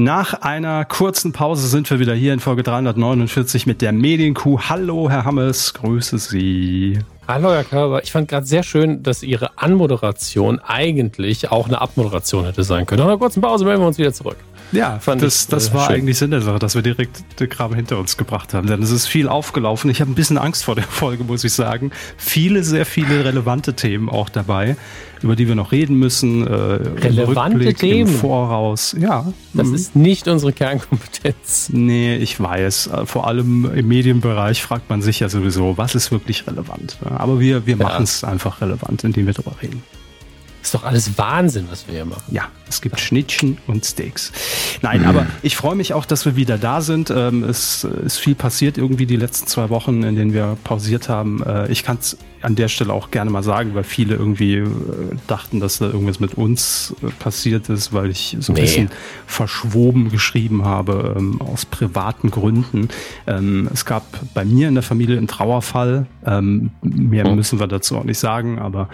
[0.00, 4.60] Nach einer kurzen Pause sind wir wieder hier in Folge 349 mit der Medienkuh.
[4.68, 7.00] Hallo, Herr Hammes, grüße Sie.
[7.26, 8.04] Hallo, Herr Körber.
[8.04, 13.00] Ich fand gerade sehr schön, dass Ihre Anmoderation eigentlich auch eine Abmoderation hätte sein können.
[13.00, 14.36] Nach einer kurzen Pause melden wir uns wieder zurück.
[14.72, 15.96] Ja, Fand das, ich, das äh, war schön.
[15.96, 18.66] eigentlich Sinn der Sache, dass wir direkt den Kram hinter uns gebracht haben.
[18.66, 19.90] Denn es ist viel aufgelaufen.
[19.90, 21.90] Ich habe ein bisschen Angst vor der Folge, muss ich sagen.
[22.16, 24.76] Viele, sehr viele relevante Themen auch dabei,
[25.22, 26.46] über die wir noch reden müssen.
[26.46, 28.10] Äh, relevante Themen?
[28.10, 28.94] Im Voraus.
[28.98, 29.32] Ja.
[29.54, 29.74] Das mhm.
[29.74, 31.70] ist nicht unsere Kernkompetenz.
[31.72, 32.88] Nee, ich weiß.
[32.88, 36.98] Äh, vor allem im Medienbereich fragt man sich ja sowieso, was ist wirklich relevant.
[37.04, 37.84] Aber wir, wir ja.
[37.84, 39.82] machen es einfach relevant, indem wir darüber reden.
[40.68, 42.24] Ist doch alles Wahnsinn, was wir hier machen.
[42.30, 44.32] Ja, es gibt Schnittchen und Steaks.
[44.82, 47.08] Nein, aber ich freue mich auch, dass wir wieder da sind.
[47.08, 51.42] Ähm, es ist viel passiert irgendwie die letzten zwei Wochen, in denen wir pausiert haben.
[51.42, 54.66] Äh, ich kann es an der Stelle auch gerne mal sagen, weil viele irgendwie äh,
[55.26, 58.62] dachten, dass da irgendwas mit uns äh, passiert ist, weil ich so ein nee.
[58.62, 58.90] bisschen
[59.26, 62.88] verschwoben geschrieben habe ähm, aus privaten Gründen.
[63.26, 66.06] Ähm, es gab bei mir in der Familie einen Trauerfall.
[66.24, 67.36] Ähm, mehr hm.
[67.36, 68.88] müssen wir dazu auch nicht sagen, aber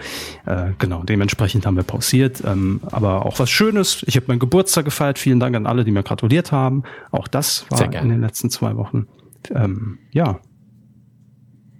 [0.45, 2.43] äh, genau, dementsprechend haben wir pausiert.
[2.45, 4.03] Ähm, aber auch was Schönes.
[4.07, 5.19] Ich habe meinen Geburtstag gefeiert.
[5.19, 6.83] Vielen Dank an alle, die mir gratuliert haben.
[7.11, 9.07] Auch das war in den letzten zwei Wochen.
[9.53, 10.39] Ähm, ja.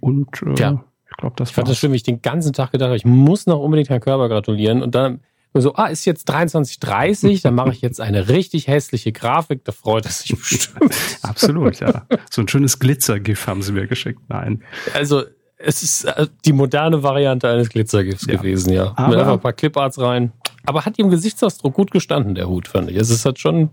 [0.00, 0.84] Und äh, ja.
[1.16, 3.06] Ich glaube, das Ich fand das schön, wie ich den ganzen Tag gedacht habe, ich
[3.06, 4.82] muss noch unbedingt Herrn Körber gratulieren.
[4.82, 5.20] Und dann
[5.54, 10.04] so, ah, ist jetzt 23.30, dann mache ich jetzt eine richtig hässliche Grafik, da freut
[10.04, 10.92] er sich bestimmt.
[11.22, 12.06] Absolut, ja.
[12.30, 14.20] So ein schönes Glitzer-GIF haben sie mir geschickt.
[14.28, 14.62] Nein.
[14.92, 15.22] Also,
[15.56, 18.36] es ist äh, die moderne Variante eines Glitzer-GIFs ja.
[18.36, 18.92] gewesen, ja.
[18.96, 20.32] Aber Mit einfach ein paar Cliparts rein.
[20.66, 22.98] Aber hat ihm Gesichtsausdruck gut gestanden, der Hut, fand ich.
[22.98, 23.70] Also, es hat schon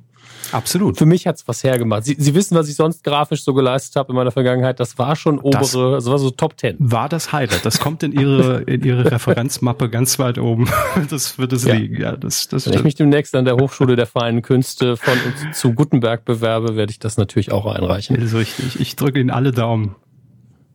[0.54, 0.98] Absolut.
[0.98, 2.06] Für mich hat es was hergemacht.
[2.06, 4.80] Sie, Sie wissen, was ich sonst grafisch so geleistet habe in meiner Vergangenheit.
[4.80, 6.76] Das war schon obere, das also war so Top Ten.
[6.80, 7.66] War das Highlight.
[7.66, 10.70] Das kommt in Ihre, in Ihre Referenzmappe ganz weit oben.
[11.10, 11.74] Das wird es ja.
[11.74, 12.00] liegen.
[12.00, 15.60] Ja, das, das Wenn ich mich demnächst an der Hochschule der Feinen Künste von uns
[15.60, 18.16] zu Gutenberg bewerbe, werde ich das natürlich auch einreichen.
[18.16, 18.80] Das ist richtig.
[18.80, 19.96] Ich drücke Ihnen alle Daumen.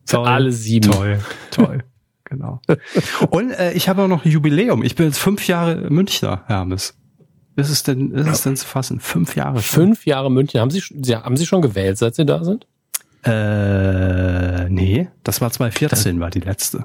[0.07, 0.27] Toll.
[0.27, 0.91] Alle sieben.
[0.91, 1.21] Toll,
[1.51, 1.85] toll.
[2.25, 2.61] genau.
[3.31, 4.83] Und äh, ich habe auch noch ein Jubiläum.
[4.83, 6.98] Ich bin jetzt fünf Jahre Münchner, Hermes.
[7.59, 9.01] Ist es denn, ist es denn zu fassen?
[9.01, 9.87] Fünf Jahre schon.
[9.87, 10.61] Fünf Jahre München.
[10.61, 12.69] Haben Sie, Sie, haben Sie schon gewählt, seit Sie da sind?
[13.25, 16.85] Äh, nee, das war 2014, dann, war die letzte.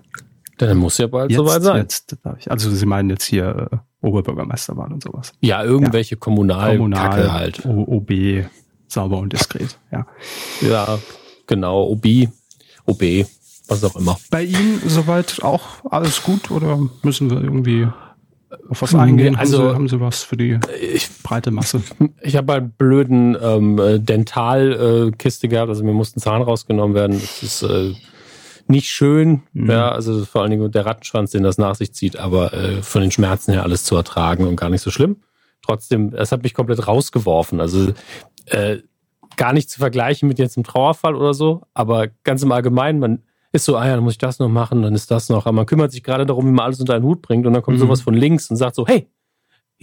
[0.57, 1.78] Dann muss ja bald jetzt, soweit sein.
[1.78, 2.17] Jetzt,
[2.47, 5.33] also Sie meinen jetzt hier äh, Oberbürgermeisterwahl und sowas.
[5.41, 6.19] Ja, irgendwelche ja.
[6.19, 7.63] Kommunal, Kommunal halt.
[7.67, 8.12] O OB,
[8.88, 10.07] sauber und diskret, ja.
[10.62, 10.97] Ja,
[11.45, 12.29] genau, OB,
[12.88, 13.28] OB,
[13.67, 14.17] was auch immer.
[14.31, 17.88] Bei Ihnen soweit auch alles gut oder müssen wir irgendwie
[18.69, 19.36] auf was eingehen?
[19.36, 21.81] Also, haben Sie, haben Sie was für die ich, breite Masse?
[22.22, 27.19] Ich habe einen blöden ähm, Dentalkiste äh, gehabt, also mir mussten Zahn rausgenommen werden.
[27.19, 27.94] Das ist äh,
[28.68, 29.69] nicht schön, mhm.
[29.69, 33.02] ja, also vor allen Dingen der Rattenschwanz, den das nach sich zieht, aber äh, von
[33.02, 35.18] den Schmerzen her alles zu ertragen und gar nicht so schlimm.
[35.66, 37.59] Trotzdem, es hat mich komplett rausgeworfen.
[37.59, 37.94] Also
[38.46, 38.78] äh,
[39.38, 43.24] gar nicht zu vergleichen mit jetzt einem Trauerfall oder so, aber ganz im Allgemeinen, man
[43.53, 45.46] ist so, ah ja, dann muss ich das noch machen, dann ist das noch.
[45.46, 47.62] Aber man kümmert sich gerade darum, wie man alles unter einen Hut bringt und dann
[47.62, 47.81] kommt mhm.
[47.81, 49.08] sowas von links und sagt so, hey,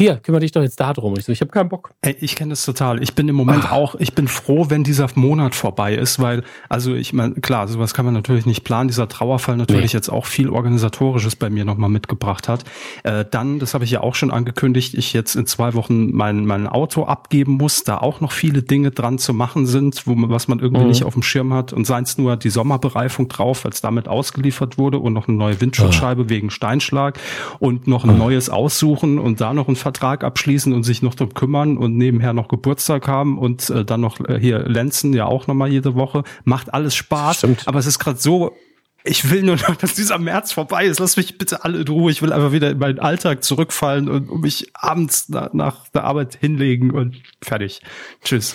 [0.01, 1.15] hier, kümmere dich doch jetzt da drum.
[1.19, 1.93] Ich so, ich habe keinen Bock.
[2.01, 3.03] Ey, ich kenne das total.
[3.03, 3.73] Ich bin im Moment Ach.
[3.73, 7.93] auch, ich bin froh, wenn dieser Monat vorbei ist, weil, also ich meine, klar, sowas
[7.93, 8.89] kann man natürlich nicht planen.
[8.89, 9.99] Dieser Trauerfall natürlich nee.
[9.99, 12.65] jetzt auch viel Organisatorisches bei mir nochmal mitgebracht hat.
[13.03, 16.47] Äh, dann, das habe ich ja auch schon angekündigt, ich jetzt in zwei Wochen mein,
[16.47, 20.31] mein Auto abgeben muss, da auch noch viele Dinge dran zu machen sind, wo man,
[20.31, 20.89] was man irgendwie mhm.
[20.89, 21.75] nicht auf dem Schirm hat.
[21.75, 25.61] Und seien es nur die Sommerbereifung drauf, als damit ausgeliefert wurde und noch eine neue
[25.61, 26.29] Windschutzscheibe ah.
[26.31, 27.19] wegen Steinschlag
[27.59, 28.15] und noch ein ah.
[28.15, 32.33] neues aussuchen und da noch ein Vertrag abschließen und sich noch drum kümmern und nebenher
[32.33, 36.23] noch Geburtstag haben und äh, dann noch äh, hier Lenzen ja auch nochmal jede Woche.
[36.45, 37.39] Macht alles Spaß.
[37.39, 37.67] Stimmt.
[37.67, 38.55] Aber es ist gerade so
[39.03, 41.01] ich will nur noch, dass dieser März vorbei ist.
[41.01, 42.13] Lass mich bitte alle in Ruhe.
[42.13, 46.37] Ich will einfach wieder in meinen Alltag zurückfallen und mich abends nach, nach der Arbeit
[46.39, 47.81] hinlegen und fertig.
[48.23, 48.55] Tschüss.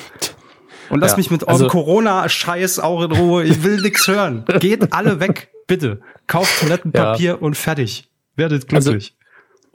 [0.89, 3.43] Und lass ja, mich mit also, Corona-Scheiß auch in Ruhe.
[3.43, 4.45] Ich will nix hören.
[4.59, 6.01] Geht alle weg, bitte.
[6.27, 7.35] Kauft Toilettenpapier ja.
[7.35, 8.07] und fertig.
[8.35, 9.15] Werdet glücklich.
[9.15, 9.24] Also,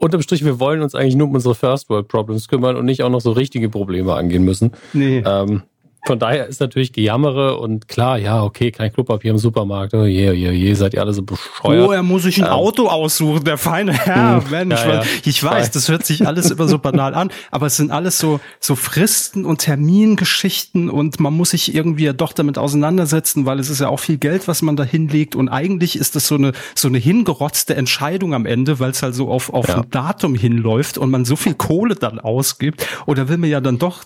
[0.01, 3.03] unterm Strich, wir wollen uns eigentlich nur um unsere First World Problems kümmern und nicht
[3.03, 4.71] auch noch so richtige Probleme angehen müssen.
[4.93, 5.23] Nee.
[5.25, 5.63] Ähm,
[6.05, 9.93] von daher ist natürlich Gejammere und klar, ja, okay, kein Klopapier im Supermarkt.
[9.93, 11.87] Oh je, oh je, oh je, seid ihr alle so bescheuert.
[11.87, 14.43] Oh, er muss sich ein ähm, Auto aussuchen, der feine Herr.
[14.49, 15.03] Mensch, ja, ja.
[15.23, 18.39] ich weiß, das hört sich alles immer so banal an, aber es sind alles so,
[18.59, 23.81] so Fristen und Termingeschichten und man muss sich irgendwie doch damit auseinandersetzen, weil es ist
[23.81, 26.87] ja auch viel Geld, was man da hinlegt und eigentlich ist das so eine, so
[26.87, 29.77] eine hingerotzte Entscheidung am Ende, weil es halt so auf, auf ja.
[29.77, 33.77] ein Datum hinläuft und man so viel Kohle dann ausgibt oder will man ja dann
[33.77, 34.03] doch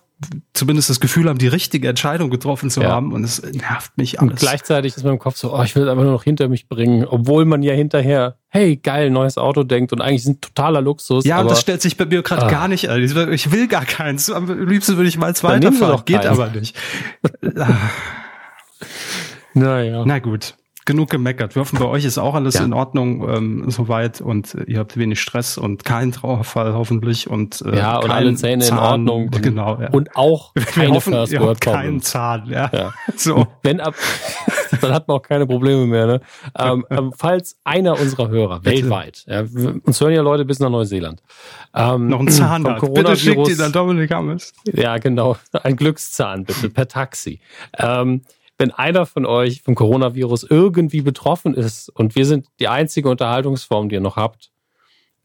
[0.53, 2.89] zumindest das Gefühl haben, die richtige Entscheidung getroffen zu ja.
[2.89, 4.31] haben und es nervt mich alles.
[4.31, 6.67] Und gleichzeitig ist im Kopf so, oh, ich will es einfach nur noch hinter mich
[6.67, 10.81] bringen, obwohl man ja hinterher, hey, geil, neues Auto denkt und eigentlich ist ein totaler
[10.81, 11.25] Luxus.
[11.25, 12.49] Ja, und das stellt sich bei mir gerade ah.
[12.49, 13.03] gar nicht ein.
[13.03, 14.29] Ich will gar keins.
[14.29, 16.01] Am liebsten würde ich mal zwei fahren.
[16.05, 16.75] Geht aber nicht.
[19.53, 20.03] naja.
[20.05, 21.55] Na gut genug gemeckert.
[21.55, 22.63] Wir hoffen, bei euch ist auch alles ja.
[22.63, 24.21] in Ordnung ähm, soweit.
[24.21, 27.29] Und ihr habt wenig Stress und keinen Trauerfall hoffentlich.
[27.29, 29.23] Und äh, ja und alle Zähne Zahn, in Ordnung.
[29.33, 29.89] Und, genau ja.
[29.89, 32.93] und auch keine hoffen, First World keinen Zahn ja, ja.
[33.15, 33.47] so.
[33.63, 33.95] Wenn ab
[34.81, 36.21] dann hat man auch keine Probleme mehr ne?
[36.57, 38.83] Ähm, ähm, falls einer unserer Hörer bitte.
[38.83, 39.41] weltweit ja,
[39.83, 41.21] uns hören ja Leute bis nach Neuseeland
[41.73, 44.53] ähm, noch ein Zahn bitte schickt ihn an Dominik Hammes.
[44.71, 45.37] Ja genau.
[45.51, 47.39] Ein Glückszahn bitte per Taxi.
[47.77, 48.21] Ähm,
[48.57, 53.89] wenn einer von euch vom Coronavirus irgendwie betroffen ist und wir sind die einzige Unterhaltungsform,
[53.89, 54.51] die ihr noch habt,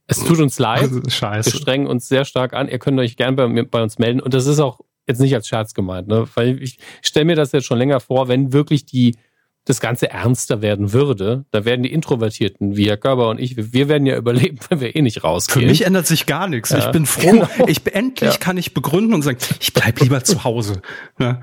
[0.07, 0.91] es tut uns leid.
[1.09, 1.53] Scheiße.
[1.53, 2.69] Wir strengen uns sehr stark an.
[2.69, 4.21] Ihr könnt euch gerne bei, bei uns melden.
[4.21, 6.27] Und das ist auch jetzt nicht als Scherz gemeint, ne?
[6.35, 9.17] weil ich stelle mir das jetzt schon länger vor, wenn wirklich die
[9.67, 13.89] das Ganze ernster werden würde, da werden die Introvertierten, wie Herr Körber und ich, wir
[13.89, 15.63] werden ja überleben, wenn wir eh nicht rausgehen.
[15.63, 16.71] Für mich ändert sich gar nichts.
[16.71, 16.79] Ja.
[16.79, 17.21] Ich bin froh.
[17.31, 17.69] Genau.
[17.69, 18.37] Ich endlich ja.
[18.39, 20.83] kann ich begründen und sagen, ich bleib lieber zu Hause.
[21.19, 21.41] Ja.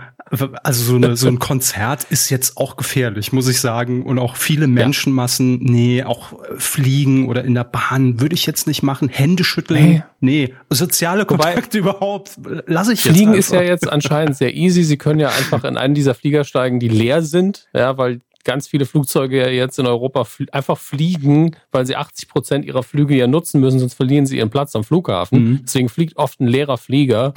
[0.64, 4.04] Also so, eine, so ein Konzert ist jetzt auch gefährlich, muss ich sagen.
[4.04, 8.84] Und auch viele Menschenmassen, nee, auch Fliegen oder in der Bahn würde ich jetzt nicht
[8.84, 9.10] machen.
[9.10, 10.48] Hände schütteln, nee.
[10.48, 10.54] nee.
[10.70, 13.40] Soziale Kontakte Wobei, überhaupt lasse ich jetzt Fliegen einfach.
[13.40, 14.84] ist ja jetzt anscheinend sehr easy.
[14.84, 18.68] Sie können ja einfach in einen dieser Flieger steigen, die leer sind, ja, weil ganz
[18.68, 23.16] viele Flugzeuge ja jetzt in Europa fl einfach fliegen, weil sie 80 Prozent ihrer Flüge
[23.16, 25.44] ja nutzen müssen, sonst verlieren sie ihren Platz am Flughafen.
[25.44, 25.60] Mhm.
[25.64, 27.34] Deswegen fliegt oft ein leerer Flieger.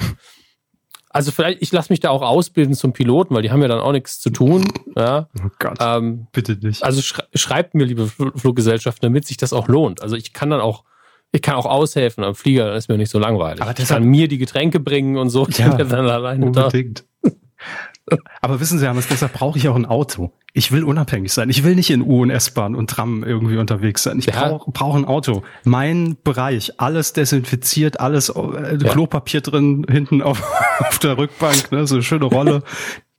[1.13, 3.81] Also vielleicht, ich lasse mich da auch ausbilden zum Piloten, weil die haben ja dann
[3.81, 4.63] auch nichts zu tun.
[4.95, 5.27] Ja.
[5.37, 6.83] Oh Gott, ähm, bitte nicht.
[6.83, 10.01] Also schrei schreibt mir, liebe Fluggesellschaften, damit sich das auch lohnt.
[10.01, 10.83] Also ich kann dann auch,
[11.33, 13.61] ich kann auch aushelfen am Flieger, dann ist mir nicht so langweilig.
[13.61, 15.47] Aber ich kann mir die Getränke bringen und so.
[15.57, 17.03] Ja, dann alleine unbedingt.
[17.21, 17.31] Da.
[18.41, 20.31] Aber wissen Sie, Hannes, deshalb brauche ich auch ein Auto.
[20.53, 21.49] Ich will unabhängig sein.
[21.49, 24.19] Ich will nicht in U- und S-Bahn und Tram irgendwie unterwegs sein.
[24.19, 24.33] Ich ja.
[24.33, 25.43] brauche brauch ein Auto.
[25.63, 28.91] Mein Bereich, alles desinfiziert, alles äh, ja.
[28.91, 30.43] Klopapier drin, hinten auf,
[30.79, 32.63] auf der Rückbank, ne, so eine schöne Rolle.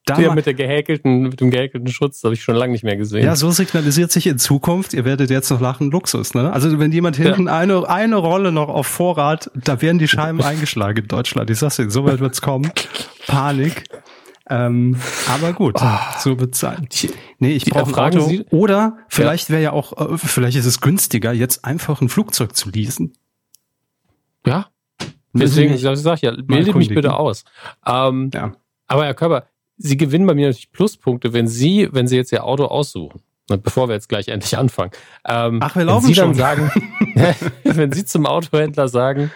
[0.05, 2.96] Da ja, mit der gehäkelten, mit dem gehäkelten Schutz habe ich schon lange nicht mehr
[2.96, 3.25] gesehen.
[3.25, 6.52] Ja, so signalisiert sich in Zukunft, ihr werdet jetzt noch lachen, Luxus, ne?
[6.52, 7.56] Also wenn jemand hinten ja.
[7.56, 11.50] eine, eine Rolle noch auf Vorrat, da werden die Scheiben eingeschlagen in Deutschland.
[11.50, 12.73] Ich sag's Ihnen, so weit wird's kommen.
[13.29, 13.84] Panik.
[14.48, 14.96] Ähm,
[15.28, 16.88] aber gut, oh, so wird's sein.
[17.38, 18.26] Nee, ich brauche ein Auto.
[18.26, 22.56] Sie, Oder vielleicht wäre ja auch, äh, vielleicht ist es günstiger, jetzt einfach ein Flugzeug
[22.56, 23.14] zu leasen.
[24.44, 24.66] Ja.
[25.32, 27.44] Deswegen, ich sag ja, bildet mich bitte aus.
[27.86, 28.52] Ähm, ja.
[28.86, 29.46] Aber Herr Körper,
[29.78, 33.22] Sie gewinnen bei mir natürlich Pluspunkte, wenn Sie, wenn Sie jetzt Ihr Auto aussuchen.
[33.48, 34.92] Bevor wir jetzt gleich endlich anfangen.
[35.26, 36.28] Ähm, Ach, wir laufen wenn Sie schon.
[36.28, 36.70] Dann sagen,
[37.64, 39.30] wenn Sie zum Autohändler sagen,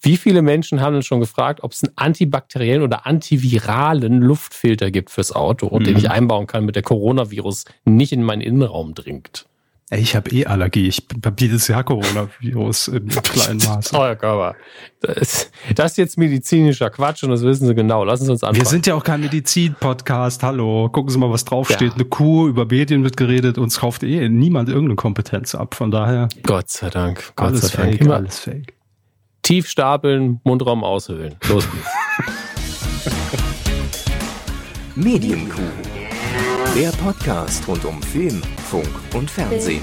[0.00, 5.10] wie viele Menschen haben denn schon gefragt, ob es einen antibakteriellen oder antiviralen Luftfilter gibt
[5.10, 5.84] fürs Auto, mhm.
[5.84, 9.46] den ich einbauen kann, mit der Coronavirus nicht in meinen Innenraum dringt?
[9.90, 10.86] Ich habe eh Allergie.
[10.86, 13.94] Ich habe jedes Jahr Coronavirus im kleinen Maß.
[13.94, 14.54] Euer Körper.
[15.00, 18.04] Das, das ist jetzt medizinischer Quatsch und das wissen Sie genau.
[18.04, 18.60] Lassen Sie uns anfangen.
[18.60, 20.42] Wir sind ja auch kein Medizin-Podcast.
[20.42, 20.90] Hallo.
[20.90, 21.80] Gucken Sie mal, was draufsteht.
[21.88, 21.94] Ja.
[21.94, 23.56] Eine Kuh, über Medien wird geredet.
[23.56, 25.74] Uns kauft eh niemand irgendeine Kompetenz ab.
[25.74, 26.28] Von daher.
[26.42, 27.32] Gott sei Dank.
[27.34, 27.92] Gott alles sei Dank.
[27.92, 28.77] Fake, Immer alles fake.
[29.48, 31.34] Tief stapeln, Mundraum aushöhlen.
[31.48, 31.88] Los geht's.
[34.94, 35.62] Medienkuh.
[36.76, 39.80] Der Podcast rund um Film, Funk und Fernsehen.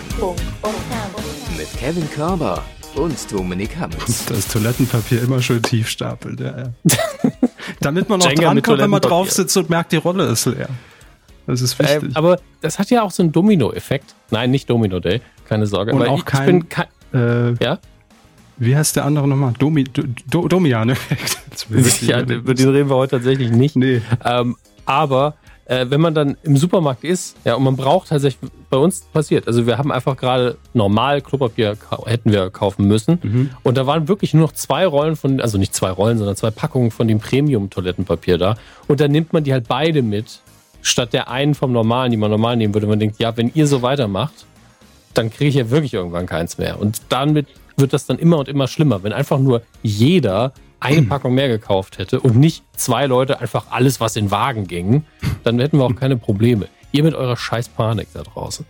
[1.57, 2.63] Mit Kevin Körber
[2.93, 4.27] und Dominik Hammes.
[4.27, 6.37] Das Toilettenpapier immer schön tief stapeln.
[6.39, 6.71] Ja, ja.
[7.79, 10.69] Damit man auch drankommt, wenn man drauf sitzt und merkt, die Rolle ist leer.
[11.47, 12.11] Das ist äh, wichtig.
[12.11, 14.13] Äh, aber das hat ja auch so einen Domino-Effekt.
[14.29, 15.91] Nein, nicht Domino Day, keine Sorge.
[15.91, 17.79] Und auch ich, kein, ich bin kein, äh, ja?
[18.57, 19.53] Wie heißt der andere nochmal?
[19.57, 20.89] Domi, Do, Domian.
[22.01, 23.75] ja, über den reden wir heute tatsächlich nicht.
[23.75, 24.01] Nee.
[24.23, 25.35] Ähm, aber
[25.65, 29.47] äh, wenn man dann im Supermarkt ist, ja, und man braucht tatsächlich, bei uns passiert,
[29.47, 33.19] also wir haben einfach gerade normal Klopapier hätten wir kaufen müssen.
[33.21, 33.49] Mhm.
[33.63, 36.51] Und da waren wirklich nur noch zwei Rollen von, also nicht zwei Rollen, sondern zwei
[36.51, 38.57] Packungen von dem Premium-Toilettenpapier da.
[38.87, 40.41] Und dann nimmt man die halt beide mit,
[40.81, 42.87] statt der einen vom normalen, die man normal nehmen würde.
[42.87, 44.45] Man denkt, ja, wenn ihr so weitermacht,
[45.15, 46.79] dann kriege ich ja wirklich irgendwann keins mehr.
[46.79, 51.01] Und damit wird das dann immer und immer schlimmer, wenn einfach nur jeder eine.
[51.09, 55.03] Packung mehr gekauft hätte und nicht zwei Leute einfach alles, was in Wagen ging,
[55.43, 56.67] dann hätten wir auch keine Probleme.
[56.91, 58.65] Ihr mit eurer scheiß Panik da draußen.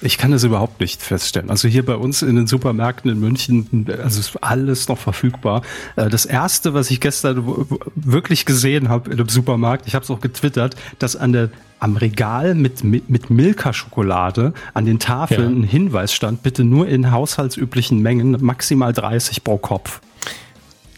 [0.00, 1.50] Ich kann das überhaupt nicht feststellen.
[1.50, 5.62] Also hier bei uns in den Supermärkten in München, also ist alles noch verfügbar.
[5.96, 10.10] Äh, das erste, was ich gestern wirklich gesehen habe in einem Supermarkt, ich habe es
[10.10, 11.50] auch getwittert, dass an der
[11.80, 15.60] am Regal mit, mit, mit Milka-Schokolade an den Tafeln ja.
[15.60, 20.00] ein Hinweis stand, bitte nur in haushaltsüblichen Mengen, maximal 30 pro Kopf.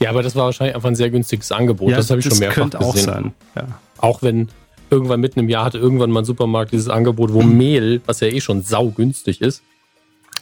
[0.01, 1.91] Ja, aber das war wahrscheinlich einfach ein sehr günstiges Angebot.
[1.91, 2.91] Ja, das habe ich schon mehrfach könnte gesehen.
[2.91, 3.33] auch sein.
[3.55, 3.67] Ja.
[3.99, 4.49] Auch wenn
[4.91, 8.29] irgendwann mitten im Jahr hatte irgendwann mal ein Supermarkt dieses Angebot, wo Mehl, was ja
[8.29, 9.63] eh schon saugünstig ist,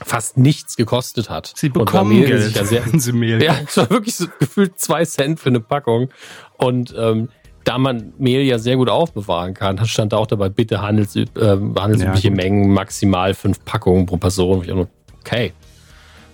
[0.02, 1.52] fast nichts gekostet hat.
[1.56, 4.78] Sie bekommen Mehl Geld, ja sehr, wenn sie Mehl Ja, es war wirklich so gefühlt
[4.78, 6.10] zwei Cent für eine Packung.
[6.56, 7.28] Und ähm,
[7.64, 11.26] da man Mehl ja sehr gut aufbewahren kann, stand da auch dabei, bitte handels, äh,
[11.36, 12.34] handelsübliche Ja.
[12.34, 14.86] Mengen, maximal fünf Packungen pro Person.
[15.20, 15.52] Okay.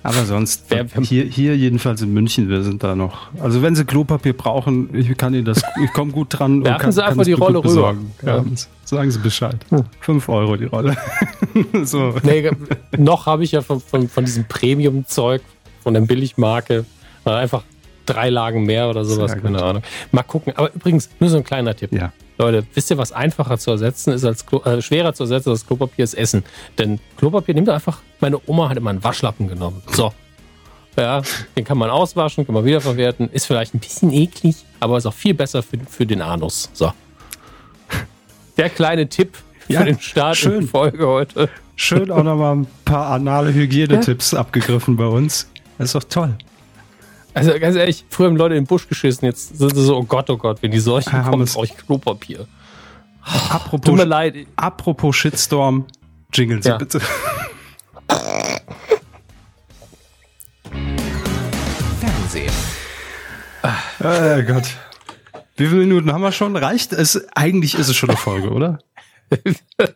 [0.05, 3.29] Aber sonst, Wer- hier, hier jedenfalls in München, wir sind da noch.
[3.41, 6.59] Also wenn Sie Klopapier brauchen, ich kann Ihnen das, ich komme gut dran.
[6.59, 7.69] und Werfen kann, Sie kann einfach es die Rolle rüber.
[7.69, 8.13] besorgen.
[8.23, 8.37] Ja.
[8.37, 8.45] Ja.
[8.85, 9.57] Sagen Sie Bescheid.
[10.01, 10.95] Fünf Euro die Rolle.
[11.85, 12.15] so.
[12.23, 12.51] Nee,
[12.99, 15.41] noch habe ich ja von, von, von diesem Premium-Zeug,
[15.83, 16.85] von der Billigmarke,
[17.25, 17.63] äh, einfach
[18.07, 19.63] drei Lagen mehr oder sowas, keine.
[19.63, 19.83] Ahnung.
[20.13, 20.53] Mal gucken.
[20.55, 21.93] Aber übrigens, nur so ein kleiner Tipp.
[21.93, 22.13] Ja.
[22.37, 25.67] Leute, wisst ihr, was einfacher zu ersetzen ist als Klo äh, schwerer zu ersetzen als
[25.67, 26.45] Klopapier ist Essen?
[26.79, 29.83] Denn Klopapier nimmt einfach, meine Oma hat immer einen Waschlappen genommen.
[29.93, 30.13] So.
[30.97, 31.23] Ja,
[31.57, 33.29] den kann man auswaschen, kann man wiederverwerten.
[33.31, 36.71] Ist vielleicht ein bisschen eklig, aber ist auch viel besser für, für den Anus.
[36.73, 36.93] So.
[38.57, 39.37] Der kleine Tipp
[39.67, 40.61] für Ja, den Start in schön.
[40.63, 41.49] die Folge heute.
[41.77, 45.49] Schön auch nochmal ein paar anale Hygienetipps abgegriffen bei uns.
[45.79, 46.37] Das ist doch toll.
[47.35, 50.05] Also ganz ehrlich, früher haben Leute in den Busch geschissen, jetzt sind sie so, oh
[50.05, 52.39] Gott, oh Gott, wenn die Seuchen haben kommen, brauche ich Klopapier.
[53.27, 54.47] Tut Apropos, mir leid.
[54.57, 55.87] apropos Shitstorm,
[56.33, 56.77] jingle Sie Ja.
[56.79, 57.01] bitte.
[62.01, 62.53] Fernsehen.
[63.63, 64.65] Oh Gott.
[65.57, 66.57] Wie viele Minuten haben wir schon?
[66.57, 67.27] Reicht es?
[67.35, 68.79] Eigentlich ist es schon eine Folge, oder?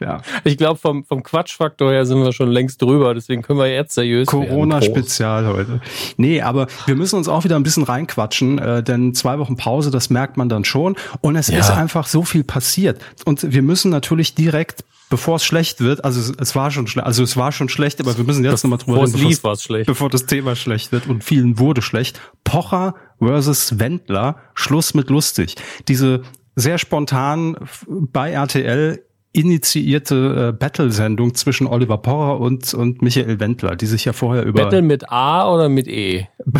[0.01, 0.21] Ja.
[0.45, 3.95] Ich glaube, vom, vom Quatschfaktor her sind wir schon längst drüber, deswegen können wir jetzt
[3.95, 4.27] seriös.
[4.27, 5.81] Corona-Spezial heute.
[6.17, 9.91] Nee, aber wir müssen uns auch wieder ein bisschen reinquatschen, äh, denn zwei Wochen Pause,
[9.91, 10.97] das merkt man dann schon.
[11.21, 11.59] Und es Ja.
[11.59, 13.01] ist einfach so viel passiert.
[13.25, 17.23] Und wir müssen natürlich direkt, bevor es schlecht wird, also es, war schon schlecht, also
[17.23, 19.63] es war schon schlecht, aber wir müssen jetzt nochmal drüber reden, bevor lief, war es
[19.63, 19.87] schlecht.
[19.87, 22.21] bevor das Thema schlecht wird und vielen wurde schlecht.
[22.45, 25.55] Pocher versus Wendler, Schluss mit lustig.
[25.89, 26.23] Diese
[26.57, 27.57] sehr spontan
[27.89, 29.03] bei RTL
[29.33, 34.65] initiierte äh, Battle-Sendung zwischen Oliver Pocher und, und Michael Wendler, die sich ja vorher über...
[34.65, 36.27] Battle mit A oder mit E?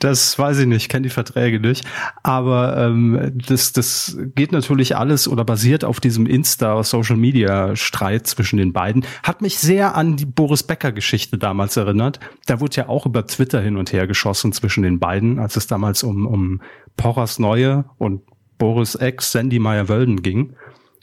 [0.00, 1.86] Das weiß ich nicht, kenne die Verträge nicht.
[2.22, 9.04] Aber ähm, das, das geht natürlich alles oder basiert auf diesem Insta-Social-Media-Streit zwischen den beiden.
[9.22, 12.18] Hat mich sehr an die Boris Becker-Geschichte damals erinnert.
[12.46, 15.66] Da wurde ja auch über Twitter hin und her geschossen zwischen den beiden, als es
[15.66, 16.62] damals um, um
[16.96, 18.22] Pochers Neue und
[18.58, 20.54] Boris Ex Sandy Meyer-Wölden ging.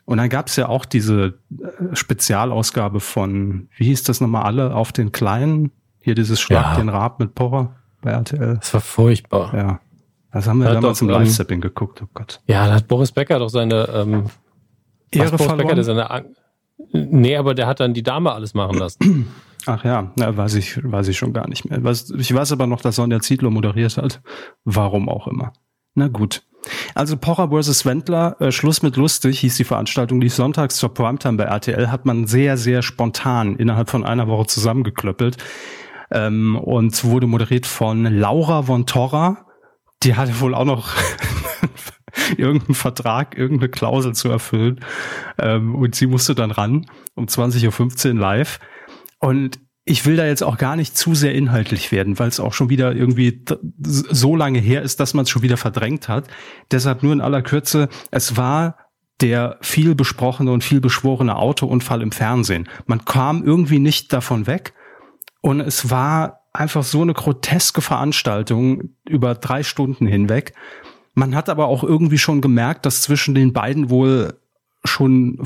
[0.07, 4.73] Und dann gab es ja auch diese äh, Spezialausgabe von, wie hieß das nochmal alle,
[4.73, 5.71] auf den Kleinen?
[5.99, 6.75] Hier dieses Schlag Ja.
[6.77, 8.55] den Rab mit Pocher bei RTL.
[8.55, 9.53] Das war furchtbar.
[9.53, 9.79] Ja, Ja.
[10.31, 12.41] Das haben wir Hat damals im Live-Zapping geguckt, oh Gott.
[12.47, 14.25] da hat Boris Becker doch seine ähm,
[15.11, 15.83] Ehre Boris Becker, der verloren?
[15.83, 16.25] seine
[16.93, 19.27] Nee, aber der hat dann die Dame alles machen lassen.
[19.65, 21.79] Ach ja, na, weiß ich, weiß ich schon gar nicht mehr.
[21.83, 24.21] Ich weiß aber noch, dass Sonja Zietlow moderiert hat.
[24.63, 25.51] Warum auch immer.
[25.97, 26.43] Na gut.
[26.93, 27.83] Also Pocher vs.
[27.83, 32.05] Wendler, äh, Schluss mit lustig hieß die Veranstaltung, die sonntags zur Primetime bei RTL hat
[32.05, 35.37] man sehr, sehr spontan innerhalb von einer Woche zusammengeklöppelt
[36.11, 39.47] ähm, und wurde moderiert von Laura von Torra.
[40.03, 40.93] Die hatte wohl auch noch
[42.37, 44.81] irgendeinen Vertrag, irgendeine Klausel zu erfüllen
[45.39, 46.85] ähm, und sie musste dann ran
[47.15, 48.59] um 20.15 Uhr live
[49.17, 52.53] und ich will da jetzt auch gar nicht zu sehr inhaltlich werden, weil es auch
[52.53, 53.45] schon wieder irgendwie
[53.85, 56.27] so lange her ist, dass man es schon wieder verdrängt hat.
[56.71, 58.77] Deshalb nur in aller Kürze, es war
[59.21, 62.67] der viel besprochene und viel beschworene Autounfall im Fernsehen.
[62.85, 64.73] Man kam irgendwie nicht davon weg
[65.41, 70.53] und es war einfach so eine groteske Veranstaltung über drei Stunden hinweg.
[71.13, 74.39] Man hat aber auch irgendwie schon gemerkt, dass zwischen den beiden wohl
[74.87, 75.39] schon,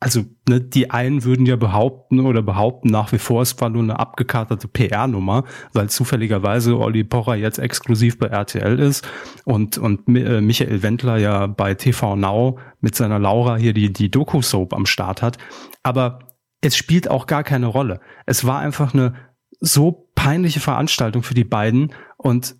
[0.00, 3.82] also ne, die einen würden ja behaupten oder behaupten nach wie vor, es war nur
[3.82, 9.06] eine abgekaterte PR-Nummer, weil zufälligerweise Olli Pocher jetzt exklusiv bei RTL ist
[9.44, 14.10] und, und äh, Michael Wendler ja bei TV Now mit seiner Laura hier die, die
[14.10, 15.38] Doku-Soap am Start hat.
[15.82, 16.20] Aber
[16.60, 18.00] es spielt auch gar keine Rolle.
[18.26, 19.14] Es war einfach eine
[19.60, 22.56] so peinliche Veranstaltung für die beiden und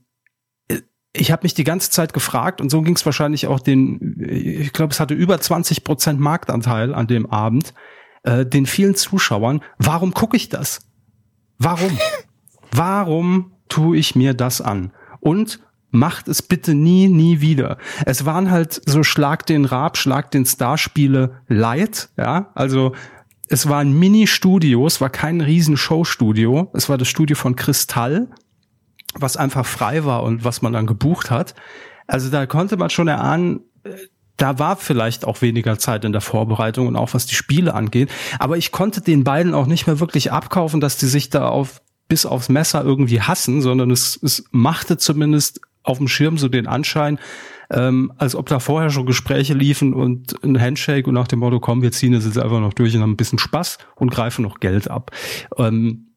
[1.12, 4.73] ich habe mich die ganze Zeit gefragt und so ging es wahrscheinlich auch den, ich
[4.73, 7.75] glaube, es hatte über 20 Prozent Marktanteil an dem Abend,
[8.23, 10.81] äh, den vielen Zuschauern, warum gucke ich das?
[11.59, 11.99] Warum?
[12.73, 14.93] warum tue ich mir das an?
[15.21, 17.79] Und macht es bitte nie, nie wieder.
[18.07, 22.95] Es waren halt so Schlag den Rab, Schlag den Starspiele light, ja, also
[23.49, 26.71] es waren Mini-Studios, war kein riesen Showstudio.
[26.73, 28.29] Es war das Studio von Kristall,
[29.14, 31.55] was einfach frei war und was man dann gebucht hat.
[32.07, 33.90] Also da konnte man schon erahnen, äh,
[34.37, 38.11] da war vielleicht auch weniger Zeit in der Vorbereitung und auch was die Spiele angeht.
[38.38, 41.83] Aber ich konnte den beiden auch nicht mehr wirklich abkaufen, dass die sich da auf
[42.09, 46.67] bis aufs Messer irgendwie hassen, sondern es, es machte zumindest auf dem Schirm so den
[46.67, 47.19] Anschein,
[47.71, 51.61] ähm, als ob da vorher schon Gespräche liefen und ein Handshake und nach dem Motto,
[51.61, 54.43] komm, wir ziehen es jetzt einfach noch durch und haben ein bisschen Spaß und greifen
[54.43, 55.12] noch Geld ab.
[55.57, 56.10] Ähm,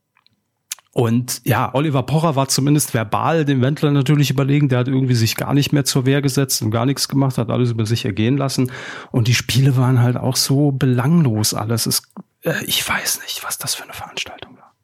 [0.94, 4.70] und ja, Oliver Pocher war zumindest verbal dem Wendler natürlich überlegen.
[4.70, 7.50] Der hat irgendwie sich gar nicht mehr zur Wehr gesetzt und gar nichts gemacht, hat
[7.50, 8.72] alles über sich ergehen lassen.
[9.12, 11.88] Und die Spiele waren halt auch so belanglos alles.
[11.88, 12.04] Es,
[12.42, 14.76] äh, ich weiß nicht, was das für eine Veranstaltung war.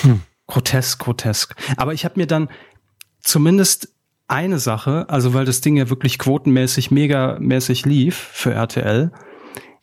[0.00, 0.22] Hm.
[0.46, 1.54] Grotesk, grotesk.
[1.76, 2.48] Aber ich habe mir dann
[3.20, 3.92] zumindest
[4.28, 9.12] eine Sache, also weil das Ding ja wirklich quotenmäßig, megamäßig lief für RTL,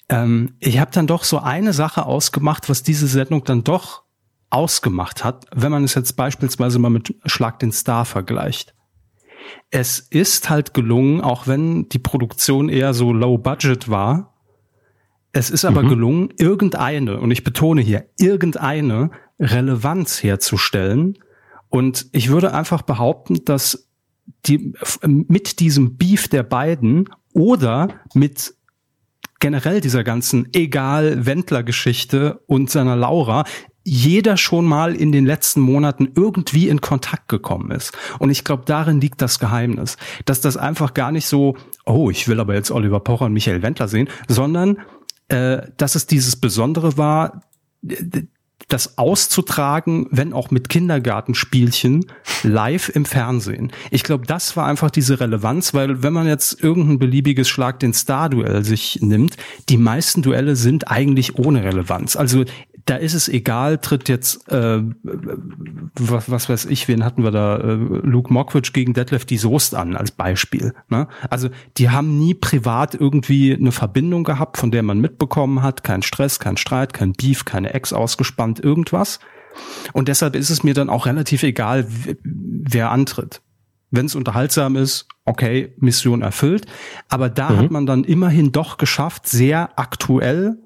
[0.10, 4.04] ähm, ich habe dann doch so eine Sache ausgemacht, was diese Sendung dann doch
[4.50, 8.74] ausgemacht hat, wenn man es jetzt beispielsweise mal mit Schlag den Star vergleicht.
[9.72, 14.34] Es ist halt gelungen, auch wenn die Produktion eher so low budget war,
[15.32, 15.89] es ist aber mhm.
[15.89, 21.20] gelungen, irgendeine, und ich betone hier, irgendeine Relevanz herzustellen.
[21.70, 23.89] Und ich würde einfach behaupten, dass
[24.48, 24.74] die,
[25.06, 28.56] mit diesem Beef der beiden oder mit
[29.39, 33.43] generell dieser ganzen Egal-Wendler-Geschichte und seiner Laura
[33.86, 37.98] jeder schon mal in den letzten Monaten irgendwie in Kontakt gekommen ist.
[38.19, 41.55] Und ich glaube, darin liegt das Geheimnis, dass das einfach gar nicht so,
[41.86, 44.77] oh, ich will aber jetzt Oliver Pocher und Michael Wendler sehen, sondern
[45.29, 47.41] äh, dass es dieses Besondere war,
[48.70, 52.06] das auszutragen, wenn auch mit Kindergartenspielchen,
[52.44, 53.72] live im Fernsehen.
[53.92, 57.94] Ich glaube, das war einfach diese Relevanz, weil wenn man jetzt irgendein beliebiges Schlag den
[57.94, 59.36] Star-Duell sich nimmt,
[59.68, 62.16] die meisten Duelle sind eigentlich ohne Relevanz.
[62.16, 62.46] Also
[62.89, 67.58] da ist es egal, tritt jetzt, äh, was, was weiß ich, wen hatten wir da,
[67.58, 70.74] äh, Luke Mockridge gegen Detlef die Soest an, als Beispiel.
[70.89, 71.08] Ne?
[71.29, 76.01] Also die haben nie privat irgendwie eine Verbindung gehabt, von der man mitbekommen hat, kein
[76.01, 79.19] Stress, kein Streit, kein Beef, keine Ex ausgespannt, irgendwas.
[79.93, 81.86] Und deshalb ist es mir dann auch relativ egal,
[82.24, 83.41] wer antritt.
[83.91, 86.65] Wenn es unterhaltsam ist, okay, Mission erfüllt.
[87.08, 87.58] Aber da mhm.
[87.58, 90.58] hat man dann immerhin doch geschafft, sehr aktuell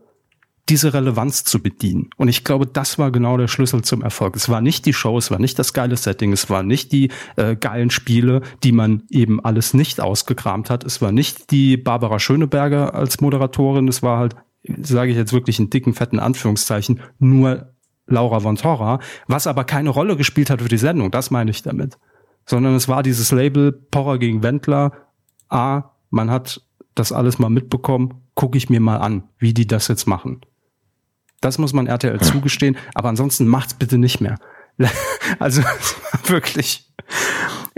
[0.70, 2.10] diese Relevanz zu bedienen.
[2.15, 4.36] Und ich glaube, das war genau der Schlüssel zum Erfolg.
[4.36, 7.12] Es war nicht die Show, es war nicht das geile Setting, es war nicht die
[7.36, 10.86] äh, geilen Spiele, die man eben alles nicht ausgekramt hat.
[10.86, 14.36] Es war nicht die Barbara Schöneberger als Moderatorin, es war halt,
[14.82, 17.73] sage ich jetzt wirklich in dicken, fetten Anführungszeichen, nur
[18.08, 21.62] Laura von Torra, was aber keine Rolle gespielt hat für die Sendung, das meine ich
[21.62, 21.97] damit.
[22.45, 24.91] Sondern es war dieses Label Porra gegen Wendler.
[25.49, 26.62] A, man hat
[26.95, 30.41] das alles mal mitbekommen, gucke ich mir mal an, wie die das jetzt machen.
[31.43, 34.39] Das muss man RTL zugestehen, aber ansonsten macht's bitte nicht mehr.
[35.39, 36.89] also es war wirklich,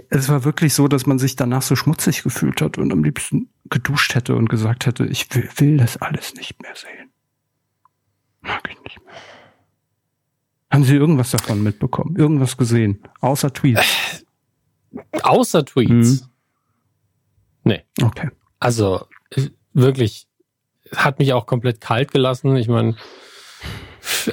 [0.10, 3.49] es war wirklich so, dass man sich danach so schmutzig gefühlt hat und am liebsten
[3.71, 7.10] geduscht hätte und gesagt hätte, ich will, will das alles nicht mehr sehen.
[8.41, 9.13] Mag ich nicht mehr.
[10.71, 12.15] Haben Sie irgendwas davon mitbekommen?
[12.17, 13.01] Irgendwas gesehen?
[13.19, 14.25] Außer Tweets?
[15.12, 16.21] Äh, außer Tweets?
[16.21, 16.28] Mhm.
[17.63, 17.84] Nee.
[17.99, 18.30] Okay.
[18.60, 19.08] Also
[19.73, 20.28] wirklich,
[20.95, 22.56] hat mich auch komplett kalt gelassen.
[22.58, 22.95] Ich meine,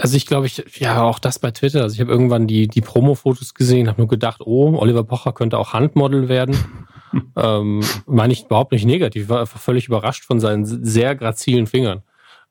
[0.00, 1.82] also ich glaube, ich, ja, auch das bei Twitter.
[1.82, 5.58] Also ich habe irgendwann die, die Promo-Fotos gesehen, habe nur gedacht, oh, Oliver Pocher könnte
[5.58, 6.56] auch Handmodel werden.
[7.36, 12.02] ähm, meine ich überhaupt nicht negativ, war einfach völlig überrascht von seinen sehr grazilen Fingern.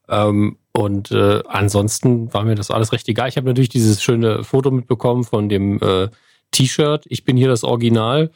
[0.09, 3.29] Ähm, und äh, ansonsten war mir das alles recht egal.
[3.29, 6.09] Ich habe natürlich dieses schöne Foto mitbekommen von dem äh,
[6.51, 7.05] T-Shirt.
[7.07, 8.31] Ich bin hier das Original.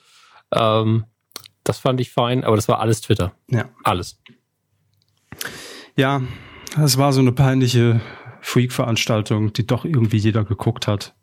[0.53, 1.05] Ähm,
[1.63, 3.33] das fand ich fein, aber das war alles Twitter.
[3.49, 3.69] Ja.
[3.83, 4.19] Alles.
[5.97, 6.21] Ja,
[6.83, 8.01] es war so eine peinliche
[8.45, 11.15] Freak-Veranstaltung, die doch irgendwie jeder geguckt hat.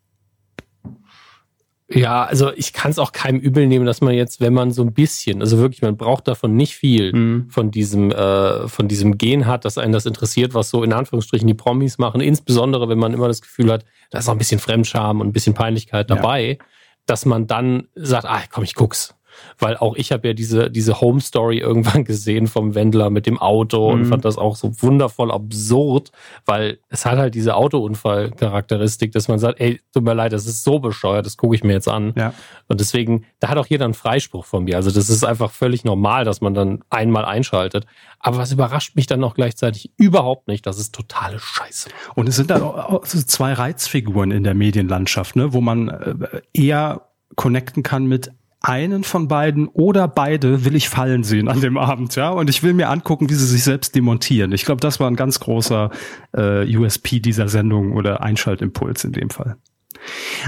[1.89, 4.83] Ja, also ich kann es auch keinem übel nehmen, dass man jetzt, wenn man so
[4.83, 7.49] ein bisschen, also wirklich, man braucht davon nicht viel mhm.
[7.49, 11.47] von diesem, äh, von diesem Gen hat, dass einen das interessiert, was so in Anführungsstrichen
[11.47, 14.59] die Promis machen, insbesondere wenn man immer das Gefühl hat, da ist auch ein bisschen
[14.59, 16.65] Fremdscham und ein bisschen Peinlichkeit dabei, ja.
[17.05, 19.15] dass man dann sagt, ah, komm, ich guck's
[19.59, 23.39] weil auch ich habe ja diese, diese Home Story irgendwann gesehen vom Wendler mit dem
[23.39, 23.93] Auto mhm.
[23.93, 26.11] und fand das auch so wundervoll absurd,
[26.45, 30.63] weil es hat halt diese Autounfall-Charakteristik, dass man sagt, ey, tut mir leid, das ist
[30.63, 32.13] so bescheuert, das gucke ich mir jetzt an.
[32.15, 32.33] Ja.
[32.67, 34.75] Und deswegen, da hat auch jeder einen Freispruch von mir.
[34.75, 37.85] Also das ist einfach völlig normal, dass man dann einmal einschaltet.
[38.19, 41.89] Aber was überrascht mich dann auch gleichzeitig überhaupt nicht, das ist totale Scheiße.
[42.15, 47.09] Und es sind da auch zwei Reizfiguren in der Medienlandschaft, ne, wo man äh, eher
[47.35, 48.31] connecten kann mit
[48.63, 52.29] einen von beiden oder beide will ich fallen sehen an dem Abend, ja.
[52.29, 54.53] Und ich will mir angucken, wie sie sich selbst demontieren.
[54.53, 55.91] Ich glaube, das war ein ganz großer
[56.35, 59.57] äh, USP dieser Sendung oder Einschaltimpuls in dem Fall.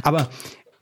[0.02, 0.30] Aber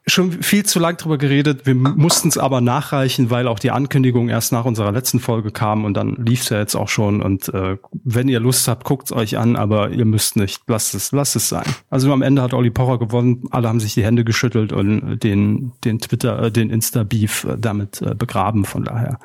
[0.06, 1.66] schon viel zu lang drüber geredet.
[1.66, 5.86] Wir mussten es aber nachreichen, weil auch die Ankündigung erst nach unserer letzten Folge kam
[5.86, 7.22] und dann lief es ja jetzt auch schon.
[7.22, 10.62] Und äh, wenn ihr Lust habt, guckt es euch an, aber ihr müsst nicht.
[10.68, 11.66] Lasst es, lasst es sein.
[11.90, 13.46] Also am Ende hat Olli Pocher gewonnen.
[13.52, 18.02] Alle haben sich die Hände geschüttelt und den, den Twitter, äh, den Insta-Beef äh, damit
[18.02, 18.66] äh, begraben.
[18.66, 19.20] Von daher.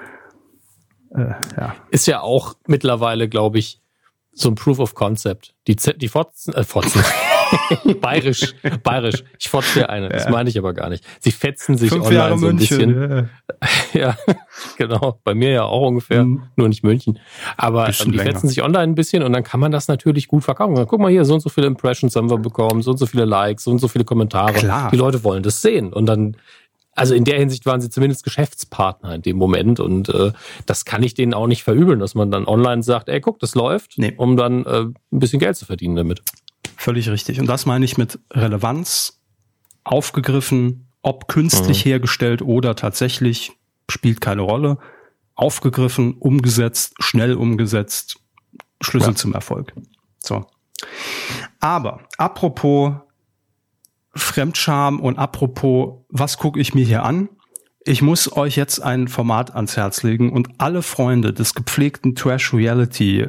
[1.11, 1.75] Äh, ja.
[1.91, 3.81] Ist ja auch mittlerweile, glaube ich,
[4.33, 5.55] so ein Proof of Concept.
[5.67, 7.03] Die, Z die Fotzen, äh, Fotzen.
[8.01, 9.25] bayerisch, bayerisch.
[9.39, 10.09] Ich fotze dir eine.
[10.09, 10.31] Das ja.
[10.31, 11.05] meine ich aber gar nicht.
[11.21, 13.29] Sie fetzen sich Fünf online Jahre so ein München, bisschen.
[13.93, 14.01] Ja.
[14.01, 14.17] ja.
[14.77, 15.21] genau.
[15.25, 16.25] Bei mir ja auch ungefähr.
[16.25, 16.43] Mhm.
[16.57, 17.19] Nur nicht München.
[17.57, 18.23] Aber die länger.
[18.23, 20.87] fetzen sich online ein bisschen und dann kann man das natürlich gut verkaufen.
[20.87, 23.25] Guck mal hier, so und so viele Impressions haben wir bekommen, so und so viele
[23.25, 24.55] Likes, so und so viele Kommentare.
[24.55, 24.91] Klar.
[24.91, 25.93] Die Leute wollen das sehen.
[25.93, 26.37] Und dann
[26.99, 30.33] also in der Hinsicht waren sie zumindest Geschäftspartner in dem Moment und äh,
[30.67, 33.55] das kann ich denen auch nicht verübeln, dass man dann online sagt, ey, guck, das
[33.55, 34.15] läuft, nee.
[34.17, 36.23] um dann äh, ein bisschen Geld zu verdienen damit.
[36.77, 37.41] Völlig richtig.
[37.41, 39.21] Und das meine ich mit Relevanz,
[39.85, 41.89] aufgegriffen, ob künstlich mhm.
[41.89, 43.53] hergestellt oder tatsächlich,
[43.91, 44.79] spielt keine Rolle.
[45.35, 48.17] Aufgegriffen, umgesetzt, schnell umgesetzt,
[48.81, 49.17] Schlüssel ja.
[49.17, 49.73] zum Erfolg.
[50.19, 50.47] So.
[51.61, 52.95] Aber apropos
[54.15, 57.29] Fremdscham und apropos, was gucke ich mir hier an?
[57.85, 62.53] Ich muss euch jetzt ein Format ans Herz legen und alle Freunde des gepflegten Trash
[62.53, 63.29] Reality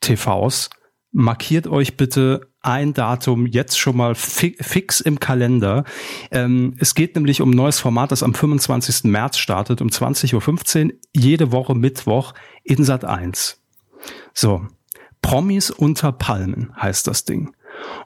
[0.00, 0.70] TVs
[1.10, 5.84] markiert euch bitte ein Datum jetzt schon mal fi fix im Kalender.
[6.30, 9.04] Ähm, es geht nämlich um ein neues Format, das am 25.
[9.04, 13.62] März startet, um 20.15 Uhr, jede Woche Mittwoch in Sat 1.
[14.34, 14.66] So,
[15.22, 17.54] Promis unter Palmen heißt das Ding.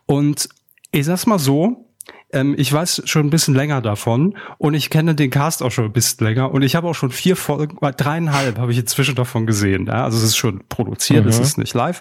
[0.07, 0.48] Und
[0.92, 1.91] ich sag's mal so,
[2.33, 5.85] ähm, ich weiß schon ein bisschen länger davon und ich kenne den Cast auch schon
[5.85, 9.14] ein bisschen länger und ich habe auch schon vier Folgen, äh, dreieinhalb habe ich inzwischen
[9.14, 9.87] davon gesehen.
[9.87, 10.05] Ja?
[10.05, 11.31] Also es ist schon produziert, mhm.
[11.31, 12.01] es ist nicht live.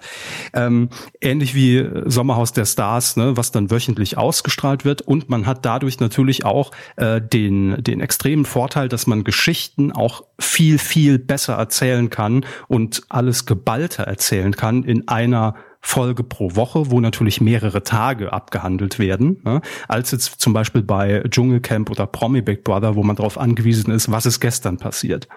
[0.54, 0.90] Ähm,
[1.20, 6.00] ähnlich wie Sommerhaus der Stars, ne, was dann wöchentlich ausgestrahlt wird und man hat dadurch
[6.00, 12.10] natürlich auch äh, den, den extremen Vorteil, dass man Geschichten auch viel, viel besser erzählen
[12.10, 18.32] kann und alles geballter erzählen kann in einer Folge pro Woche, wo natürlich mehrere Tage
[18.32, 23.16] abgehandelt werden, ne, als jetzt zum Beispiel bei Dschungelcamp oder Promi Big Brother, wo man
[23.16, 25.28] darauf angewiesen ist, was ist gestern passiert.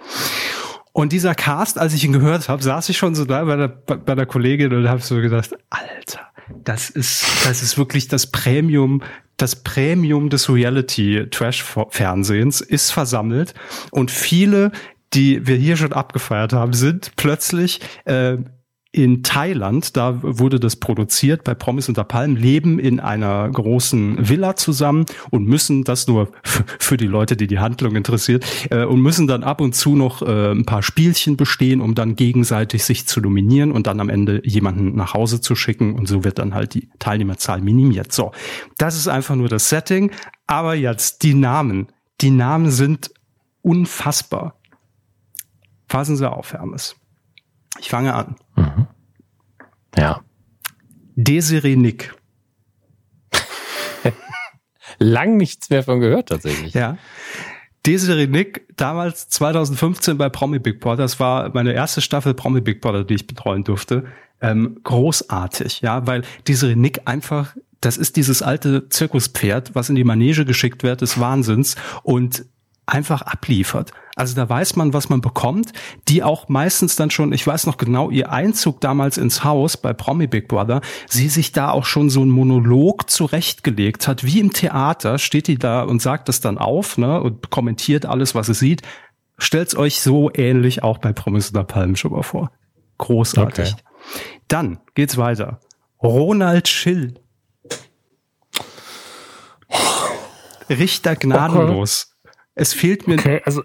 [0.92, 3.68] Und dieser Cast, als ich ihn gehört habe, saß ich schon so da bei der,
[3.68, 6.20] bei der Kollegin und habe so gedacht, Alter,
[6.62, 9.02] das ist, das ist wirklich das Premium,
[9.36, 13.54] das Premium des Reality-Trash-Fernsehens ist versammelt
[13.90, 14.70] und viele,
[15.14, 18.36] die wir hier schon abgefeiert haben, sind plötzlich äh,
[18.94, 24.54] in Thailand, da wurde das produziert bei Promis unter Palmen, leben in einer großen Villa
[24.54, 29.26] zusammen und müssen das nur für die Leute, die die Handlung interessiert, äh, und müssen
[29.26, 33.20] dann ab und zu noch äh, ein paar Spielchen bestehen, um dann gegenseitig sich zu
[33.20, 36.74] dominieren und dann am Ende jemanden nach Hause zu schicken und so wird dann halt
[36.74, 38.12] die Teilnehmerzahl minimiert.
[38.12, 38.30] So,
[38.78, 40.12] das ist einfach nur das Setting,
[40.46, 41.88] aber jetzt die Namen.
[42.20, 43.10] Die Namen sind
[43.60, 44.60] unfassbar.
[45.88, 46.94] Fassen Sie auf, Hermes.
[47.80, 48.36] Ich fange an.
[49.96, 50.22] Ja.
[51.16, 52.14] Desiree Nick.
[54.98, 56.74] Lang nichts mehr von gehört tatsächlich.
[56.74, 56.98] Ja.
[57.86, 62.80] Desiree Nick, damals 2015 bei Promi Big Brother, das war meine erste Staffel Promi Big
[62.80, 64.04] Brother, die ich betreuen durfte.
[64.40, 70.04] Ähm, großartig, ja, weil Desiree Nick einfach, das ist dieses alte Zirkuspferd, was in die
[70.04, 72.46] Manege geschickt wird, des Wahnsinns und
[72.86, 73.92] einfach abliefert.
[74.16, 75.72] Also da weiß man, was man bekommt,
[76.08, 79.92] die auch meistens dann schon, ich weiß noch genau, ihr Einzug damals ins Haus bei
[79.92, 84.52] Promi Big Brother, sie sich da auch schon so ein Monolog zurechtgelegt hat, wie im
[84.52, 88.54] Theater, steht die da und sagt das dann auf, ne, und kommentiert alles, was sie
[88.54, 88.82] sieht.
[89.36, 92.52] Stellt's euch so ähnlich auch bei Promis oder Palmen schon mal vor.
[92.98, 93.72] Großartig.
[93.72, 93.82] Okay.
[94.46, 95.58] Dann geht's weiter.
[96.00, 97.14] Ronald Schill.
[100.68, 102.14] Richter gnadenlos.
[102.54, 103.18] Es fehlt mir.
[103.18, 103.64] Okay, also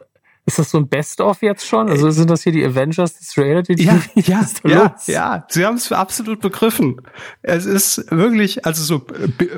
[0.50, 1.90] ist das so ein Best-of jetzt schon?
[1.90, 3.94] Also sind das hier die Avengers des Reality TV?
[4.16, 5.46] Ja, ja, ja, ja.
[5.48, 7.02] Sie haben es absolut begriffen.
[7.42, 9.00] Es ist wirklich, also so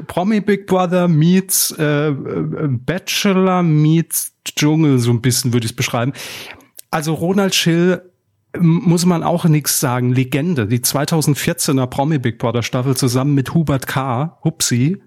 [0.07, 6.13] Promi Big Brother meets äh, Bachelor meets Dschungel, so ein bisschen würde ich es beschreiben.
[6.89, 8.01] Also Ronald Schill
[8.59, 10.11] muss man auch nichts sagen.
[10.11, 14.37] Legende, die 2014er Promi Big Brother Staffel zusammen mit Hubert K.
[14.43, 15.01] Hupsi.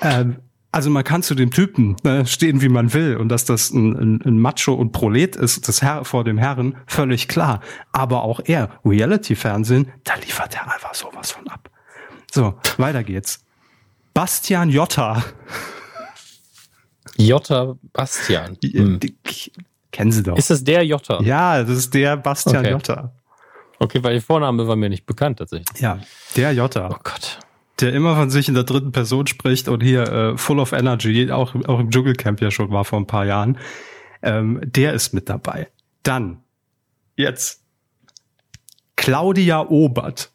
[0.00, 0.26] Äh,
[0.74, 3.94] also man kann zu dem Typen ne, stehen, wie man will, und dass das ein,
[3.94, 7.60] ein, ein Macho und Prolet ist, das Herr vor dem Herren, völlig klar.
[7.92, 11.70] Aber auch er, Reality-Fernsehen, da liefert er einfach sowas von ab.
[12.32, 13.44] So, weiter geht's.
[14.14, 15.22] Bastian Jotta.
[17.16, 18.58] Jotta Bastian.
[18.64, 18.98] Hm.
[19.92, 20.36] Kennen Sie doch.
[20.36, 21.22] Ist das der Jotta?
[21.22, 22.70] Ja, das ist der Bastian okay.
[22.72, 23.12] Jotta.
[23.78, 25.80] Okay, weil der Vorname war mir nicht bekannt tatsächlich.
[25.80, 26.00] Ja,
[26.34, 26.88] der Jotta.
[26.90, 27.38] Oh Gott.
[27.80, 31.30] Der immer von sich in der dritten Person spricht und hier äh, Full of Energy,
[31.30, 33.58] auch, auch im Dschungelcamp ja schon war vor ein paar Jahren,
[34.22, 35.68] ähm, der ist mit dabei.
[36.02, 36.42] Dann,
[37.16, 37.62] jetzt,
[38.96, 40.30] Claudia Obert.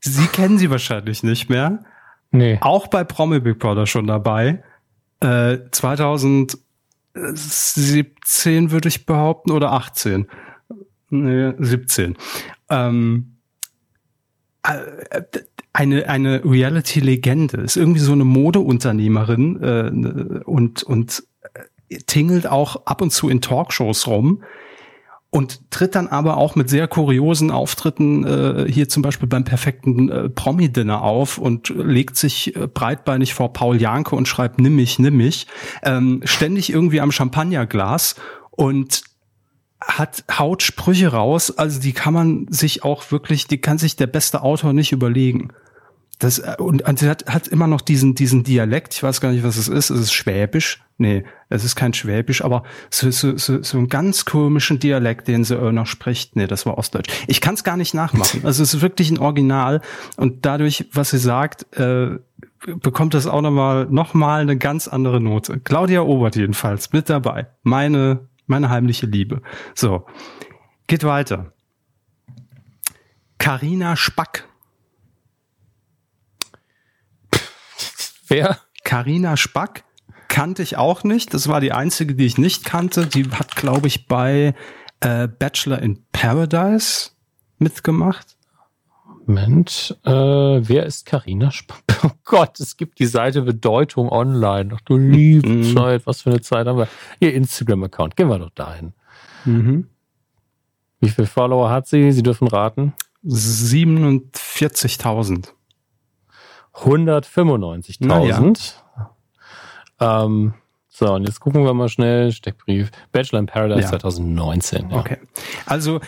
[0.00, 1.84] Sie kennen sie wahrscheinlich nicht mehr.
[2.30, 2.58] Nee.
[2.60, 4.62] Auch bei Promi Big Brother schon dabei.
[5.20, 10.28] Äh, 2017 würde ich behaupten oder 18.
[11.10, 12.16] Nee, 17.
[12.70, 13.37] Ähm, äh,
[15.72, 21.24] eine, eine Reality-Legende, ist irgendwie so eine Modeunternehmerin äh, und, und
[21.88, 24.42] äh, tingelt auch ab und zu in Talkshows rum
[25.30, 30.08] und tritt dann aber auch mit sehr kuriosen Auftritten äh, hier zum Beispiel beim perfekten
[30.08, 34.98] äh, Promi-Dinner auf und legt sich äh, breitbeinig vor Paul Janke und schreibt nimm mich,
[34.98, 35.46] nimm mich,
[35.82, 38.16] ähm, ständig irgendwie am Champagnerglas
[38.50, 39.02] und
[39.80, 44.06] hat haut Sprüche raus, also die kann man sich auch wirklich, die kann sich der
[44.06, 45.50] beste Autor nicht überlegen.
[46.18, 49.30] Das, äh, und, und sie hat, hat immer noch diesen, diesen Dialekt, ich weiß gar
[49.30, 50.82] nicht, was es ist, es ist Schwäbisch.
[51.00, 55.44] Nee, es ist kein Schwäbisch, aber so, so, so, so einen ganz komischen Dialekt, den
[55.44, 56.34] sie noch spricht.
[56.34, 57.08] Nee, das war Ostdeutsch.
[57.28, 58.44] Ich kann es gar nicht nachmachen.
[58.44, 59.80] Also es ist wirklich ein Original
[60.16, 62.18] und dadurch, was sie sagt, äh,
[62.82, 65.60] bekommt das auch nochmal noch mal eine ganz andere Note.
[65.60, 67.46] Claudia Obert jedenfalls mit dabei.
[67.62, 69.42] Meine meine heimliche Liebe.
[69.74, 70.06] So,
[70.86, 71.52] geht weiter.
[73.38, 74.48] Karina Spack.
[78.26, 78.58] Wer?
[78.84, 79.84] Karina Spack
[80.28, 81.34] kannte ich auch nicht.
[81.34, 83.06] Das war die einzige, die ich nicht kannte.
[83.06, 84.54] Die hat, glaube ich, bei
[85.00, 87.10] äh, Bachelor in Paradise
[87.58, 88.37] mitgemacht.
[89.28, 91.50] Moment, äh, wer ist Karina?
[92.04, 94.70] Oh Gott, es gibt die Seite Bedeutung online.
[94.72, 95.74] Ach du liebe mhm.
[95.74, 96.86] Zeit, was für eine Zeit haben wir.
[97.18, 98.92] Ihr Instagram-Account, gehen wir doch dahin.
[99.44, 99.88] Mhm.
[101.00, 102.12] Wie viele Follower hat sie?
[102.12, 102.94] Sie dürfen raten.
[103.24, 105.48] 47.000.
[106.74, 108.74] 195.000.
[109.98, 110.24] Ja.
[110.24, 110.54] Ähm,
[110.98, 112.32] so, und jetzt gucken wir mal schnell.
[112.32, 112.90] Steckbrief.
[113.12, 113.88] Bachelor in Paradise ja.
[113.90, 114.90] 2019.
[114.90, 114.96] Ja.
[114.96, 115.18] Okay.
[115.64, 116.00] Also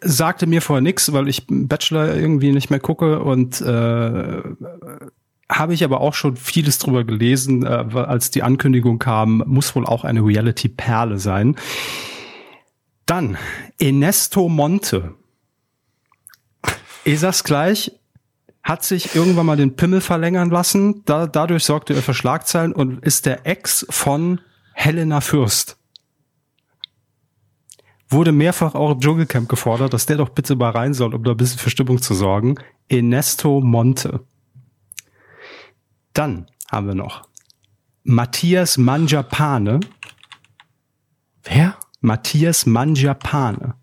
[0.00, 4.42] sagte mir vorher nichts, weil ich Bachelor irgendwie nicht mehr gucke und äh,
[5.48, 9.86] habe ich aber auch schon vieles drüber gelesen, äh, als die Ankündigung kam, muss wohl
[9.86, 11.54] auch eine Reality-Perle sein.
[13.06, 13.38] Dann
[13.78, 15.14] Ernesto Monte.
[17.04, 17.92] Ich sag's gleich,
[18.64, 21.04] hat sich irgendwann mal den Pimmel verlängern lassen.
[21.04, 24.40] Da, dadurch sorgte er für Schlagzeilen und ist der Ex von
[24.72, 25.76] Helena Fürst.
[28.08, 31.32] Wurde mehrfach auch im Dschungelcamp gefordert, dass der doch bitte mal rein soll, um da
[31.32, 32.54] ein bisschen für Stimmung zu sorgen.
[32.88, 34.24] Ernesto Monte.
[36.14, 37.28] Dann haben wir noch
[38.02, 39.80] Matthias Manjapane.
[41.42, 41.76] Wer?
[42.00, 43.74] Matthias Manjapane.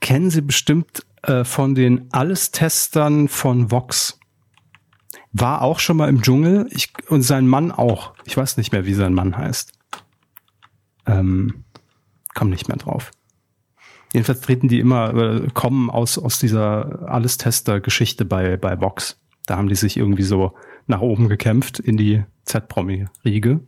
[0.00, 4.18] Kennen Sie bestimmt äh, von den Alles-Testern von Vox.
[5.32, 8.14] War auch schon mal im Dschungel ich, und sein Mann auch.
[8.24, 9.72] Ich weiß nicht mehr, wie sein Mann heißt.
[11.06, 11.64] Ähm,
[12.34, 13.10] komm nicht mehr drauf.
[14.12, 19.20] Jedenfalls treten die immer, äh, kommen aus, aus dieser Alles-Tester-Geschichte bei, bei Vox.
[19.46, 20.54] Da haben die sich irgendwie so
[20.86, 23.60] nach oben gekämpft in die Z-Promi-Riege.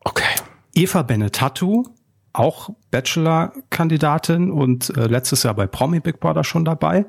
[0.00, 0.34] Okay.
[0.74, 1.84] Eva Benetatu,
[2.32, 7.06] auch Bachelor-Kandidatin und äh, letztes Jahr bei Promi Big Brother schon dabei.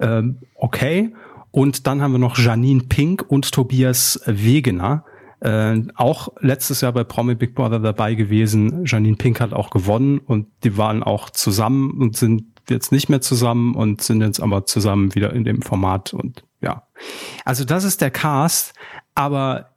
[0.00, 1.14] Ähm, okay.
[1.50, 5.04] Und dann haben wir noch Janine Pink und Tobias Wegener.
[5.40, 8.84] Äh, auch letztes Jahr bei Promi Big Brother dabei gewesen.
[8.86, 13.20] Janine Pink hat auch gewonnen und die waren auch zusammen und sind jetzt nicht mehr
[13.20, 16.86] zusammen und sind jetzt aber zusammen wieder in dem Format und ja.
[17.44, 18.72] Also das ist der Cast,
[19.14, 19.70] aber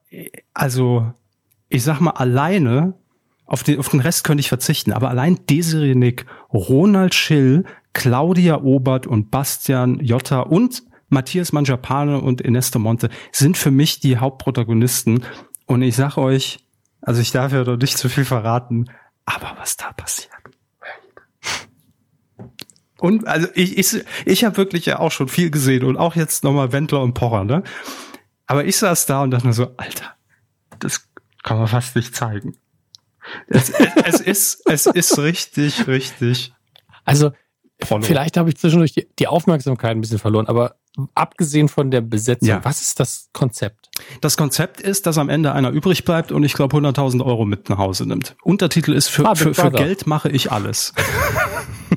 [0.53, 1.12] also
[1.69, 2.93] ich sag mal alleine
[3.47, 8.62] auf den, auf den Rest könnte ich verzichten, aber allein Desiree Nick, Ronald Schill, Claudia
[8.62, 15.23] Obert und Bastian Jotta und Matthias Mangiapane und Ernesto Monte sind für mich die Hauptprotagonisten.
[15.65, 16.60] Und ich sag euch,
[17.01, 18.89] also ich darf ja doch nicht zu viel verraten,
[19.25, 20.31] aber was da passiert.
[22.99, 26.43] Und also ich, ich, ich habe wirklich ja auch schon viel gesehen und auch jetzt
[26.43, 27.63] nochmal Wendler und Pocher, ne?
[28.47, 30.15] Aber ich saß da und dachte mir so, Alter,
[30.79, 31.07] das
[31.43, 32.55] kann man fast nicht zeigen.
[33.48, 36.54] Es, es, ist, es ist richtig, richtig.
[37.06, 37.32] Also,
[37.84, 38.04] Follow.
[38.04, 40.78] vielleicht habe ich zwischendurch die, die, Aufmerksamkeit ein bisschen verloren, aber
[41.13, 42.66] abgesehen von der Besetzung, ja.
[42.66, 43.90] was ist das Konzept?
[44.22, 47.70] Das Konzept ist, dass am Ende einer übrig bleibt und ich glaube 100.000 Euro mit
[47.70, 48.36] nach Hause nimmt.
[48.44, 50.94] Untertitel ist, für, ah, für, für Geld mache ich alles.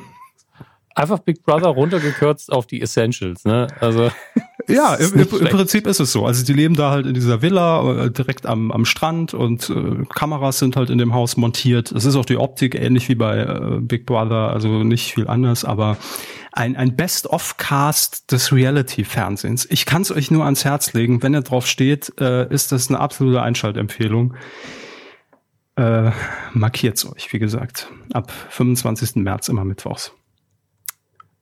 [0.95, 3.69] Einfach Big Brother runtergekürzt auf die Essentials, ne?
[3.81, 4.11] Also.
[4.69, 6.27] Ja, im, im, Prinzip ist es so.
[6.27, 10.05] Also die leben da halt in dieser Villa äh, direkt am, am Strand und äh,
[10.15, 11.91] Kameras sind halt in dem Haus montiert.
[11.91, 15.65] Es ist auch die Optik ähnlich wie bei äh, Big Brother, also nicht viel anders,
[15.65, 15.97] aber
[16.53, 19.67] ein, ein Best-of-Cast des Reality-Fernsehens.
[19.71, 21.23] Ich kann es euch nur ans Herz legen.
[21.23, 24.35] Wenn ihr drauf steht, äh, ist das eine absolute Einschaltempfehlung.
[25.77, 26.11] Äh,
[26.53, 27.91] markiert's euch, wie gesagt.
[28.13, 29.17] Ab 25.
[29.17, 30.13] März immer mittwochs.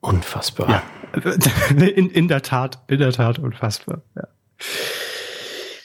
[0.01, 0.69] Unfassbar.
[0.69, 0.83] Ja.
[1.75, 4.03] In, in der Tat, in der Tat unfassbar.
[4.15, 4.27] Ja.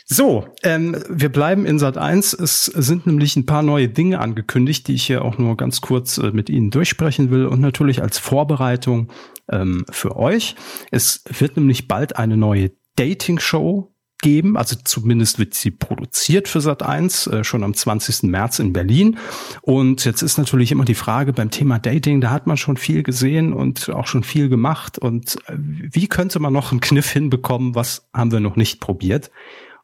[0.07, 2.35] So, ähm, wir bleiben in Sat 1.
[2.35, 6.19] Es sind nämlich ein paar neue Dinge angekündigt, die ich hier auch nur ganz kurz
[6.19, 9.11] äh, mit Ihnen durchsprechen will und natürlich als Vorbereitung
[9.51, 10.57] ähm, für euch.
[10.91, 14.57] Es wird nämlich bald eine neue Dating-Show geben.
[14.57, 18.25] Also zumindest wird sie produziert für Sat1 äh, schon am 20.
[18.25, 19.19] März in Berlin.
[19.63, 23.03] Und jetzt ist natürlich immer die Frage beim Thema Dating, da hat man schon viel
[23.03, 24.99] gesehen und auch schon viel gemacht.
[24.99, 27.75] Und äh, wie könnte man noch einen Kniff hinbekommen?
[27.75, 29.31] Was haben wir noch nicht probiert?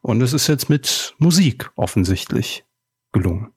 [0.01, 2.65] Und es ist jetzt mit Musik offensichtlich
[3.11, 3.53] gelungen.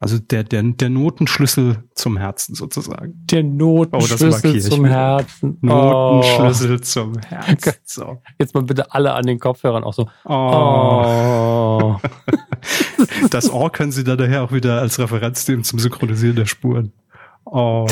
[0.00, 3.24] Also der, der, der Notenschlüssel zum Herzen sozusagen.
[3.30, 5.58] Der Notenschlüssel oh, zum Herzen.
[5.62, 6.78] Notenschlüssel oh.
[6.78, 7.72] zum Herzen.
[7.84, 8.22] So.
[8.38, 10.08] Jetzt mal bitte alle an den Kopfhörern auch so.
[10.24, 10.30] Oh.
[10.32, 12.00] oh.
[13.30, 16.92] das Ohr können Sie da daher auch wieder als Referenz nehmen zum Synchronisieren der Spuren.
[17.44, 17.86] Oh.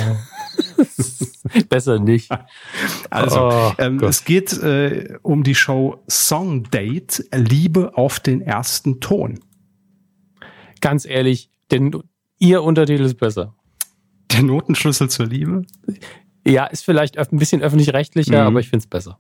[1.69, 2.31] Besser nicht.
[3.11, 9.01] Also, oh, ähm, es geht äh, um die Show Song Date, Liebe auf den ersten
[9.01, 9.41] Ton.
[10.81, 11.93] Ganz ehrlich, denn
[12.39, 13.55] ihr Untertitel ist besser.
[14.31, 15.63] Der Notenschlüssel zur Liebe?
[16.47, 18.47] Ja, ist vielleicht ein bisschen öffentlich-rechtlicher, mhm.
[18.47, 19.19] aber ich finde es besser.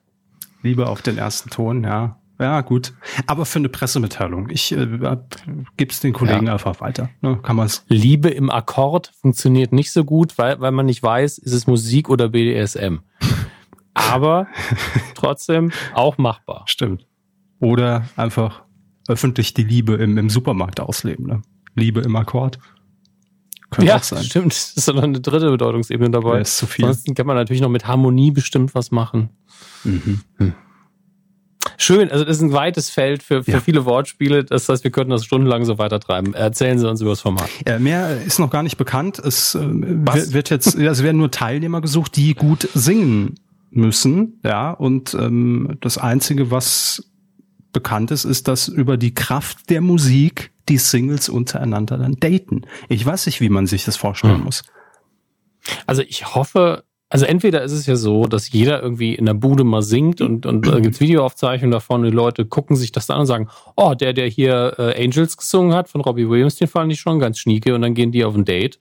[0.62, 2.18] Liebe auf den ersten Ton, ja.
[2.40, 2.92] Ja, gut.
[3.26, 4.50] Aber für eine Pressemitteilung.
[4.50, 4.86] Ich äh,
[5.76, 6.54] gebe es den Kollegen ja.
[6.54, 7.10] einfach weiter.
[7.20, 7.84] Ne, kann man's.
[7.88, 12.08] Liebe im Akkord funktioniert nicht so gut, weil, weil man nicht weiß, ist es Musik
[12.08, 12.98] oder BDSM.
[13.94, 14.48] Aber
[15.14, 16.64] trotzdem auch machbar.
[16.66, 17.06] Stimmt.
[17.60, 18.64] Oder einfach
[19.06, 21.26] öffentlich die Liebe im, im Supermarkt ausleben.
[21.26, 21.42] Ne?
[21.74, 22.58] Liebe im Akkord.
[23.70, 24.22] Könnte ja, sein.
[24.22, 24.52] stimmt.
[24.52, 26.40] Das ist noch eine dritte Bedeutungsebene dabei.
[26.40, 26.85] ist zu viel.
[26.85, 29.30] Ansonsten kann man natürlich noch mit Harmonie bestimmt was machen.
[29.85, 30.20] Mhm.
[30.37, 30.54] Hm.
[31.78, 33.61] Schön, also das ist ein weites Feld für, für ja.
[33.61, 34.44] viele Wortspiele.
[34.44, 36.35] Das heißt, wir könnten das stundenlang so weitertreiben.
[36.35, 37.48] Erzählen Sie uns über das Format.
[37.66, 39.18] Ja, mehr ist noch gar nicht bekannt.
[39.18, 43.37] Es äh, wird jetzt, es werden nur Teilnehmer gesucht, die gut singen
[43.70, 44.40] müssen.
[44.44, 47.11] Ja, und ähm, das Einzige, was
[47.72, 52.62] bekannt ist, ist, dass über die Kraft der Musik die Singles untereinander dann daten.
[52.88, 54.44] Ich weiß nicht, wie man sich das vorstellen hm.
[54.44, 54.64] muss.
[55.87, 59.64] Also ich hoffe, also entweder ist es ja so, dass jeder irgendwie in der Bude
[59.64, 63.26] mal singt und, und äh, gibt's Videoaufzeichnungen davon, die Leute gucken sich das an und
[63.26, 67.00] sagen, oh, der, der hier äh, Angels gesungen hat von Robbie Williams, den fand ich
[67.00, 68.78] schon ganz schnieke und dann gehen die auf ein Date.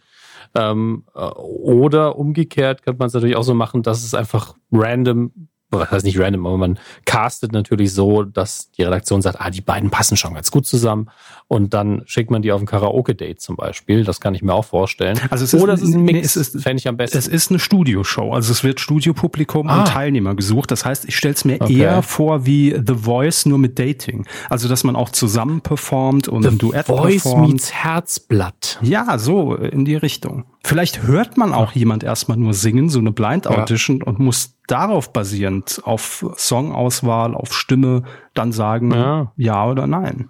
[0.56, 5.32] Ähm, äh, oder umgekehrt kann man es natürlich auch so machen, dass es einfach random
[5.72, 9.62] was heißt nicht random, aber man castet natürlich so, dass die Redaktion sagt, ah, die
[9.62, 11.10] beiden passen schon ganz gut zusammen.
[11.52, 14.06] Und dann schickt man die auf ein Karaoke-Date zum Beispiel.
[14.06, 15.20] Das kann ich mir auch vorstellen.
[15.30, 17.18] Also es ist, Oder es ist ein Mix, nee, es ist, fände ich am besten.
[17.18, 18.32] Es ist eine Studioshow.
[18.32, 19.80] Also es wird Studiopublikum ah.
[19.80, 20.72] und Teilnehmer gesucht.
[20.72, 21.78] Das heißt, ich stelle es mir okay.
[21.78, 24.26] eher vor wie The Voice, nur mit Dating.
[24.50, 27.50] Also, dass man auch zusammen performt und The ein Duett Voice performt.
[27.50, 28.80] meets Herzblatt.
[28.82, 30.46] Ja, so in die Richtung.
[30.64, 34.06] Vielleicht hört man auch jemand erstmal nur singen, so eine Blind Audition ja.
[34.06, 39.34] und muss darauf basierend auf Songauswahl, auf Stimme dann sagen ja.
[39.36, 40.30] ja oder nein.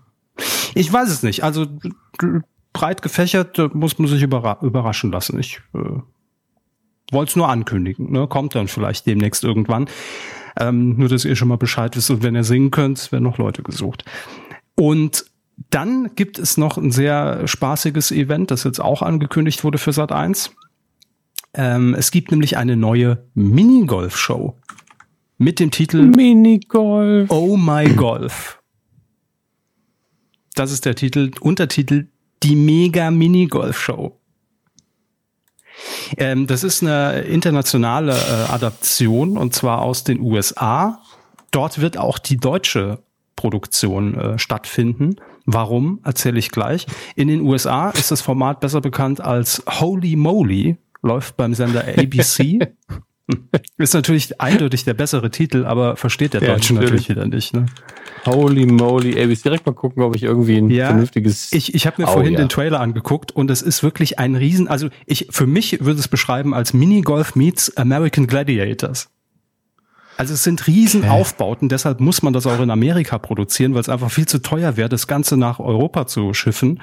[0.74, 1.44] Ich weiß es nicht.
[1.44, 1.68] Also
[2.74, 5.40] breit gefächert muss man sich überraschen lassen.
[5.40, 6.00] Ich äh,
[7.12, 8.12] wollte es nur ankündigen.
[8.12, 8.28] Ne?
[8.28, 9.88] Kommt dann vielleicht demnächst irgendwann.
[10.60, 13.38] Ähm, nur, dass ihr schon mal Bescheid wisst und wenn ihr singen könnt, werden noch
[13.38, 14.06] Leute gesucht.
[14.76, 15.26] Und
[15.70, 20.12] dann gibt es noch ein sehr spaßiges Event, das jetzt auch angekündigt wurde für Sat
[20.12, 20.52] 1.
[21.54, 24.58] Ähm, es gibt nämlich eine neue Minigolf-Show
[25.38, 27.30] mit dem Titel Minigolf.
[27.30, 28.61] Oh My Golf.
[30.56, 32.08] Das ist der Titel, Untertitel
[32.44, 34.18] Die Mega Minigolf Show.
[36.18, 41.02] Ähm, das ist eine internationale äh, Adaption und zwar aus den USA.
[41.52, 43.00] Dort wird auch die deutsche
[43.36, 45.16] Produktion äh, stattfinden.
[45.46, 46.86] Warum, erzähle ich gleich.
[47.16, 52.60] In den USA ist das Format besser bekannt als Holy Moly, läuft beim Sender ABC.
[53.78, 57.54] ist natürlich eindeutig der bessere Titel, aber versteht der Deutsche ja, natürlich wieder nicht.
[57.54, 57.66] Ne?
[58.26, 59.44] Holy moly, ABC.
[59.44, 61.52] Direkt mal gucken, ob ich irgendwie ein ja, vernünftiges.
[61.54, 62.40] Ich, ich habe mir oh, vorhin ja.
[62.40, 64.68] den Trailer angeguckt und es ist wirklich ein Riesen.
[64.68, 69.10] Also ich für mich würde es beschreiben als Minigolf meets American Gladiators.
[70.18, 71.74] Also es sind Riesenaufbauten, okay.
[71.74, 74.88] deshalb muss man das auch in Amerika produzieren, weil es einfach viel zu teuer wäre,
[74.88, 76.80] das Ganze nach Europa zu schiffen.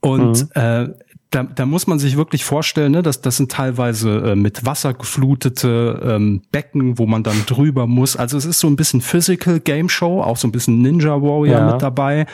[0.00, 0.60] Und mhm.
[0.60, 0.88] äh,
[1.30, 4.94] da, da muss man sich wirklich vorstellen, ne, dass das sind teilweise äh, mit Wasser
[4.94, 8.16] geflutete ähm, Becken, wo man dann drüber muss.
[8.16, 11.58] Also es ist so ein bisschen Physical Game Show, auch so ein bisschen Ninja Warrior
[11.60, 11.72] Ja.
[11.72, 12.26] mit dabei.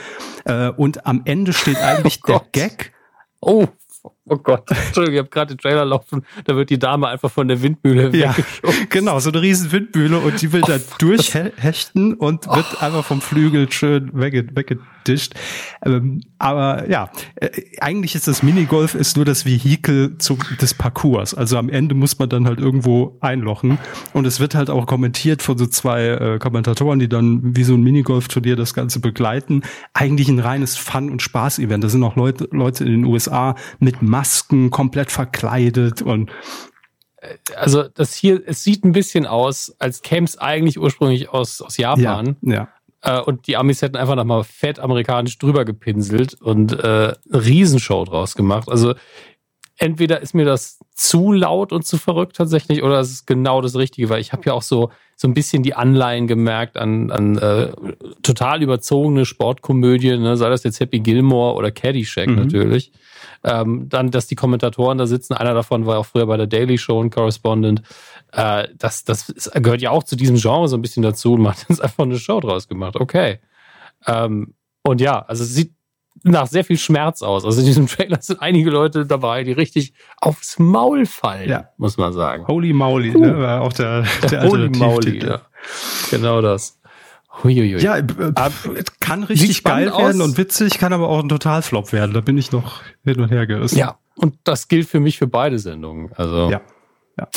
[0.45, 2.43] Äh, und am Ende steht eigentlich Oh der.
[2.53, 2.93] Gag.
[3.41, 3.67] Oh,
[4.27, 4.71] oh Gott.
[4.87, 6.25] Entschuldigung, ich habe gerade den Trailer laufen.
[6.45, 8.87] Da wird die Dame einfach von der Windmühle Ja, weggeschoben.
[8.89, 13.71] genau, so eine riesen Windmühle und die will da durchhechten und wird einfach vom Flügel
[13.71, 15.35] schön wegge weggedischt.
[15.85, 17.51] Ähm, aber ja, äh,
[17.81, 21.35] eigentlich ist das Minigolf ist nur das Vehikel zum, des Parcours.
[21.35, 23.79] Also am Ende muss man dann halt irgendwo einlochen
[24.13, 27.75] und es wird halt auch kommentiert von so zwei äh, Kommentatoren, die dann wie so
[27.75, 29.63] ein Minigolf-Turnier das Ganze begleiten.
[29.93, 31.85] Eigentlich ein reines Fun- und Spaß-Event.
[31.85, 36.31] Da sind auch Leute, Leute in den USA mit Masken komplett verkleidet und
[37.57, 41.77] Also das hier, es sieht ein bisschen aus, als käme es eigentlich ursprünglich aus, aus
[41.79, 42.37] Japan.
[42.43, 42.69] ja.
[43.03, 46.77] Äh, und die Amis hätten einfach nochmal fett amerikanisch drüber gepinselt und äh,
[47.33, 48.69] eine Riesenshow draus gemacht.
[48.69, 48.95] Also
[49.79, 53.75] entweder ist mir das zu laut und zu verrückt tatsächlich, oder es ist genau das
[53.77, 57.39] Richtige, weil ich habe ja auch so so ein bisschen die Anleihen gemerkt an, an
[57.39, 57.73] äh,
[58.23, 60.37] total überzogene Sportkomödien, ne?
[60.37, 62.37] sei das jetzt Happy Gilmore oder Caddyshack Mhm.
[62.37, 62.91] natürlich.
[63.45, 66.79] Ähm, dann, dass die Kommentatoren da sitzen, einer davon war auch früher bei der Daily
[66.79, 67.83] Show ein Correspondent.
[68.33, 71.43] Äh, das, das ist, gehört ja auch zu diesem Genre so ein bisschen dazu und
[71.43, 72.97] man hat jetzt einfach eine Show draus gemacht.
[72.97, 73.41] Okay.
[74.07, 75.73] Ähm, und ja, also es sieht
[76.23, 77.45] nach sehr viel Schmerz aus.
[77.45, 81.69] Also in diesem Trailer sind einige Leute dabei, die richtig aufs Maul fallen, Ja.
[81.77, 82.47] muss man sagen.
[82.47, 85.27] Holy Moly, ne, war auch der, der, Der Holy Alternativtitel.
[85.29, 85.41] ja.
[86.11, 86.81] Genau das.
[87.43, 87.81] Huiuiui.
[87.83, 88.05] Ja, äh,
[89.01, 90.29] kann richtig Sieht spannend geil werden aus.
[90.29, 92.13] und witzig, kann aber auch ein Totalflop werden.
[92.15, 93.79] Da bin ich noch hin und her gerissen.
[93.79, 96.13] ja, und das gilt für mich für beide Sendungen.
[96.15, 96.61] Also Ja.
[97.19, 97.29] ja,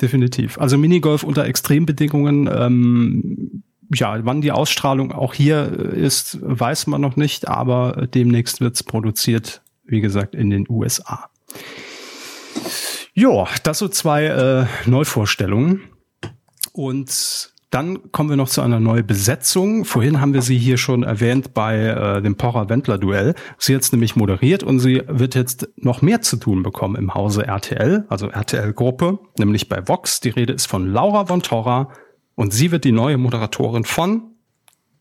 [0.00, 0.58] definitiv.
[0.58, 2.48] Also Minigolf unter Extrembedingungen.
[2.52, 8.84] Ähm, ja, wann die Ausstrahlung auch hier ist, weiß man noch nicht, aber demnächst wird's
[8.84, 11.28] produziert, wie gesagt, in den USA.
[13.14, 15.82] Ja, das so zwei äh, Neuvorstellungen.
[16.72, 19.84] Und dann kommen wir noch zu einer neuen Besetzung.
[19.84, 23.34] Vorhin haben wir sie hier schon erwähnt bei äh, dem Pocher-Wendler-Duell.
[23.58, 27.46] Sie jetzt nämlich moderiert und sie wird jetzt noch mehr zu tun bekommen im Hause
[27.46, 30.18] RTL, also RTL-Gruppe, nämlich bei Vox.
[30.18, 31.92] Die Rede ist von Laura von Torra
[32.34, 34.32] und sie wird die neue Moderatorin von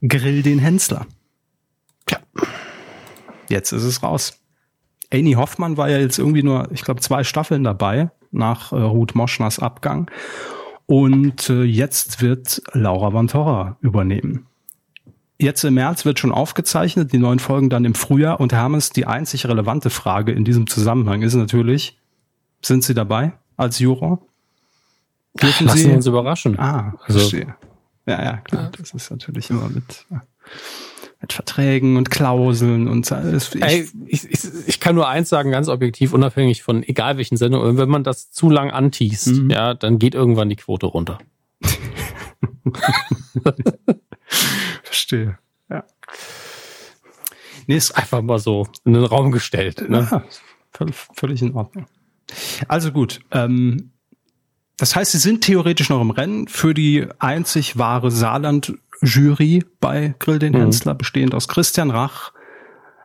[0.08, 1.08] Grill den Hensler.
[2.06, 2.20] Tja,
[3.50, 4.40] jetzt ist es raus.
[5.12, 9.16] Amy Hoffmann war ja jetzt irgendwie nur, ich glaube, zwei Staffeln dabei nach äh, Ruth
[9.16, 10.12] Moschners Abgang.
[10.90, 14.48] Und äh, jetzt wird Laura Van Torra übernehmen.
[15.38, 18.40] Jetzt im März wird schon aufgezeichnet, die neuen Folgen dann im Frühjahr.
[18.40, 22.00] Und Hermes, die einzig relevante Frage in diesem Zusammenhang ist natürlich,
[22.64, 24.20] sind Sie dabei als Juror?
[25.40, 25.92] Dürfen lassen Sie?
[25.92, 26.58] uns überraschen.
[26.58, 27.56] Ah, Also- verstehe.
[28.08, 28.72] Ja, ja, klar.
[28.76, 30.08] Das ist natürlich immer mit,
[31.22, 35.28] mit Verträgen und Klauseln und äh, es- ich, Ey, ich, ich, ich kann nur eins
[35.30, 39.50] sagen, ganz objektiv, unabhängig von egal welchen Sendungen, wenn man das zu lang anteast, Mhm.
[39.50, 41.18] ja, dann geht irgendwann die Quote runter.
[44.84, 45.38] verstehe.
[45.70, 45.84] Ja.
[47.68, 49.88] Nee, ist Einfach mal so in den Raum gestellt.
[49.90, 50.08] Ne?
[50.10, 50.24] Ja,
[51.14, 51.86] völlig, in Ordnung.
[52.68, 53.92] Also gut, ähm,
[54.78, 58.12] das heißt, Sie sind theoretisch noch im Rennen für die einzig wahre
[59.02, 60.58] Saarland-Jury bei Grill den Mhm.
[60.60, 62.32] Hensler, bestehend aus Christian Rach,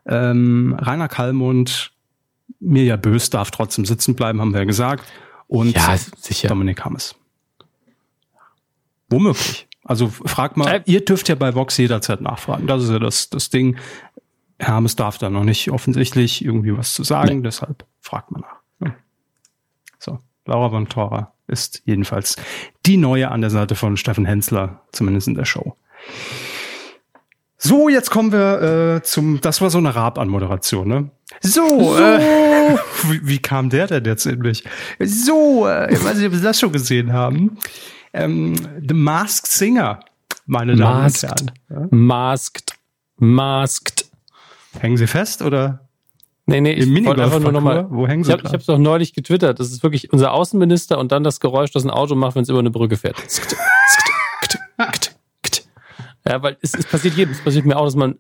[0.07, 1.93] ähm, Rainer Kallmund,
[2.61, 5.05] Mirja Bös darf trotzdem sitzen bleiben, haben wir ja gesagt,
[5.47, 6.49] und Ja, sicher.
[6.49, 7.15] Dominik Hammes.
[9.09, 9.69] Womöglich.
[9.85, 12.67] Also fragt mal, Äh, ihr dürft ja bei Vox jederzeit nachfragen.
[12.67, 13.77] Das ist ja das, das Ding.
[14.59, 18.87] Hermes darf da noch nicht offensichtlich irgendwie was zu sagen, deshalb fragt man nach.
[18.89, 18.95] Ja.
[19.99, 22.37] So, Laura von Tora ist jedenfalls
[22.87, 25.77] die neue an der Seite von Steffen Hensler, zumindest in der Show.
[27.57, 31.11] So, jetzt kommen wir äh, zum, das war so eine Rab-Anmoderation, ne?
[31.41, 32.77] So, Äh,
[33.09, 34.65] wie, wie kam der denn jetzt in mich?
[35.01, 37.57] So, äh, ich weiß nicht, ob Sie das schon gesehen haben.
[38.13, 38.55] Ähm,
[38.87, 40.01] The Masked Singer,
[40.47, 41.41] meine Damen Masked.
[41.41, 41.89] und Herren.
[41.91, 42.75] Masked.
[43.17, 44.07] Masked.
[44.75, 44.81] Ja?
[44.81, 45.89] Hängen Sie fest oder?
[46.47, 47.87] Nee, nee, ich Im wollte einfach nur nochmal.
[47.91, 49.59] Wo hängen Ich Sie habe ich hab's doch neulich getwittert.
[49.59, 52.51] Das ist wirklich unser Außenminister und dann das Geräusch, das ein Auto macht, wenn es
[52.51, 53.17] über eine Brücke fährt.
[56.27, 57.33] Ja, weil es, es passiert jedem.
[57.33, 58.19] Es passiert mir auch, dass man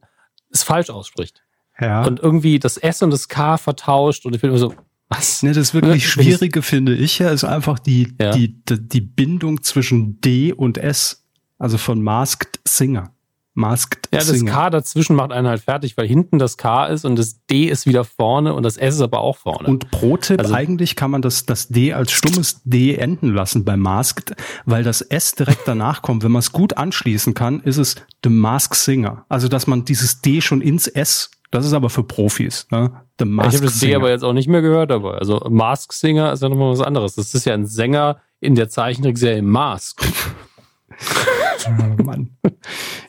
[0.50, 1.42] es falsch ausspricht.
[1.80, 2.04] Ja.
[2.04, 4.74] Und irgendwie das S und das K vertauscht und ich bin immer so,
[5.08, 5.42] was?
[5.42, 8.30] Ne, das wirklich Schwierige finde ich ja, ist einfach die, Ja.
[8.32, 11.24] die, die, die Bindung zwischen D und S.
[11.58, 13.13] Also von Masked Singer.
[13.54, 14.50] Masked Ja, das Singer.
[14.52, 17.86] K dazwischen macht einen halt fertig, weil hinten das K ist und das D ist
[17.86, 19.68] wieder vorne und das S ist aber auch vorne.
[19.68, 23.76] Und Pro-Tipp, Also- eigentlich kann man das, das D als stummes D enden lassen bei
[23.76, 24.34] Masked,
[24.66, 26.24] weil das S direkt danach kommt.
[26.24, 27.94] Wenn man es gut anschließen kann, ist es
[28.24, 29.24] The Mask Singer.
[29.28, 32.90] Also, dass man dieses D schon ins S, das ist aber für Profis, ne?
[33.20, 35.92] The Mask ich habe das D aber jetzt auch nicht mehr gehört, aber also Mask
[35.92, 37.14] Singer ist ja nochmal was anderes.
[37.14, 40.04] Das ist ja ein Sänger in der Zeichentrickserie Mask.
[41.66, 42.36] oh Mann.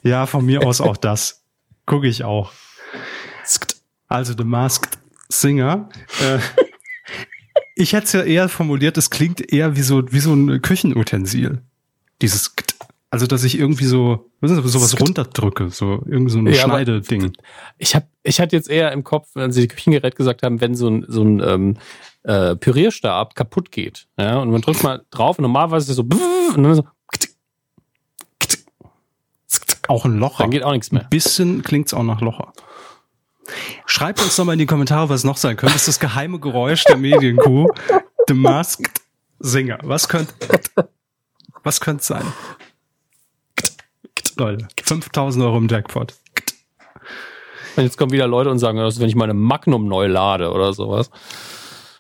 [0.03, 1.43] Ja, von mir aus auch das.
[1.86, 2.51] Gucke ich auch.
[4.08, 4.97] Also The Masked
[5.30, 5.89] Singer.
[6.22, 6.39] Äh,
[7.76, 11.62] ich hätte es ja eher formuliert, es klingt eher wie so, wie so ein Küchenutensil.
[12.22, 12.56] Dieses,
[13.10, 17.34] also dass ich irgendwie so, so was runterdrücke, so irgendwie so ein ja, Schneideding.
[17.78, 20.89] Ich habe, ich hatte jetzt eher im Kopf, wenn Sie Küchengerät gesagt haben, wenn so
[20.89, 21.78] ein, so ein ähm,
[22.24, 26.03] äh, Pürierstab kaputt geht, ja, und man drückt mal drauf, und normalerweise ist es so,
[26.56, 26.86] und dann so,
[29.89, 30.43] auch ein Locher.
[30.43, 31.03] Dann geht auch nichts mehr.
[31.03, 32.53] Ein bisschen klingt's auch nach Locher.
[33.86, 35.73] Schreibt uns doch mal in die Kommentare, was noch sein könnte.
[35.73, 37.67] Das ist das geheime Geräusch der Medienkuh.
[38.27, 39.01] The Masked
[39.39, 39.79] Singer.
[39.83, 40.33] Was könnte,
[41.63, 42.25] was könnte sein?
[44.38, 46.15] Leute, 5000 Euro im Jackpot.
[47.75, 51.11] Und jetzt kommen wieder Leute und sagen, wenn ich meine Magnum neu lade oder sowas.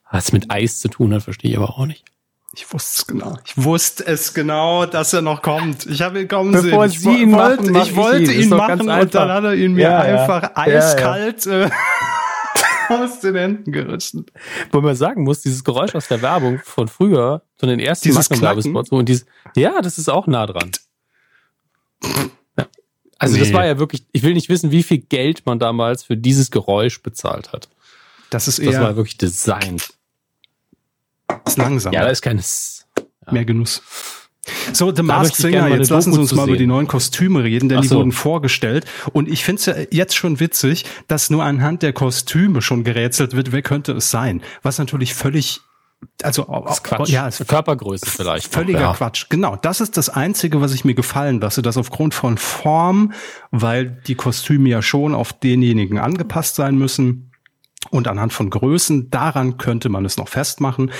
[0.09, 2.05] Was mit Eis zu tun hat, verstehe ich aber auch nicht.
[2.57, 3.37] Ich wusste es genau.
[3.45, 5.85] Ich wusste es genau, dass er noch kommt.
[5.87, 7.01] Ich habe ihn kommen Bevor sehen.
[7.01, 9.73] Sie ich ihn wollte, machen, ich wollte ihn, ihn machen und dann hat er ihn
[9.73, 10.51] mir ja, einfach ja.
[10.55, 11.69] eiskalt ja, äh,
[12.89, 14.25] aus den Händen gerissen.
[14.71, 18.89] Wo man sagen muss, dieses Geräusch aus der Werbung von früher, von den ersten Magnum-Werbespots,
[18.89, 19.25] und dieses,
[19.57, 20.71] ja, das ist auch nah dran.
[23.17, 23.39] Also nee.
[23.41, 26.51] das war ja wirklich, ich will nicht wissen, wie viel Geld man damals für dieses
[26.51, 27.67] Geräusch bezahlt hat.
[28.29, 28.71] Das ist eher.
[28.71, 29.77] Das war wirklich Design.
[31.45, 31.93] Ist langsam.
[31.93, 32.85] Ja, da ist keines.
[33.25, 33.33] Ja.
[33.33, 33.81] Mehr Genuss.
[34.73, 37.79] So, The Masked Singer, jetzt lassen Sie uns mal über die neuen Kostüme reden, denn
[37.79, 37.97] Ach die so.
[37.97, 38.85] wurden vorgestellt.
[39.11, 43.35] Und ich finde es ja jetzt schon witzig, dass nur anhand der Kostüme schon gerätselt
[43.35, 44.41] wird, wer könnte es sein.
[44.61, 45.61] Was natürlich völlig
[46.21, 47.09] also das Quatsch.
[47.09, 48.53] ja, ist Körpergröße vielleicht.
[48.53, 48.93] Völliger ja.
[48.93, 49.25] Quatsch.
[49.29, 53.13] Genau, das ist das einzige, was ich mir gefallen lasse, dass aufgrund von Form,
[53.49, 57.31] weil die Kostüme ja schon auf denjenigen angepasst sein müssen
[57.91, 60.91] und anhand von Größen, daran könnte man es noch festmachen.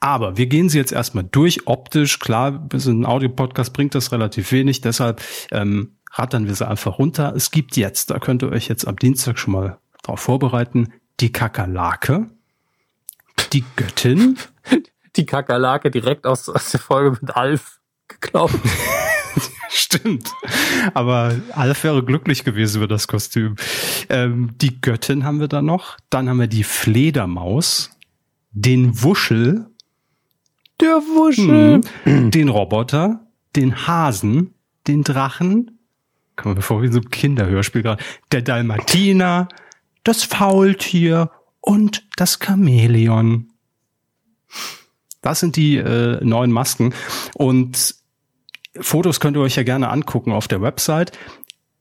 [0.00, 1.66] Aber wir gehen sie jetzt erstmal durch.
[1.66, 6.98] Optisch, klar, bis in Audio-Podcast bringt das relativ wenig, deshalb ähm, rattern wir sie einfach
[6.98, 7.34] runter.
[7.36, 11.32] Es gibt jetzt, da könnt ihr euch jetzt am Dienstag schon mal darauf vorbereiten, die
[11.32, 12.26] Kakerlake,
[13.52, 14.38] die Göttin.
[15.16, 18.52] Die Kakerlake direkt aus, aus der Folge mit Alf geklaut.
[19.68, 20.32] Stimmt.
[20.94, 23.56] Aber Alf wäre glücklich gewesen über das Kostüm.
[24.08, 25.98] Ähm, die Göttin haben wir da noch.
[26.10, 27.90] Dann haben wir die Fledermaus,
[28.52, 29.66] den Wuschel,
[30.80, 31.80] der Wuschel.
[32.04, 32.30] Mhm.
[32.30, 33.26] Den Roboter,
[33.56, 34.54] den Hasen,
[34.86, 35.78] den Drachen.
[36.36, 38.02] Kommen wir vor wie so ein Kinderhörspiel gerade.
[38.32, 39.48] Der Dalmatiner,
[40.04, 43.50] das Faultier und das Chamäleon.
[45.20, 46.94] Das sind die äh, neuen Masken.
[47.34, 47.94] Und
[48.78, 51.12] Fotos könnt ihr euch ja gerne angucken auf der Website.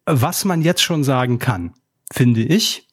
[0.06, 1.74] Was man jetzt schon sagen kann,
[2.12, 2.88] finde ich,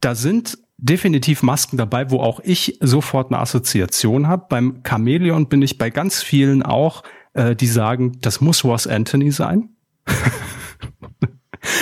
[0.00, 4.46] da sind definitiv Masken dabei, wo auch ich sofort eine Assoziation habe.
[4.48, 7.02] Beim Chameleon bin ich bei ganz vielen auch,
[7.34, 9.70] äh, die sagen, das muss Ross Anthony sein.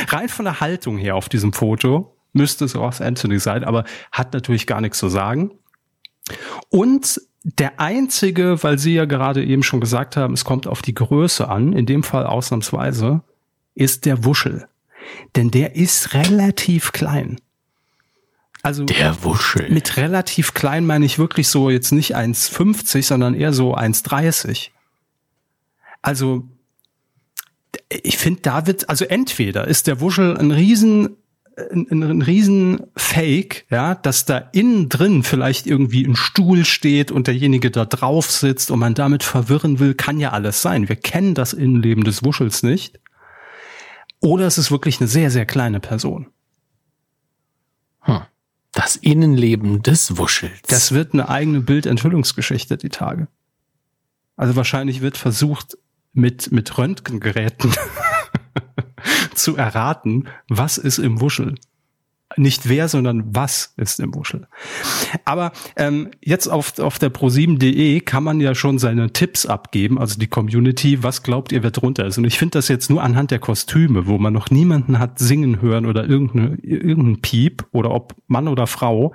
[0.09, 4.33] Rein von der Haltung her auf diesem Foto müsste es Ross Anthony sein, aber hat
[4.33, 5.53] natürlich gar nichts zu sagen.
[6.69, 10.95] Und der einzige, weil Sie ja gerade eben schon gesagt haben, es kommt auf die
[10.95, 13.23] Größe an, in dem Fall ausnahmsweise,
[13.75, 14.67] ist der Wuschel.
[15.37, 17.41] Denn der ist relativ klein.
[18.63, 19.71] Also der Wuschel.
[19.71, 24.71] Mit relativ klein meine ich wirklich so jetzt nicht 1,50, sondern eher so 1,30.
[26.03, 26.45] Also
[27.89, 31.17] ich finde, da wird, also entweder ist der Wuschel ein riesen
[31.71, 37.27] ein, ein riesen Fake, ja, dass da innen drin vielleicht irgendwie ein Stuhl steht und
[37.27, 40.89] derjenige da drauf sitzt und man damit verwirren will, kann ja alles sein.
[40.89, 43.01] Wir kennen das Innenleben des Wuschels nicht.
[44.21, 46.29] Oder es ist wirklich eine sehr, sehr kleine Person.
[48.01, 48.23] Hm.
[48.73, 50.61] Das Innenleben des Wuschels.
[50.69, 53.29] Das wird eine eigene Bildenthüllungsgeschichte die Tage.
[54.37, 55.77] Also wahrscheinlich wird versucht,
[56.13, 57.73] mit, mit Röntgengeräten
[59.35, 61.55] zu erraten, was ist im Wuschel.
[62.37, 64.49] Nicht wer, sondern was ist im Wuschel.
[65.25, 70.19] Aber ähm, jetzt auf, auf der pro7.de kann man ja schon seine Tipps abgeben, also
[70.19, 72.19] die Community, was glaubt ihr, wer drunter ist.
[72.19, 75.63] Und ich finde das jetzt nur anhand der Kostüme, wo man noch niemanden hat singen
[75.63, 79.15] hören oder irgendeine, irgendein Piep oder ob Mann oder Frau,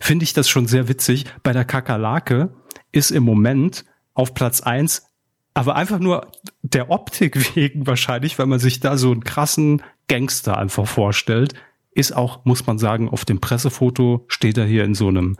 [0.00, 1.24] finde ich das schon sehr witzig.
[1.42, 2.54] Bei der Kakerlake
[2.92, 3.84] ist im Moment
[4.14, 5.11] auf Platz eins
[5.54, 6.30] aber einfach nur
[6.62, 11.54] der Optik wegen wahrscheinlich, weil man sich da so einen krassen Gangster einfach vorstellt,
[11.94, 15.36] ist auch, muss man sagen, auf dem Pressefoto steht er hier in so einem,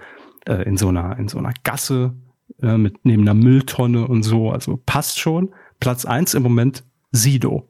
[0.47, 2.15] äh, in so einer, in so einer Gasse
[2.61, 4.51] äh, mit neben einer Mülltonne und so.
[4.51, 5.55] Also passt schon.
[5.81, 7.69] Platz eins im Moment Sido.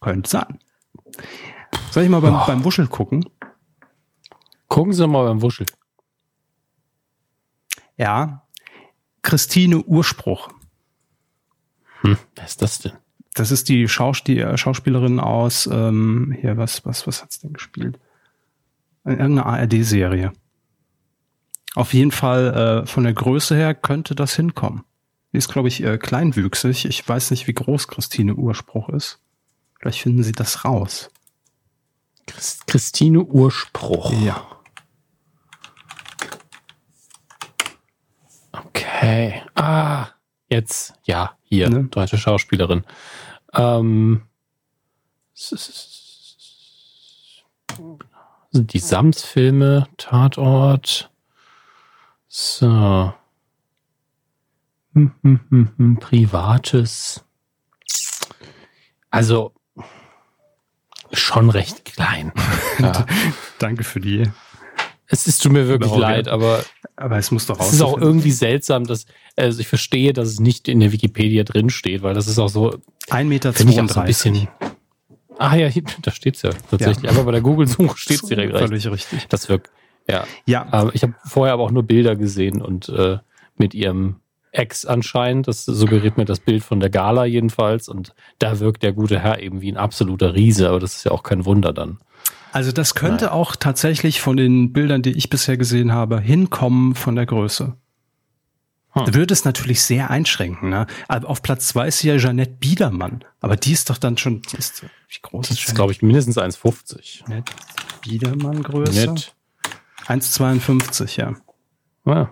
[0.00, 0.58] Könnte sein.
[1.90, 2.46] Soll ich mal beim, oh.
[2.46, 3.24] beim Wuschel gucken?
[4.68, 5.66] Gucken Sie mal beim Wuschel.
[7.96, 8.43] Ja.
[9.24, 10.50] Christine Urspruch.
[12.02, 12.92] Hm, wer ist das denn?
[13.34, 17.54] Das ist die, Schaus die äh, Schauspielerin aus, ähm, hier, was, was, was hat's denn
[17.54, 17.98] gespielt?
[19.04, 20.32] In irgendeiner ARD-Serie.
[21.74, 24.84] Auf jeden Fall äh, von der Größe her könnte das hinkommen.
[25.32, 26.84] Die ist, glaube ich, äh, kleinwüchsig.
[26.84, 29.18] Ich weiß nicht, wie groß Christine Urspruch ist.
[29.80, 31.10] Vielleicht finden Sie das raus.
[32.26, 34.12] Christ Christine Urspruch.
[34.22, 34.46] Ja.
[39.04, 39.42] Okay.
[39.54, 40.06] Ah,
[40.48, 41.84] jetzt, ja, hier, ne?
[41.84, 42.84] deutsche Schauspielerin.
[43.52, 44.22] Ähm,
[48.52, 51.10] die Sams-Filme, Tatort.
[52.28, 53.12] So.
[54.94, 57.22] Hm, hm, hm, Privates.
[59.10, 59.52] Also
[61.12, 62.32] schon recht klein.
[62.78, 63.06] Ja.
[63.60, 64.32] Danke für die.
[65.06, 66.64] Es ist tut mir wirklich leid, aber
[66.96, 70.40] aber es muss doch Es ist auch irgendwie seltsam, dass also ich verstehe, dass es
[70.40, 72.78] nicht in der Wikipedia drin steht, weil das ist auch so
[73.10, 74.48] ein Meter ich auch so ein bisschen.
[75.38, 77.04] Ah ja, hier, da steht's ja tatsächlich.
[77.04, 77.10] Ja.
[77.10, 78.68] Aber bei der Google-Suche steht's direkt recht.
[78.68, 79.26] Völlig richtig.
[79.28, 79.70] Das wirkt.
[80.08, 80.24] Ja.
[80.46, 80.68] Ja.
[80.72, 83.18] Ähm, ich habe vorher aber auch nur Bilder gesehen und äh,
[83.56, 84.16] mit ihrem
[84.52, 85.48] Ex anscheinend.
[85.48, 87.88] Das suggeriert mir das Bild von der Gala jedenfalls.
[87.88, 91.12] Und da wirkt der gute Herr eben wie ein absoluter Riese, aber das ist ja
[91.12, 91.98] auch kein Wunder dann.
[92.54, 93.34] Also das könnte Nein.
[93.34, 97.76] auch tatsächlich von den Bildern, die ich bisher gesehen habe, hinkommen von der Größe.
[98.92, 99.12] Hm.
[99.12, 100.68] Würde es natürlich sehr einschränken.
[100.70, 100.86] Ne?
[101.08, 103.24] Aber auf Platz zwei ist ja Jeanette Biedermann.
[103.40, 106.38] Aber die ist doch dann schon, die ist, wie groß ist, ist glaube ich, mindestens
[106.38, 107.24] 1,50.
[107.24, 107.52] Jeanette
[108.02, 109.16] Biedermann Größe?
[110.06, 111.34] 1,52, ja.
[112.06, 112.30] ja.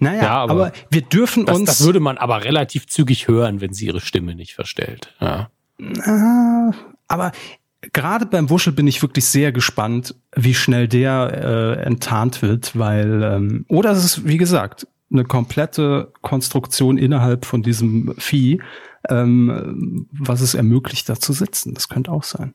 [0.00, 1.66] Naja, ja, aber, aber, wir dürfen das, uns.
[1.66, 5.14] Das würde man aber relativ zügig hören, wenn sie ihre Stimme nicht verstellt.
[5.18, 5.48] Ja.
[7.08, 7.32] aber
[7.92, 13.22] gerade beim Wuschel bin ich wirklich sehr gespannt, wie schnell der äh, enttarnt wird, weil
[13.22, 18.60] ähm, oder es ist wie gesagt eine komplette Konstruktion innerhalb von diesem Vieh,
[19.08, 21.74] ähm, was es ermöglicht, da zu sitzen.
[21.74, 22.54] Das könnte auch sein.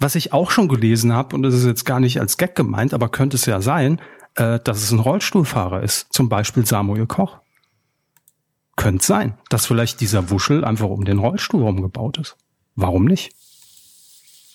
[0.00, 2.94] Was ich auch schon gelesen habe, und das ist jetzt gar nicht als Gag gemeint,
[2.94, 4.00] aber könnte es ja sein,
[4.34, 7.38] äh, dass es ein Rollstuhlfahrer ist, zum Beispiel Samuel Koch.
[8.76, 12.36] Könnte sein, dass vielleicht dieser Wuschel einfach um den Rollstuhl rumgebaut ist.
[12.74, 13.32] Warum nicht?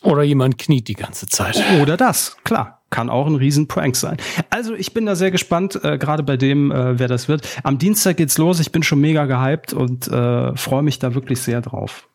[0.05, 1.61] Oder jemand kniet die ganze Zeit.
[1.81, 2.83] Oder das, klar.
[2.91, 4.17] Kann auch ein Riesenprank sein.
[4.51, 7.45] Also ich bin da sehr gespannt, äh, gerade bei dem, äh, wer das wird.
[7.63, 8.59] Am Dienstag geht's los.
[8.59, 12.07] Ich bin schon mega gehypt und äh, freue mich da wirklich sehr drauf.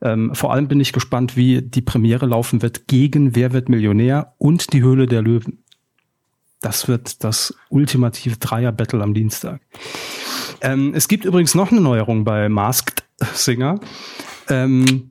[0.00, 4.34] Ähm, vor allem bin ich gespannt, wie die Premiere laufen wird gegen Wer wird Millionär
[4.38, 5.62] und die Höhle der Löwen.
[6.62, 9.60] Das wird das ultimative Dreier-Battle am Dienstag.
[10.62, 13.78] Ähm, es gibt übrigens noch eine Neuerung bei Masked Singer.
[14.48, 15.10] Ähm,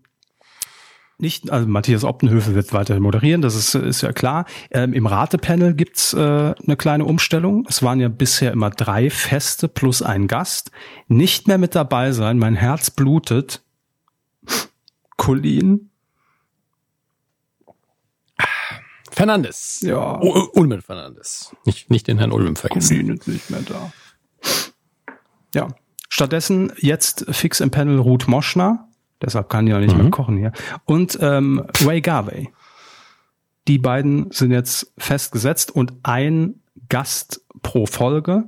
[1.23, 4.45] nicht, also Matthias Optenhöfe wird weiter moderieren, das ist, ist ja klar.
[4.69, 7.65] Ähm, Im Ratepanel gibt's äh, eine kleine Umstellung.
[7.67, 10.69] Es waren ja bisher immer drei Feste plus ein Gast.
[11.07, 13.63] Nicht mehr mit dabei sein, mein Herz blutet.
[15.17, 15.89] Colin.
[19.09, 19.81] Fernandes.
[19.81, 20.19] Ja.
[20.53, 21.55] Ulmen Fernandes.
[21.65, 22.97] Nicht, nicht den Herrn Ulmen vergessen.
[22.97, 23.93] Colin ist nicht mehr da.
[25.55, 25.67] Ja.
[26.09, 28.89] Stattdessen jetzt fix im Panel Ruth Moschner
[29.23, 30.03] Deshalb kann die auch nicht mhm.
[30.03, 30.51] mehr kochen hier.
[30.85, 32.49] Und ähm, Ray Garvey.
[33.67, 36.55] Die beiden sind jetzt festgesetzt und ein
[36.89, 38.47] Gast pro Folge.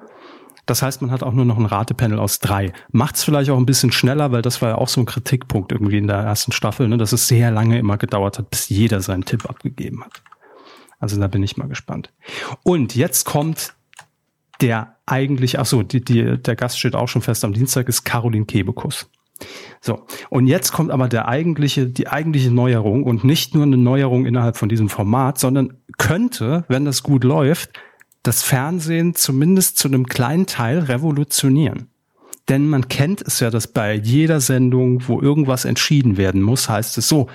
[0.65, 2.73] Das heißt, man hat auch nur noch ein Ratepanel aus drei.
[2.91, 5.71] Macht es vielleicht auch ein bisschen schneller, weil das war ja auch so ein Kritikpunkt
[5.71, 9.01] irgendwie in der ersten Staffel, ne, dass es sehr lange immer gedauert hat, bis jeder
[9.01, 10.23] seinen Tipp abgegeben hat.
[10.99, 12.11] Also da bin ich mal gespannt.
[12.63, 13.73] Und jetzt kommt
[14.61, 18.03] der eigentlich, ach so, die, die, der Gast steht auch schon fest am Dienstag, ist
[18.03, 19.09] Caroline Kebekus.
[19.82, 24.26] So, und jetzt kommt aber der eigentliche, die eigentliche Neuerung und nicht nur eine Neuerung
[24.26, 27.72] innerhalb von diesem Format, sondern könnte, wenn das gut läuft,
[28.24, 31.90] das Fernsehen zumindest zu einem kleinen Teil revolutionieren.
[32.50, 36.98] Denn man kennt es ja, dass bei jeder Sendung, wo irgendwas entschieden werden muss, heißt
[36.98, 37.28] es so,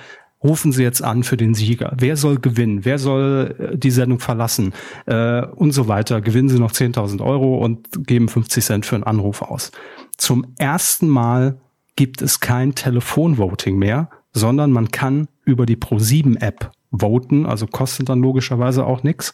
[0.43, 1.93] rufen Sie jetzt an für den Sieger.
[1.97, 2.83] Wer soll gewinnen?
[2.83, 4.73] Wer soll äh, die Sendung verlassen?
[5.05, 6.21] Äh, und so weiter.
[6.21, 9.71] Gewinnen Sie noch 10.000 Euro und geben 50 Cent für einen Anruf aus.
[10.17, 11.60] Zum ersten Mal
[11.95, 18.21] gibt es kein Telefonvoting mehr, sondern man kann über die Pro7-App voten, also kostet dann
[18.21, 19.33] logischerweise auch nichts,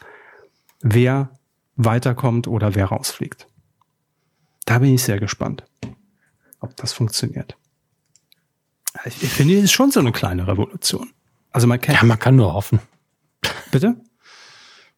[0.82, 1.30] wer
[1.76, 3.48] weiterkommt oder wer rausfliegt.
[4.66, 5.64] Da bin ich sehr gespannt,
[6.60, 7.56] ob das funktioniert.
[9.06, 11.12] Ich finde, es ist schon so eine kleine Revolution.
[11.52, 12.00] Also man kennt.
[12.00, 12.80] Ja, man kann nur hoffen.
[13.72, 13.96] Bitte?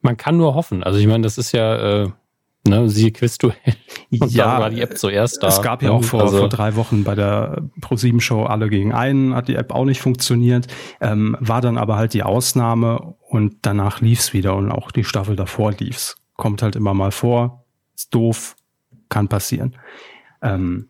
[0.02, 0.84] Man kann nur hoffen.
[0.84, 2.12] Also ich meine, das ist ja äh,
[2.70, 3.56] Ne, siehe Quizduell.
[4.10, 5.48] Ja, war die App zuerst da.
[5.48, 9.36] Es gab ja auch vor, also, vor drei Wochen bei der Pro7-Show alle gegen einen,
[9.36, 10.68] hat die App auch nicht funktioniert,
[11.00, 15.36] ähm, war dann aber halt die Ausnahme und danach lief's wieder und auch die Staffel
[15.36, 16.16] davor lief's.
[16.36, 17.66] Kommt halt immer mal vor,
[17.96, 18.56] ist doof,
[19.10, 19.76] kann passieren.
[20.42, 20.90] Ähm,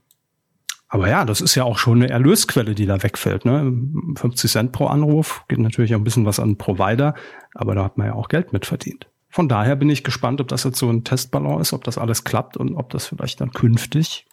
[0.87, 3.45] aber ja, das ist ja auch schon eine Erlösquelle, die da wegfällt.
[3.45, 3.71] Ne?
[4.15, 7.13] 50 Cent pro Anruf, geht natürlich auch ein bisschen was an Provider,
[7.53, 9.07] aber da hat man ja auch Geld mit verdient.
[9.29, 12.23] Von daher bin ich gespannt, ob das jetzt so ein Testballon ist, ob das alles
[12.23, 14.25] klappt und ob das vielleicht dann künftig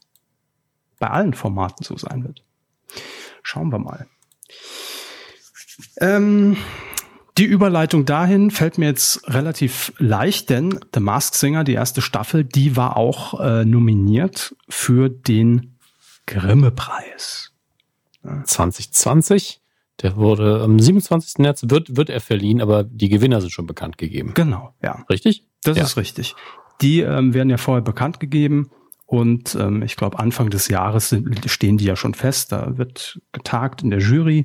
[0.98, 2.42] bei allen Formaten so sein wird.
[3.42, 4.06] Schauen wir mal.
[6.00, 6.56] Ähm,
[7.36, 12.44] die Überleitung dahin fällt mir jetzt relativ leicht, denn The Masked Singer, die erste Staffel,
[12.44, 15.76] die war auch äh, nominiert für den
[16.24, 17.52] Grimme-Preis.
[18.44, 19.60] 2020.
[20.02, 21.38] Der wurde am 27.
[21.38, 24.32] März wird, wird er verliehen, aber die Gewinner sind schon bekannt gegeben.
[24.34, 25.04] Genau, ja.
[25.08, 25.44] Richtig?
[25.62, 25.84] Das ja.
[25.84, 26.34] ist richtig.
[26.82, 28.70] Die ähm, werden ja vorher bekannt gegeben
[29.06, 32.52] und ähm, ich glaube Anfang des Jahres sind, stehen die ja schon fest.
[32.52, 34.44] Da wird getagt in der Jury.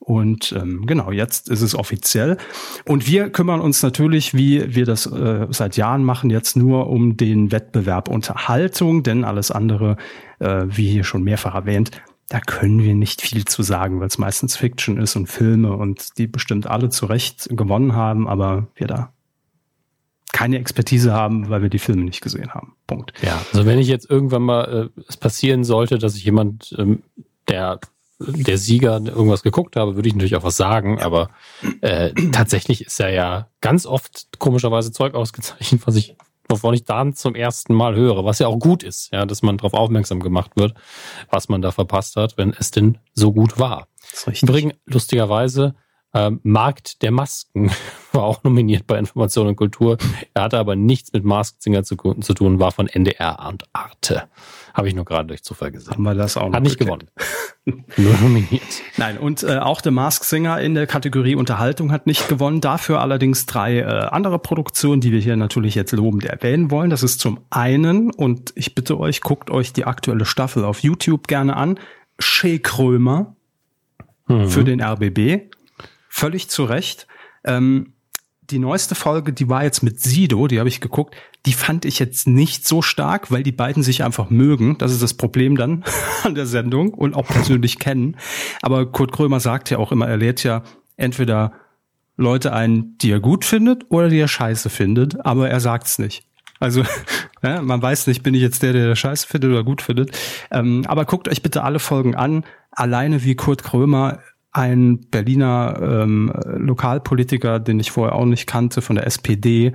[0.00, 2.36] Und ähm, genau, jetzt ist es offiziell.
[2.86, 7.16] Und wir kümmern uns natürlich, wie wir das äh, seit Jahren machen, jetzt nur um
[7.16, 9.96] den Wettbewerb Unterhaltung, denn alles andere,
[10.40, 11.92] äh, wie hier schon mehrfach erwähnt,
[12.32, 16.16] da können wir nicht viel zu sagen, weil es meistens Fiction ist und Filme und
[16.16, 19.12] die bestimmt alle zu Recht gewonnen haben, aber wir da
[20.32, 22.74] keine Expertise haben, weil wir die Filme nicht gesehen haben.
[22.86, 23.12] Punkt.
[23.20, 27.02] Ja, also wenn ich jetzt irgendwann mal äh, es passieren sollte, dass ich jemand, ähm,
[27.48, 27.80] der
[28.18, 31.28] der Sieger irgendwas geguckt habe, würde ich natürlich auch was sagen, aber
[31.82, 36.16] äh, tatsächlich ist er ja ganz oft komischerweise Zeug ausgezeichnet, was ich
[36.52, 39.56] wovon ich dann zum ersten Mal höre, was ja auch gut ist, ja, dass man
[39.56, 40.74] darauf aufmerksam gemacht wird,
[41.30, 43.88] was man da verpasst hat, wenn es denn so gut war.
[44.42, 45.74] Übrigens, lustigerweise,
[46.12, 47.70] äh, Markt der Masken
[48.12, 49.96] war auch nominiert bei Information und Kultur.
[50.34, 54.24] Er hatte aber nichts mit Masked Singer zu, zu tun, war von NDR und Arte.
[54.74, 55.92] Habe ich nur gerade durch Zufall gesehen.
[55.92, 57.08] Haben wir das auch noch Hat nicht gewonnen.
[57.64, 58.62] nur nominiert.
[58.96, 62.60] Nein, und äh, auch der Mask Singer in der Kategorie Unterhaltung hat nicht gewonnen.
[62.60, 66.90] Dafür allerdings drei äh, andere Produktionen, die wir hier natürlich jetzt lobend erwähnen wollen.
[66.90, 71.28] Das ist zum einen, und ich bitte euch, guckt euch die aktuelle Staffel auf YouTube
[71.28, 71.78] gerne an.
[72.18, 73.36] Shea Krömer
[74.26, 74.48] mhm.
[74.48, 75.52] für den RBB.
[76.14, 77.06] Völlig zu Recht.
[77.42, 77.94] Ähm,
[78.42, 81.98] die neueste Folge, die war jetzt mit Sido, die habe ich geguckt, die fand ich
[81.98, 84.76] jetzt nicht so stark, weil die beiden sich einfach mögen.
[84.76, 85.84] Das ist das Problem dann
[86.22, 88.18] an der Sendung und auch persönlich kennen.
[88.60, 90.64] Aber Kurt Krömer sagt ja auch immer, er lädt ja
[90.98, 91.54] entweder
[92.18, 96.26] Leute ein, die er gut findet oder die er scheiße findet, aber er sagt's nicht.
[96.60, 96.84] Also
[97.42, 100.14] ja, man weiß nicht, bin ich jetzt der, der scheiße findet oder gut findet.
[100.50, 102.44] Ähm, aber guckt euch bitte alle Folgen an.
[102.70, 104.18] Alleine wie Kurt Krömer
[104.52, 109.72] ein Berliner ähm, Lokalpolitiker, den ich vorher auch nicht kannte, von der SPD,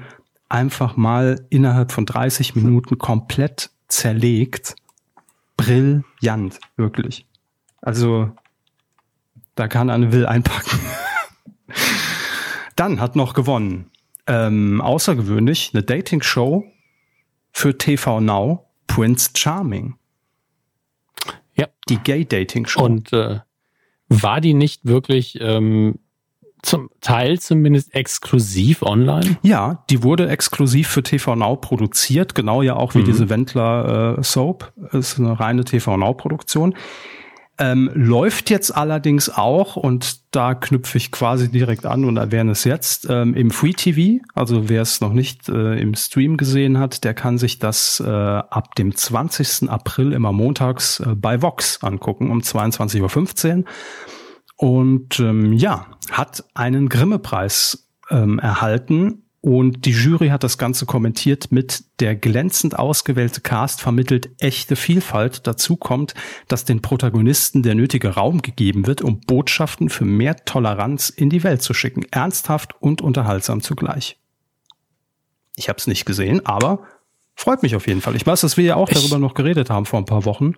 [0.50, 4.76] einfach mal innerhalb von 30 Minuten komplett zerlegt.
[5.58, 7.26] Brillant, wirklich.
[7.82, 8.32] Also,
[9.56, 10.80] da kann eine Will einpacken.
[12.76, 13.90] Dann hat noch gewonnen,
[14.28, 16.66] ähm, außergewöhnlich, eine Dating-Show
[17.52, 19.96] für TV Now, Prince Charming.
[21.56, 21.68] Ja.
[21.90, 22.84] Die Gay-Dating-Show.
[22.84, 23.40] Und äh,
[24.10, 26.00] war die nicht wirklich ähm,
[26.62, 29.38] zum Teil zumindest exklusiv online?
[29.42, 33.06] Ja, die wurde exklusiv für TV Now produziert, genau ja auch wie mhm.
[33.06, 34.74] diese Wendler äh, Soap.
[34.92, 36.76] Ist eine reine TV Now Produktion.
[37.60, 42.64] Ähm, läuft jetzt allerdings auch, und da knüpfe ich quasi direkt an und erwähne es
[42.64, 44.24] jetzt, ähm, im Free TV.
[44.36, 48.10] Also wer es noch nicht äh, im Stream gesehen hat, der kann sich das äh,
[48.10, 49.70] ab dem 20.
[49.70, 53.64] April immer montags äh, bei Vox angucken um 22.15 Uhr.
[54.56, 61.54] Und ähm, ja, hat einen Grimme-Preis ähm, erhalten und die Jury hat das Ganze kommentiert
[61.54, 65.48] mit der glänzend ausgewählte Cast vermittelt echte Vielfalt.
[65.48, 66.16] Dazu kommt,
[66.50, 71.46] dass den Protagonisten der nötige Raum gegeben wird, um Botschaften für mehr Toleranz in die
[71.46, 72.04] Welt zu schicken.
[72.12, 74.20] Ernsthaft und unterhaltsam zugleich.
[75.56, 76.82] Ich habe es nicht gesehen, aber
[77.34, 78.18] freut mich auf jeden Fall.
[78.18, 80.56] Ich weiß, dass wir ja auch ich darüber noch geredet haben vor ein paar Wochen.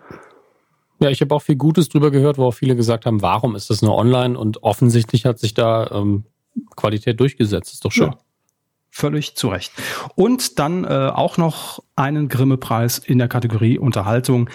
[1.00, 3.70] Ja, ich habe auch viel Gutes drüber gehört, wo auch viele gesagt haben, warum ist
[3.70, 4.36] das nur online?
[4.36, 6.24] Und offensichtlich hat sich da ähm,
[6.76, 7.72] Qualität durchgesetzt.
[7.74, 8.08] Ist doch schön.
[8.14, 8.18] Ja.
[8.92, 9.72] Völlig zu Recht.
[10.16, 14.50] Und dann äh, auch noch einen Grimme-Preis in der Kategorie Unterhaltung.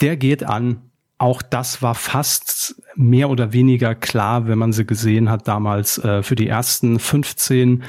[0.00, 0.82] Der geht an.
[1.16, 6.22] Auch das war fast mehr oder weniger klar, wenn man sie gesehen hat damals äh,
[6.22, 7.82] für die ersten 15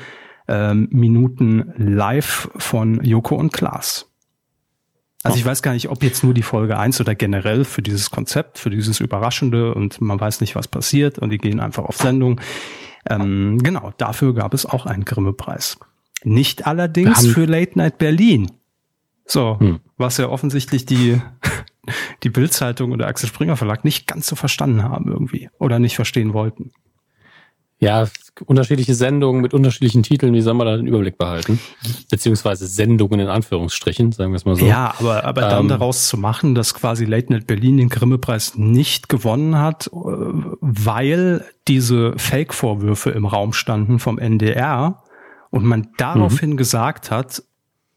[0.47, 4.09] äh, Minuten live von Joko und Klaas.
[5.21, 8.09] Also ich weiß gar nicht, ob jetzt nur die Folge eins oder generell für dieses
[8.09, 11.97] Konzept, für dieses Überraschende und man weiß nicht, was passiert und die gehen einfach auf
[11.97, 12.39] Sendung.
[13.07, 15.77] Ähm, genau, dafür gab es auch einen Grimme-Preis.
[16.23, 18.51] Nicht allerdings für Late Night Berlin.
[19.25, 19.79] So, hm.
[19.97, 21.21] was ja offensichtlich die,
[22.23, 26.33] die Bildzeitung oder Axel Springer Verlag nicht ganz so verstanden haben irgendwie oder nicht verstehen
[26.33, 26.71] wollten.
[27.81, 28.09] Ja,
[28.45, 31.61] unterschiedliche Sendungen mit unterschiedlichen Titeln, wie soll man da den Überblick behalten?
[32.11, 34.65] Beziehungsweise Sendungen in Anführungsstrichen, sagen wir es mal so.
[34.65, 38.57] Ja, aber, aber dann ähm, daraus zu machen, dass quasi Late Night Berlin den Grimme-Preis
[38.57, 45.01] nicht gewonnen hat, äh, weil diese Fake-Vorwürfe im Raum standen vom NDR
[45.49, 46.57] und man daraufhin mhm.
[46.57, 47.43] gesagt hat,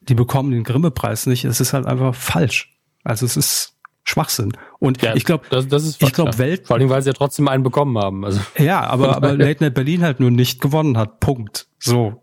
[0.00, 2.76] die bekommen den Grimme-Preis nicht, es ist halt einfach falsch.
[3.05, 3.72] Also es ist
[4.05, 4.53] Schwachsinn.
[4.78, 6.66] Und ja, ich glaube, das, das ist ich glaube Welt.
[6.66, 8.24] Vor allem, weil sie ja trotzdem einen bekommen haben.
[8.24, 8.40] Also.
[8.59, 11.20] Ja, aber, aber Late Night Berlin halt nur nicht gewonnen hat.
[11.20, 11.66] Punkt.
[11.78, 12.22] So.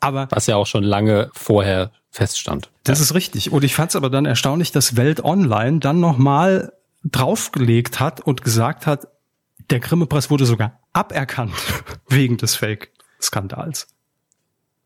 [0.00, 0.28] Aber.
[0.30, 2.70] Was ja auch schon lange vorher feststand.
[2.84, 3.04] Das ja.
[3.04, 3.52] ist richtig.
[3.52, 6.72] Und ich fand es aber dann erstaunlich, dass Welt Online dann nochmal
[7.04, 9.08] draufgelegt hat und gesagt hat,
[9.70, 11.52] der Grimme-Preis wurde sogar aberkannt
[12.08, 13.88] wegen des Fake-Skandals.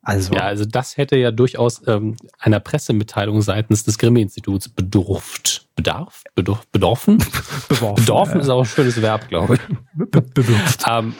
[0.02, 0.34] Also.
[0.34, 5.68] Ja, also das hätte ja durchaus ähm, einer Pressemitteilung seitens des Grimme-Instituts bedurft.
[5.76, 6.24] Bedarf?
[6.34, 7.18] Bedurf, bedorfen?
[7.68, 8.40] Beworfen, bedorfen ja.
[8.40, 9.60] ist auch ein schönes Verb, glaube ich.
[10.10, 10.24] Be
[10.88, 11.14] ähm,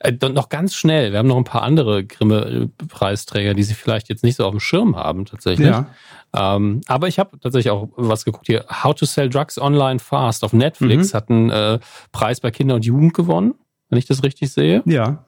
[0.00, 4.22] äh, noch ganz schnell, wir haben noch ein paar andere Grimme-Preisträger, die sie vielleicht jetzt
[4.22, 5.68] nicht so auf dem Schirm haben, tatsächlich.
[5.68, 5.86] Ja.
[6.34, 8.66] Ähm, aber ich habe tatsächlich auch was geguckt hier.
[8.68, 11.16] How to Sell Drugs Online Fast auf Netflix mhm.
[11.16, 11.78] hat einen äh,
[12.12, 13.54] Preis bei Kinder und Jugend gewonnen,
[13.88, 14.82] wenn ich das richtig sehe.
[14.84, 15.24] Ja.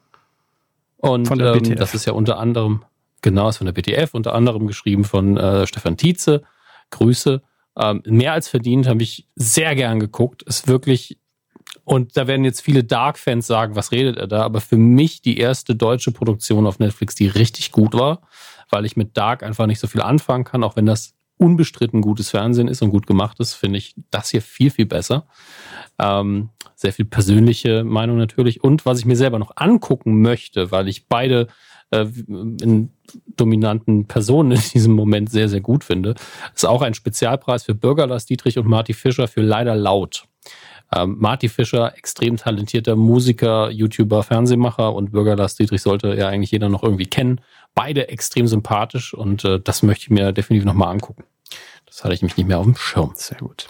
[1.07, 2.83] Und von der ähm, das ist ja unter anderem,
[3.21, 6.43] genau, ist von der BTF, unter anderem geschrieben von äh, Stefan Tietze.
[6.89, 7.41] Grüße.
[7.77, 10.43] Ähm, mehr als verdient, habe ich sehr gern geguckt.
[10.43, 11.19] Ist wirklich,
[11.83, 14.43] und da werden jetzt viele Dark-Fans sagen, was redet er da?
[14.43, 18.21] Aber für mich die erste deutsche Produktion auf Netflix, die richtig gut war,
[18.69, 22.29] weil ich mit Dark einfach nicht so viel anfangen kann, auch wenn das unbestritten gutes
[22.29, 25.27] Fernsehen ist und gut gemacht ist, finde ich das hier viel, viel besser.
[25.99, 28.63] Ähm, sehr viel persönliche Meinung natürlich.
[28.63, 31.47] Und was ich mir selber noch angucken möchte, weil ich beide
[31.91, 32.91] äh, in
[33.35, 36.15] dominanten Personen in diesem Moment sehr, sehr gut finde,
[36.55, 40.27] ist auch ein Spezialpreis für Bürger Lars Dietrich und Marty Fischer für Leider Laut.
[40.95, 46.51] Ähm, Marty Fischer, extrem talentierter Musiker, YouTuber, Fernsehmacher und Bürger Lars Dietrich sollte ja eigentlich
[46.51, 47.41] jeder noch irgendwie kennen.
[47.77, 51.25] Beide extrem sympathisch und äh, das möchte ich mir definitiv nochmal angucken.
[51.85, 53.11] Das hatte ich mich nicht mehr auf dem Schirm.
[53.13, 53.69] Sehr gut.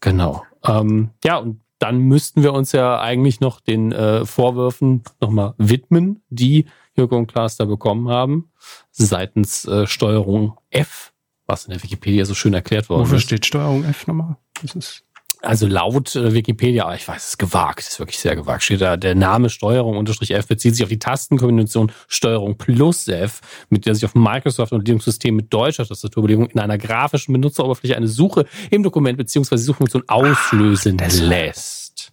[0.00, 0.44] Genau.
[0.64, 6.22] Ähm, ja, und dann müssten wir uns ja eigentlich noch den äh, Vorwürfen nochmal widmen,
[6.28, 8.52] die Jürgen und Klaas da bekommen haben,
[8.92, 11.12] seitens äh, Steuerung F,
[11.46, 13.24] was in der Wikipedia so schön erklärt worden Wofür ist.
[13.24, 14.36] Wofür steht Steuerung F nochmal?
[14.62, 15.04] Das ist
[15.42, 18.96] also laut äh, Wikipedia, ich weiß, es ist gewagt, ist wirklich sehr gewagt, steht da,
[18.96, 23.94] der Name Steuerung unterstrich F bezieht sich auf die Tastenkombination Steuerung plus F, mit der
[23.94, 28.82] sich auf Microsoft und Linux-System mit deutscher Tastaturbelegung in einer grafischen Benutzeroberfläche eine Suche im
[28.82, 32.12] Dokument beziehungsweise Suchfunktion auslösen ah, lässt.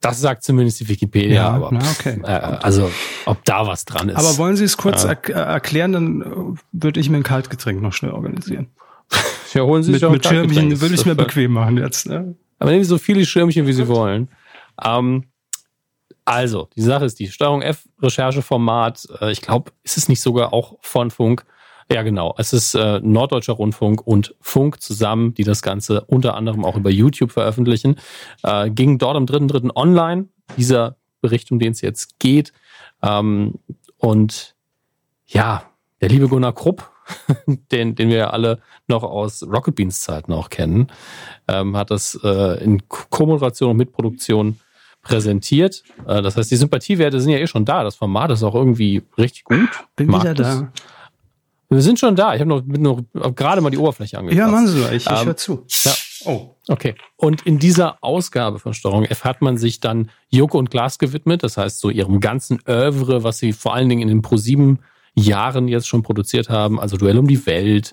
[0.00, 2.18] Das sagt zumindest die Wikipedia, ja, aber na, okay.
[2.22, 2.90] äh, also
[3.26, 4.16] ob da was dran ist.
[4.16, 5.10] Aber wollen Sie es kurz ja.
[5.10, 8.68] er erklären, dann äh, würde ich mir ein Kaltgetränk noch schnell organisieren.
[9.52, 12.06] Ja, holen Sie mit, sich mit Schirmchen würde ich mir bequem machen jetzt.
[12.06, 12.36] Ne?
[12.58, 14.28] Aber nehmen Sie so viele Schirmchen, wie Sie wollen.
[14.82, 15.24] Ähm,
[16.24, 19.08] also, die Sache ist die Steuerung F Rechercheformat.
[19.20, 21.44] Äh, ich glaube, ist es nicht sogar auch von Funk?
[21.92, 22.34] Ja, genau.
[22.38, 26.90] Es ist äh, Norddeutscher Rundfunk und Funk zusammen, die das Ganze unter anderem auch über
[26.90, 27.96] YouTube veröffentlichen.
[28.44, 29.74] Äh, ging dort am 3.3.
[29.74, 32.52] online, dieser Bericht, um den es jetzt geht.
[33.02, 33.54] Ähm,
[33.98, 34.54] und
[35.26, 35.69] ja,
[36.00, 36.90] der liebe Gunnar Krupp
[37.72, 40.88] den, den wir alle noch aus Rocket Beans Zeiten auch kennen,
[41.48, 44.58] ähm, hat das äh, in Co-Moderation und Mitproduktion
[45.02, 45.82] präsentiert.
[46.06, 47.84] Äh, das heißt, die Sympathiewerte sind ja eh schon da.
[47.84, 49.68] Das Format ist auch irgendwie richtig gut.
[49.96, 50.60] Bin wieder das.
[50.60, 50.72] da.
[51.72, 52.34] Wir sind schon da.
[52.34, 54.38] Ich habe noch, noch gerade mal die Oberfläche angefasst.
[54.38, 55.64] Ja, machen Sie, ich, ich ähm, höre zu.
[55.68, 55.92] Ja.
[56.24, 56.56] Oh.
[56.68, 56.96] Okay.
[57.16, 61.44] Und in dieser Ausgabe von Steuerung F hat man sich dann Joko und Glas gewidmet.
[61.44, 64.80] Das heißt, so ihrem ganzen Övre, was sie vor allen Dingen in den ProSieben
[65.14, 66.80] Jahren jetzt schon produziert haben.
[66.80, 67.92] Also Duell um die Welt,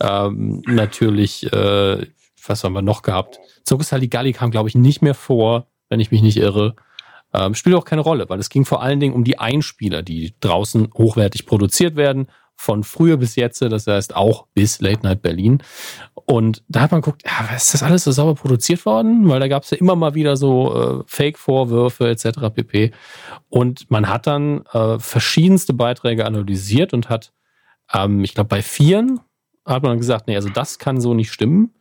[0.00, 2.06] ähm, natürlich, äh,
[2.46, 3.38] was haben wir noch gehabt?
[3.64, 6.74] Zirkus Halligalli kam, glaube ich, nicht mehr vor, wenn ich mich nicht irre.
[7.32, 10.34] Ähm, spielt auch keine Rolle, weil es ging vor allen Dingen um die Einspieler, die
[10.40, 15.62] draußen hochwertig produziert werden von früher bis jetzt, das heißt auch bis Late Night Berlin.
[16.26, 19.28] Und da hat man geguckt, ja, ist das alles so sauber produziert worden?
[19.28, 22.28] Weil da gab es ja immer mal wieder so äh, Fake-Vorwürfe etc.
[22.54, 22.92] pp.
[23.48, 27.32] Und man hat dann äh, verschiedenste Beiträge analysiert und hat,
[27.92, 29.20] ähm, ich glaube, bei vieren
[29.66, 31.74] hat man gesagt, nee, also das kann so nicht stimmen.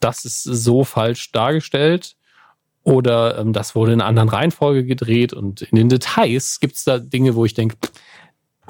[0.00, 2.16] Das ist so falsch dargestellt.
[2.84, 5.32] Oder ähm, das wurde in einer anderen Reihenfolge gedreht.
[5.32, 7.76] Und in den Details gibt es da Dinge, wo ich denke,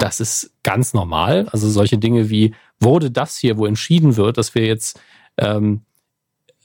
[0.03, 1.47] das ist ganz normal.
[1.53, 5.01] Also solche Dinge wie, wurde das hier, wo entschieden wird, dass wir jetzt
[5.39, 5.83] ähm,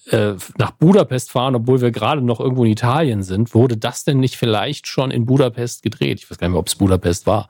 [0.10, 4.20] äh, nach Budapest fahren, obwohl wir gerade noch irgendwo in Italien sind, wurde das denn
[4.20, 6.20] nicht vielleicht schon in Budapest gedreht?
[6.20, 7.50] Ich weiß gar nicht mehr, ob es Budapest war.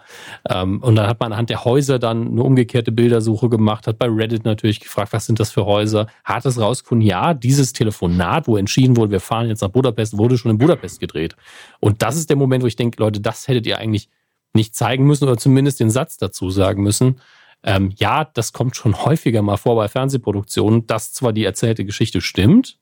[0.49, 4.07] Ähm, und dann hat man anhand der Häuser dann eine umgekehrte Bildersuche gemacht, hat bei
[4.07, 6.07] Reddit natürlich gefragt, was sind das für Häuser?
[6.25, 10.37] Hat es rausgefunden, ja, dieses Telefonat, wo entschieden wurde, wir fahren jetzt nach Budapest, wurde
[10.37, 11.37] schon in Budapest gedreht.
[11.79, 14.09] Und das ist der Moment, wo ich denke, Leute, das hättet ihr eigentlich
[14.53, 17.19] nicht zeigen müssen oder zumindest den Satz dazu sagen müssen.
[17.63, 22.21] Ähm, ja, das kommt schon häufiger mal vor bei Fernsehproduktionen, dass zwar die erzählte Geschichte
[22.21, 22.77] stimmt,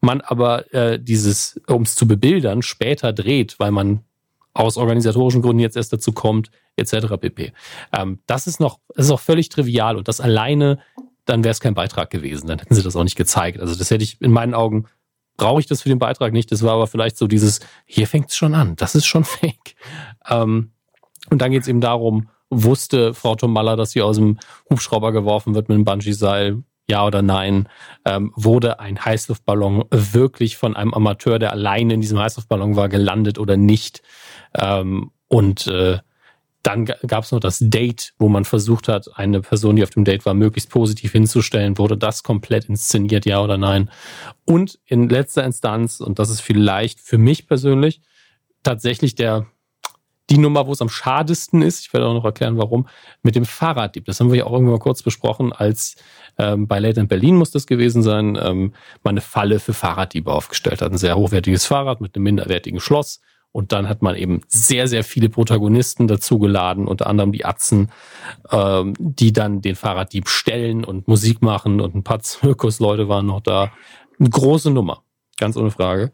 [0.00, 4.04] man aber äh, dieses, um es zu bebildern, später dreht, weil man
[4.52, 7.16] aus organisatorischen Gründen jetzt erst dazu kommt, etc.
[7.20, 7.52] pp.
[7.92, 10.78] Ähm, das ist noch, das ist auch völlig trivial und das alleine,
[11.24, 12.48] dann wäre es kein Beitrag gewesen.
[12.48, 13.60] Dann hätten sie das auch nicht gezeigt.
[13.60, 14.86] Also das hätte ich in meinen Augen,
[15.36, 16.50] brauche ich das für den Beitrag nicht.
[16.50, 19.76] Das war aber vielleicht so dieses, hier fängt es schon an, das ist schon fake.
[20.28, 20.72] Ähm,
[21.28, 25.54] und dann geht es eben darum, wusste Frau Tomalla, dass sie aus dem Hubschrauber geworfen
[25.54, 26.62] wird mit einem Bungee-Seil?
[26.88, 27.68] Ja oder nein?
[28.04, 33.38] Ähm, wurde ein Heißluftballon wirklich von einem Amateur, der alleine in diesem Heißluftballon war, gelandet
[33.38, 34.02] oder nicht?
[34.58, 35.98] Ähm, und äh,
[36.62, 40.04] dann gab es noch das Date, wo man versucht hat, eine Person, die auf dem
[40.04, 41.78] Date war, möglichst positiv hinzustellen.
[41.78, 43.90] Wurde das komplett inszeniert, ja oder nein?
[44.44, 48.02] Und in letzter Instanz, und das ist vielleicht für mich persönlich
[48.62, 49.46] tatsächlich der
[50.30, 52.86] die Nummer, wo es am schadesten ist, ich werde auch noch erklären, warum,
[53.22, 54.04] mit dem Fahrraddieb.
[54.04, 55.96] Das haben wir ja auch irgendwann mal kurz besprochen, als
[56.38, 58.72] ähm, bei Late in Berlin muss das gewesen sein, ähm,
[59.02, 60.92] man eine Falle für Fahrraddiebe aufgestellt hat.
[60.92, 63.20] Ein sehr hochwertiges Fahrrad mit einem minderwertigen Schloss.
[63.52, 67.90] Und dann hat man eben sehr, sehr viele Protagonisten dazu geladen, unter anderem die Atzen,
[68.52, 73.40] ähm, die dann den Fahrraddieb stellen und Musik machen und ein paar Zirkusleute waren noch
[73.40, 73.72] da.
[74.20, 75.02] Eine große Nummer,
[75.38, 76.12] ganz ohne Frage.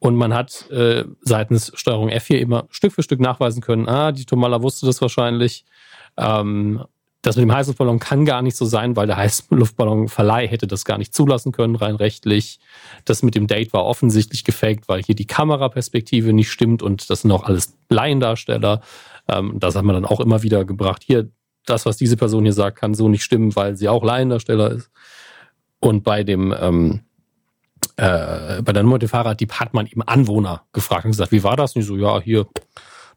[0.00, 4.12] Und man hat äh, seitens Steuerung F hier immer Stück für Stück nachweisen können, ah,
[4.12, 5.64] die Tomala wusste das wahrscheinlich.
[6.16, 6.84] Ähm,
[7.22, 10.98] das mit dem Heißluftballon kann gar nicht so sein, weil der Heißluftballonverleih hätte das gar
[10.98, 12.60] nicht zulassen können, rein rechtlich.
[13.04, 17.22] Das mit dem Date war offensichtlich gefaked, weil hier die Kameraperspektive nicht stimmt und das
[17.22, 18.82] sind auch alles Laiendarsteller.
[19.26, 21.02] Ähm, das hat man dann auch immer wieder gebracht.
[21.04, 21.28] Hier,
[21.66, 24.90] das, was diese Person hier sagt, kann so nicht stimmen, weil sie auch Laiendarsteller ist.
[25.80, 27.00] Und bei dem ähm,
[27.98, 31.56] äh, bei der Nummer der Fahrraddieb hat man eben Anwohner gefragt und gesagt, wie war
[31.56, 31.74] das?
[31.74, 32.46] Und so, ja, hier,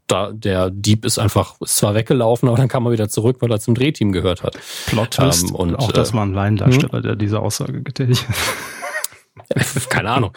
[0.07, 3.51] da, der Dieb ist einfach, ist zwar weggelaufen, aber dann kam er wieder zurück, weil
[3.51, 4.57] er zum Drehteam gehört hat.
[4.87, 5.49] Plot Twist.
[5.49, 7.01] Ähm, und auch das äh, war ein Laiendarsteller, hm?
[7.03, 9.89] der diese Aussage getätigt hat.
[9.89, 10.33] Keine Ahnung.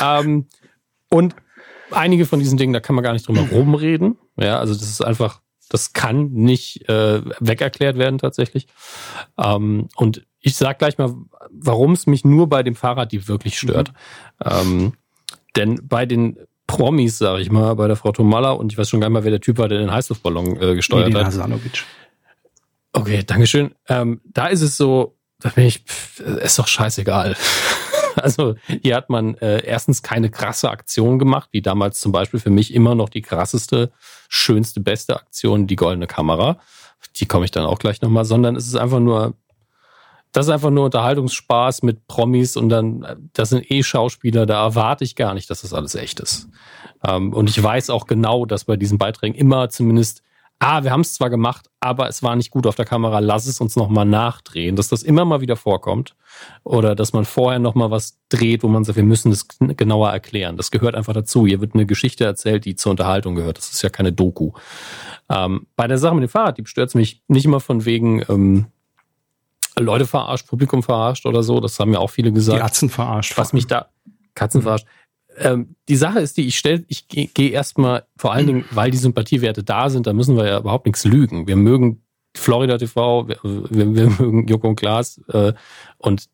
[0.00, 0.46] ähm,
[1.10, 1.34] und
[1.90, 4.16] einige von diesen Dingen, da kann man gar nicht drum herum reden.
[4.36, 8.68] Ja, also das ist einfach, das kann nicht äh, wegerklärt werden tatsächlich.
[9.36, 11.14] Ähm, und ich sag gleich mal,
[11.50, 13.92] warum es mich nur bei dem Fahrrad die wirklich stört.
[14.44, 14.50] Mhm.
[14.50, 14.92] Ähm,
[15.56, 19.00] denn bei den Promis, sage ich mal, bei der Frau Tomalla und ich weiß schon
[19.00, 21.26] gar nicht mal, wer der Typ war, der den Heißluftballon äh, gesteuert Edina hat.
[21.28, 21.84] Hasanovic.
[22.92, 23.74] Okay, Dankeschön.
[23.88, 27.36] Ähm, da ist es so, da bin ich, pff, ist doch scheißegal.
[28.16, 32.50] also hier hat man äh, erstens keine krasse Aktion gemacht, wie damals zum Beispiel für
[32.50, 33.90] mich immer noch die krasseste,
[34.28, 36.58] schönste, beste Aktion, die goldene Kamera.
[37.16, 39.34] Die komme ich dann auch gleich nochmal, sondern es ist einfach nur
[40.38, 45.02] das ist einfach nur Unterhaltungsspaß mit Promis und dann, das sind eh Schauspieler, da erwarte
[45.02, 46.48] ich gar nicht, dass das alles echt ist.
[47.04, 50.22] Ähm, und ich weiß auch genau, dass bei diesen Beiträgen immer zumindest,
[50.60, 53.46] ah, wir haben es zwar gemacht, aber es war nicht gut auf der Kamera, lass
[53.46, 56.14] es uns nochmal nachdrehen, dass das immer mal wieder vorkommt.
[56.62, 60.56] Oder dass man vorher nochmal was dreht, wo man sagt, wir müssen das genauer erklären.
[60.56, 61.48] Das gehört einfach dazu.
[61.48, 63.58] Hier wird eine Geschichte erzählt, die zur Unterhaltung gehört.
[63.58, 64.52] Das ist ja keine Doku.
[65.28, 68.66] Ähm, bei der Sache mit dem Fahrraddieb stört es mich nicht immer von wegen, ähm,
[69.80, 71.60] Leute verarscht, Publikum verarscht oder so.
[71.60, 72.60] Das haben ja auch viele gesagt.
[72.60, 73.36] Katzen verarscht.
[73.36, 73.88] Was mich da,
[74.34, 74.86] Katzen verarscht.
[75.36, 78.90] Ähm, die Sache ist die, ich stelle, ich gehe geh erstmal, vor allen Dingen, weil
[78.90, 81.46] die Sympathiewerte da sind, da müssen wir ja überhaupt nichts lügen.
[81.46, 82.02] Wir mögen
[82.36, 85.52] Florida TV, wir, wir, wir mögen Joko und Klaas äh,
[85.98, 86.28] und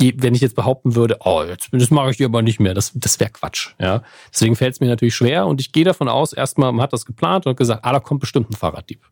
[0.00, 2.74] die, wenn ich jetzt behaupten würde, oh, jetzt, das mache ich dir aber nicht mehr,
[2.74, 3.74] das, das wäre Quatsch.
[3.78, 4.02] Ja?
[4.32, 7.04] Deswegen fällt es mir natürlich schwer und ich gehe davon aus, erstmal, man hat das
[7.04, 9.04] geplant und hat gesagt, ah, da kommt bestimmt ein Fahrraddieb.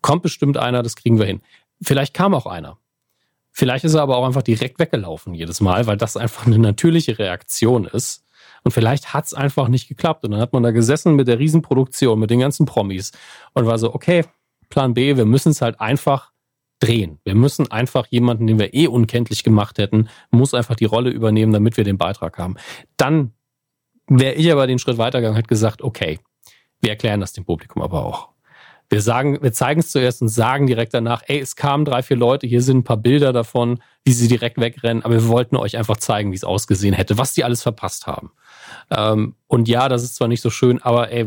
[0.00, 1.42] Kommt bestimmt einer, das kriegen wir hin.
[1.82, 2.78] Vielleicht kam auch einer.
[3.50, 7.18] Vielleicht ist er aber auch einfach direkt weggelaufen jedes Mal, weil das einfach eine natürliche
[7.18, 8.24] Reaktion ist.
[8.64, 10.24] Und vielleicht hat es einfach nicht geklappt.
[10.24, 13.12] Und dann hat man da gesessen mit der Riesenproduktion, mit den ganzen Promis
[13.52, 14.24] und war so, okay,
[14.70, 16.32] Plan B, wir müssen es halt einfach
[16.78, 17.18] drehen.
[17.24, 21.52] Wir müssen einfach jemanden, den wir eh unkenntlich gemacht hätten, muss einfach die Rolle übernehmen,
[21.52, 22.56] damit wir den Beitrag haben.
[22.96, 23.32] Dann
[24.08, 26.18] wäre ich aber den Schritt weitergegangen, hätte gesagt, okay,
[26.80, 28.31] wir erklären das dem Publikum aber auch.
[28.92, 32.18] Wir sagen, wir zeigen es zuerst und sagen direkt danach, ey, es kamen drei, vier
[32.18, 35.78] Leute, hier sind ein paar Bilder davon, wie sie direkt wegrennen, aber wir wollten euch
[35.78, 38.32] einfach zeigen, wie es ausgesehen hätte, was die alles verpasst haben.
[38.90, 41.26] Ähm, und ja, das ist zwar nicht so schön, aber ey,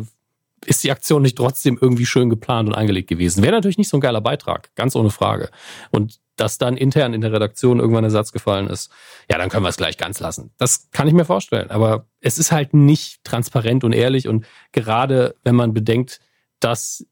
[0.63, 3.41] ist die Aktion nicht trotzdem irgendwie schön geplant und angelegt gewesen?
[3.41, 5.49] Wäre natürlich nicht so ein geiler Beitrag, ganz ohne Frage.
[5.89, 8.91] Und dass dann intern in der Redaktion irgendwann ein Satz gefallen ist,
[9.27, 10.51] ja, dann können wir es gleich ganz lassen.
[10.59, 11.71] Das kann ich mir vorstellen.
[11.71, 14.27] Aber es ist halt nicht transparent und ehrlich.
[14.27, 16.19] Und gerade wenn man bedenkt,
[16.59, 17.05] dass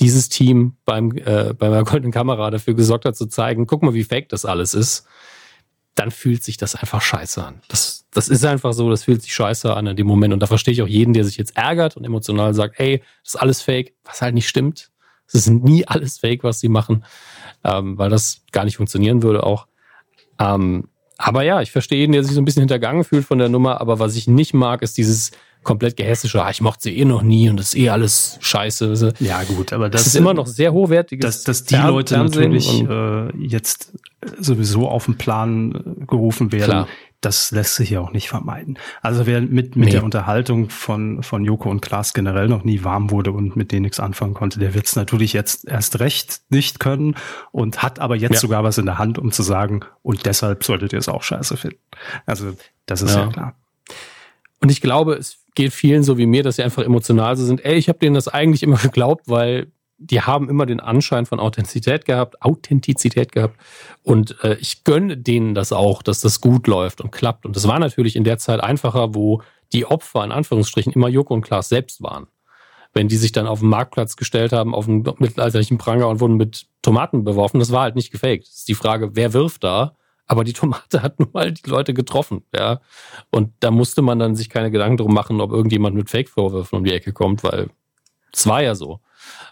[0.00, 3.94] dieses Team beim, äh, bei der Goldenen Kamera dafür gesorgt hat, zu zeigen, guck mal,
[3.94, 5.06] wie fake das alles ist,
[5.94, 7.60] dann fühlt sich das einfach scheiße an.
[7.68, 10.32] Das, das ist einfach so, das fühlt sich scheiße an in dem Moment.
[10.32, 13.34] Und da verstehe ich auch jeden, der sich jetzt ärgert und emotional sagt, ey, das
[13.34, 14.90] ist alles fake, was halt nicht stimmt.
[15.26, 17.04] Es ist nie alles fake, was sie machen,
[17.64, 19.66] ähm, weil das gar nicht funktionieren würde auch.
[20.38, 20.88] Ähm,
[21.18, 23.80] aber ja, ich verstehe jeden, der sich so ein bisschen hintergangen fühlt von der Nummer.
[23.80, 25.32] Aber was ich nicht mag, ist dieses
[25.62, 29.14] komplett gehässische, ah, ich mochte sie eh noch nie und das ist eh alles scheiße.
[29.20, 31.24] Ja gut, aber das, das ist immer noch sehr hochwertiges.
[31.24, 33.92] Dass, dass die Fern Leute natürlich äh, jetzt
[34.38, 36.88] sowieso auf den Plan äh, gerufen werden, Klar.
[37.20, 38.78] das lässt sich ja auch nicht vermeiden.
[39.02, 39.90] Also wer mit, mit nee.
[39.90, 43.82] der Unterhaltung von, von Joko und Klaas generell noch nie warm wurde und mit denen
[43.82, 47.16] nichts anfangen konnte, der wird es natürlich jetzt erst recht nicht können
[47.52, 48.40] und hat aber jetzt ja.
[48.40, 51.58] sogar was in der Hand, um zu sagen, und deshalb solltet ihr es auch scheiße
[51.58, 51.80] finden.
[52.24, 52.54] Also
[52.86, 53.54] das ist ja, ja klar.
[54.60, 57.64] Und ich glaube, es geht vielen so wie mir, dass sie einfach emotional so sind.
[57.64, 59.72] Ey, ich habe denen das eigentlich immer geglaubt, weil
[60.02, 63.60] die haben immer den Anschein von Authentizität gehabt, Authentizität gehabt.
[64.02, 67.44] Und äh, ich gönne denen das auch, dass das gut läuft und klappt.
[67.44, 69.42] Und das war natürlich in der Zeit einfacher, wo
[69.74, 72.28] die Opfer in Anführungsstrichen immer Joko und Klaas selbst waren.
[72.94, 76.36] Wenn die sich dann auf den Marktplatz gestellt haben, auf einen mittelalterlichen Pranger und wurden
[76.36, 78.44] mit Tomaten beworfen, das war halt nicht gefaked.
[78.44, 79.96] Das ist die Frage, wer wirft da?
[80.30, 82.80] Aber die Tomate hat nun mal die Leute getroffen, ja.
[83.30, 86.84] Und da musste man dann sich keine Gedanken drum machen, ob irgendjemand mit Fake-Vorwürfen um
[86.84, 87.68] die Ecke kommt, weil
[88.32, 89.00] es war ja so.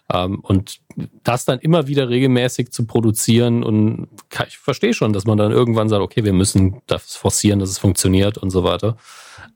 [0.09, 0.79] Ähm, und
[1.25, 4.07] das dann immer wieder regelmäßig zu produzieren und
[4.47, 7.79] ich verstehe schon, dass man dann irgendwann sagt, okay, wir müssen das forcieren, dass es
[7.79, 8.97] funktioniert und so weiter.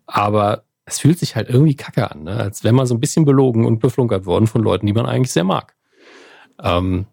[0.07, 2.37] Aber es fühlt sich halt irgendwie kacke an, ne?
[2.37, 5.31] als wäre man so ein bisschen belogen und beflunkert worden von Leuten, die man eigentlich
[5.31, 5.77] sehr mag.
[6.61, 7.07] Ähm,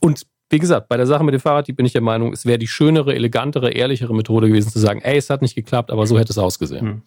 [0.00, 2.46] und wie gesagt, bei der Sache mit dem Fahrrad, die bin ich der Meinung, es
[2.46, 6.06] wäre die schönere, elegantere, ehrlichere Methode gewesen zu sagen, ey, es hat nicht geklappt, aber
[6.06, 6.86] so hätte es ausgesehen.
[6.86, 7.02] Hm.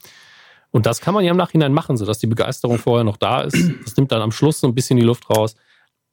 [0.71, 3.55] Und das kann man ja im Nachhinein machen, sodass die Begeisterung vorher noch da ist.
[3.85, 5.55] Das nimmt dann am Schluss so ein bisschen die Luft raus.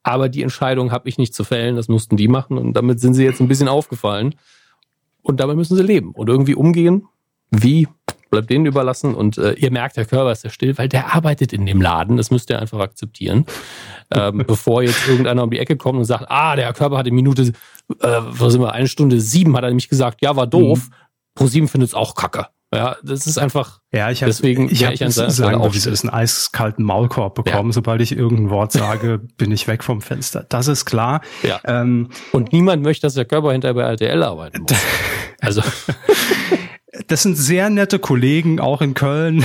[0.05, 3.15] Aber die Entscheidung habe ich nicht zu fällen, das mussten die machen und damit sind
[3.15, 4.37] sie jetzt ein bisschen aufgefallen.
[5.23, 7.09] Und dabei müssen sie leben und irgendwie umgehen.
[7.51, 7.89] Wie?
[8.31, 9.15] Bleibt denen überlassen.
[9.15, 12.17] Und äh, ihr merkt, der Körper ist ja still, weil der arbeitet in dem Laden.
[12.17, 13.47] Das müsst ihr einfach akzeptieren.
[14.15, 17.43] Ähm, bevor jetzt irgendeiner um die Ecke kommt und sagt, ah, der Körper hatte Minute,
[17.43, 17.53] äh,
[17.99, 20.79] was sind wir, eine Stunde sieben, hat er nämlich gesagt, ja, war doof.
[20.79, 20.95] Mhm.
[21.35, 22.49] Pro sieben findet es auch kacke.
[22.75, 23.81] Ja, das ist einfach.
[23.93, 27.69] Ja, ich habe deswegen ich, hab ich an sagen, auch ist einen eiskalten Maulkorb bekommen.
[27.69, 27.73] Ja.
[27.73, 30.45] Sobald ich irgendein Wort sage, bin ich weg vom Fenster.
[30.49, 31.21] Das ist klar.
[31.43, 31.61] Ja.
[31.65, 34.73] Ähm, Und niemand möchte, dass der Körper hinterher bei RTL arbeiten muss.
[35.41, 35.63] Also
[37.09, 39.45] das sind sehr nette Kollegen, auch in Köln.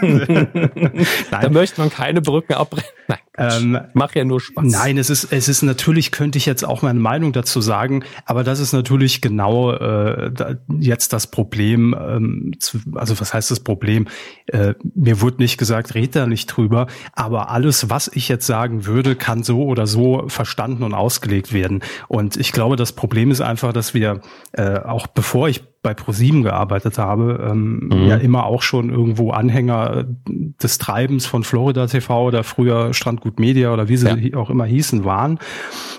[1.30, 2.88] da möchte man keine Brücken abbrechen.
[3.08, 4.64] Nein, ähm, mach ja nur Spaß.
[4.66, 8.44] Nein, es ist, es ist natürlich, könnte ich jetzt auch meine Meinung dazu sagen, aber
[8.44, 11.94] das ist natürlich genau äh, da, jetzt das Problem.
[11.98, 14.08] Ähm, zu, also was heißt das Problem?
[14.46, 18.86] Äh, mir wurde nicht gesagt, red da nicht drüber, aber alles, was ich jetzt sagen
[18.86, 21.82] würde, kann so oder so verstanden und ausgelegt werden.
[22.08, 24.20] Und ich glaube, das Problem ist einfach, dass wir
[24.52, 28.06] äh, auch bevor ich bei ProSieben gearbeitet habe, ähm, mhm.
[28.08, 33.72] ja immer auch schon irgendwo Anhänger des Treibens von Florida TV oder früher Strandgut Media
[33.72, 34.38] oder wie sie ja.
[34.38, 35.38] auch immer hießen, waren.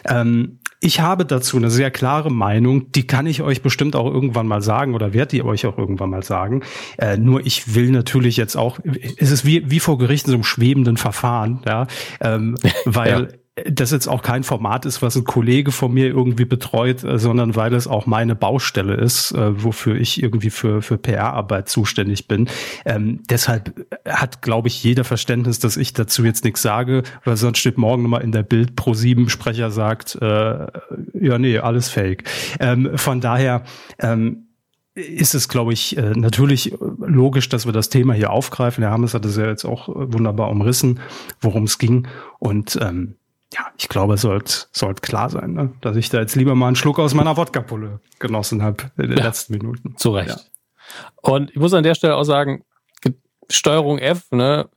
[0.07, 4.47] Ähm, ich habe dazu eine sehr klare Meinung, die kann ich euch bestimmt auch irgendwann
[4.47, 6.63] mal sagen oder werde die euch auch irgendwann mal sagen.
[6.97, 8.80] Äh, nur ich will natürlich jetzt auch,
[9.17, 11.88] es ist wie, wie vor Gericht in so einem schwebenden Verfahren, ja,
[12.21, 12.55] ähm,
[12.86, 13.27] weil ja
[13.66, 17.55] das jetzt auch kein Format ist, was ein Kollege von mir irgendwie betreut, äh, sondern
[17.55, 22.47] weil es auch meine Baustelle ist, äh, wofür ich irgendwie für, für PR-Arbeit zuständig bin.
[22.86, 27.60] Ähm, deshalb hat, glaube ich, jeder Verständnis, dass ich dazu jetzt nichts sage, weil sonst
[27.60, 30.68] steht morgen nochmal in der Bild pro sieben Sprecher sagt, äh,
[31.14, 32.24] ja, nee, alles fake.
[32.60, 33.64] Ähm, von daher,
[33.99, 34.45] ähm,
[34.99, 38.82] ist es, glaube ich, äh, natürlich logisch, dass wir das Thema hier aufgreifen.
[38.82, 40.99] Der Hammes hat es ja jetzt auch wunderbar umrissen,
[41.41, 42.07] worum es ging.
[42.39, 43.16] Und ähm,
[43.54, 45.72] ja, ich glaube, es sollte sollt klar sein, ne?
[45.82, 49.18] dass ich da jetzt lieber mal einen Schluck aus meiner Wodka-Pulle genossen habe in den
[49.18, 49.95] ja, letzten Minuten.
[49.97, 50.30] Zu Recht.
[50.30, 50.38] Ja.
[51.22, 52.64] Und ich muss an der Stelle auch sagen,
[53.50, 54.70] Steuerung F, ne,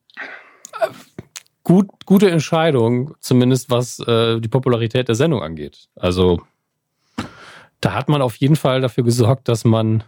[1.65, 5.89] gut, gute Entscheidung, zumindest was äh, die Popularität der Sendung angeht.
[5.95, 6.43] Also
[7.81, 10.05] da hat man auf jeden Fall dafür gesorgt, dass man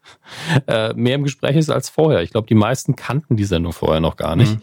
[0.66, 2.22] äh, mehr im Gespräch ist als vorher.
[2.22, 4.54] Ich glaube, die meisten kannten die Sendung vorher noch gar nicht.
[4.54, 4.62] Mhm.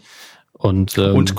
[0.58, 1.34] Und, ähm, und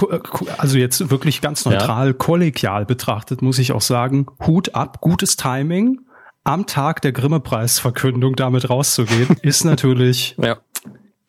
[0.57, 2.13] also jetzt wirklich ganz neutral, ja.
[2.13, 6.00] kollegial betrachtet, muss ich auch sagen, Hut ab, gutes Timing.
[6.46, 10.58] Am Tag der Grimme-Preisverkündung damit rauszugehen, ist natürlich, ja.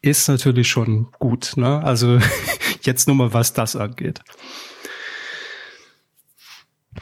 [0.02, 1.54] ist natürlich schon gut.
[1.56, 1.82] Ne?
[1.82, 2.20] Also
[2.82, 4.20] jetzt nur mal, was das angeht.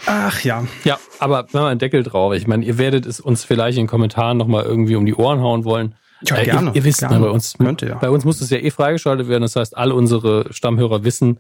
[0.07, 0.67] Ach ja.
[0.85, 2.33] Ja, aber wenn man einen Deckel drauf.
[2.33, 5.41] Ich meine, ihr werdet es uns vielleicht in den Kommentaren nochmal irgendwie um die Ohren
[5.41, 5.97] hauen wollen.
[6.23, 6.71] Ja, äh, gerne.
[6.71, 7.19] Ihr, ihr wisst, gerne.
[7.19, 7.95] Ne, bei, uns, Könnte, ja.
[7.97, 9.43] bei uns muss es ja eh freigeschaltet werden.
[9.43, 11.39] Das heißt, alle unsere Stammhörer wissen,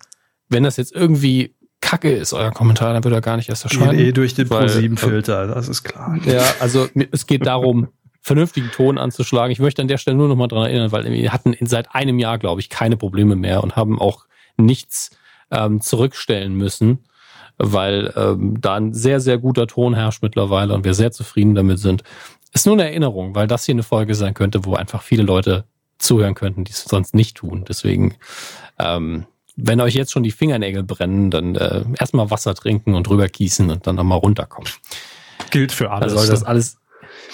[0.49, 3.97] wenn das jetzt irgendwie Kacke ist, euer Kommentar, dann wird er gar nicht erst erscheinen.
[3.97, 6.19] Geht eh durch den Pro7-Filter, das ist klar.
[6.27, 7.89] Ja, also es geht darum,
[8.21, 9.53] vernünftigen Ton anzuschlagen.
[9.53, 12.19] Ich möchte an der Stelle nur noch mal dran erinnern, weil wir hatten seit einem
[12.19, 14.27] Jahr, glaube ich, keine Probleme mehr und haben auch
[14.57, 15.11] nichts
[15.51, 17.05] ähm, zurückstellen müssen,
[17.59, 21.79] weil ähm, da ein sehr, sehr guter Ton herrscht mittlerweile und wir sehr zufrieden damit
[21.79, 22.03] sind.
[22.53, 25.65] Ist nur eine Erinnerung, weil das hier eine Folge sein könnte, wo einfach viele Leute
[25.99, 27.65] zuhören könnten, die es sonst nicht tun.
[27.69, 28.15] Deswegen,
[28.79, 29.27] ähm,
[29.57, 33.70] wenn euch jetzt schon die Fingernägel brennen, dann äh, erstmal Wasser trinken und drüber gießen
[33.70, 34.70] und dann nochmal runterkommen.
[35.51, 36.16] Gilt für alles.
[36.16, 36.79] Also das alles,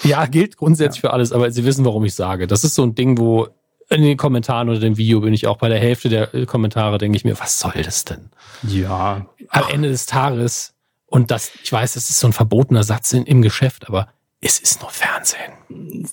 [0.03, 1.09] ja, gilt grundsätzlich ja.
[1.09, 2.47] für alles, aber Sie wissen, warum ich sage.
[2.47, 3.47] Das ist so ein Ding, wo
[3.89, 7.17] in den Kommentaren oder dem Video bin ich auch bei der Hälfte der Kommentare, denke
[7.17, 8.29] ich mir, was soll das denn?
[8.63, 9.27] Ja.
[9.49, 10.73] Am Ende des Tages,
[11.05, 14.07] und das, ich weiß, das ist so ein verbotener Satz in, im Geschäft, aber
[14.41, 15.53] es ist nur Fernsehen.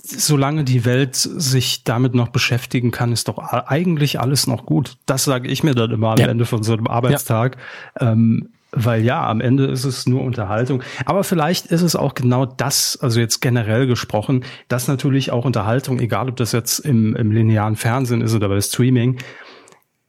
[0.02, 4.96] Solange die Welt sich damit noch beschäftigen kann, ist doch eigentlich alles noch gut.
[5.06, 6.28] Das sage ich mir dann immer am ja.
[6.28, 7.56] Ende von so einem Arbeitstag.
[8.00, 8.12] Ja.
[8.12, 10.82] Ähm, weil ja, am Ende ist es nur Unterhaltung.
[11.04, 16.00] Aber vielleicht ist es auch genau das, also jetzt generell gesprochen, dass natürlich auch Unterhaltung,
[16.00, 19.18] egal ob das jetzt im, im linearen Fernsehen ist oder bei Streaming,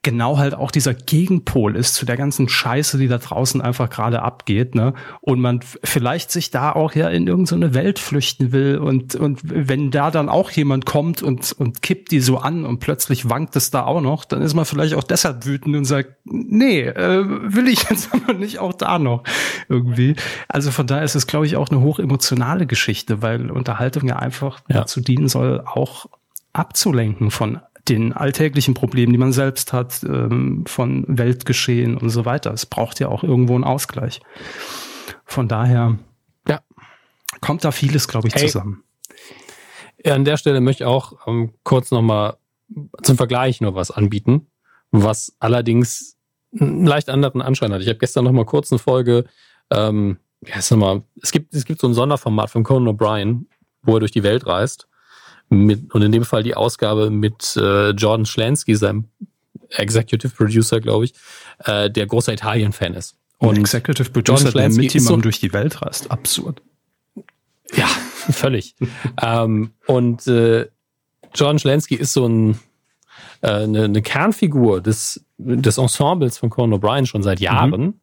[0.04, 4.22] genau halt auch dieser Gegenpol ist zu der ganzen Scheiße, die da draußen einfach gerade
[4.22, 4.94] abgeht, ne?
[5.22, 9.92] Und man vielleicht sich da auch ja in irgendeine Welt flüchten will und und wenn
[9.92, 13.72] da dann auch jemand kommt und und kippt die so an und plötzlich wankt es
[13.72, 17.70] da auch noch, dann ist man vielleicht auch deshalb wütend und sagt, nee, äh, will
[17.70, 19.24] ich jetzt aber nicht auch da noch
[19.70, 20.16] irgendwie.
[20.50, 24.60] Also von daher ist es glaube ich auch eine hochemotionale Geschichte, weil Unterhaltung ja einfach
[24.68, 24.80] ja.
[24.80, 26.08] dazu dienen soll, auch
[26.52, 32.54] abzulenken von den alltäglichen Problemen, die man selbst hat, ähm, von Weltgeschehen und so weiter.
[32.54, 34.22] Es braucht ja auch irgendwo einen Ausgleich.
[35.26, 35.98] Von daher
[36.48, 36.62] ja.
[37.42, 38.48] kommt da vieles, glaube ich, hey.
[38.48, 38.84] zusammen.
[40.06, 42.38] An der Stelle möchte ich auch ähm, kurz nochmal
[43.04, 44.48] zum Vergleich nur was anbieten,
[44.92, 46.18] was allerdings
[46.58, 47.82] einen leicht anderen Anschein hat.
[47.82, 49.26] Ich habe gestern nochmal kurz eine Folge,
[49.72, 53.46] ähm, ja, sag mal, es gibt, es gibt so ein Sonderformat von Conan O'Brien,
[53.82, 54.88] wo er durch die Welt reist
[55.54, 59.06] mit, und in dem Fall die Ausgabe mit äh, Jordan Schlansky, seinem
[59.70, 61.14] Executive Producer, glaube ich,
[61.66, 63.16] äh, der großer Italien-Fan ist.
[63.38, 66.12] Und Executive Producer, der mit jemandem so, durch die Welt reist.
[66.12, 66.62] Absurd.
[67.76, 67.88] Ja,
[68.32, 68.76] völlig.
[69.22, 70.68] ähm, und äh,
[71.36, 72.60] Jordan Schlansky ist so ein,
[73.42, 77.82] äh, eine, eine Kernfigur des, des Ensembles von Conan O'Brien schon seit Jahren.
[77.82, 77.94] Mhm.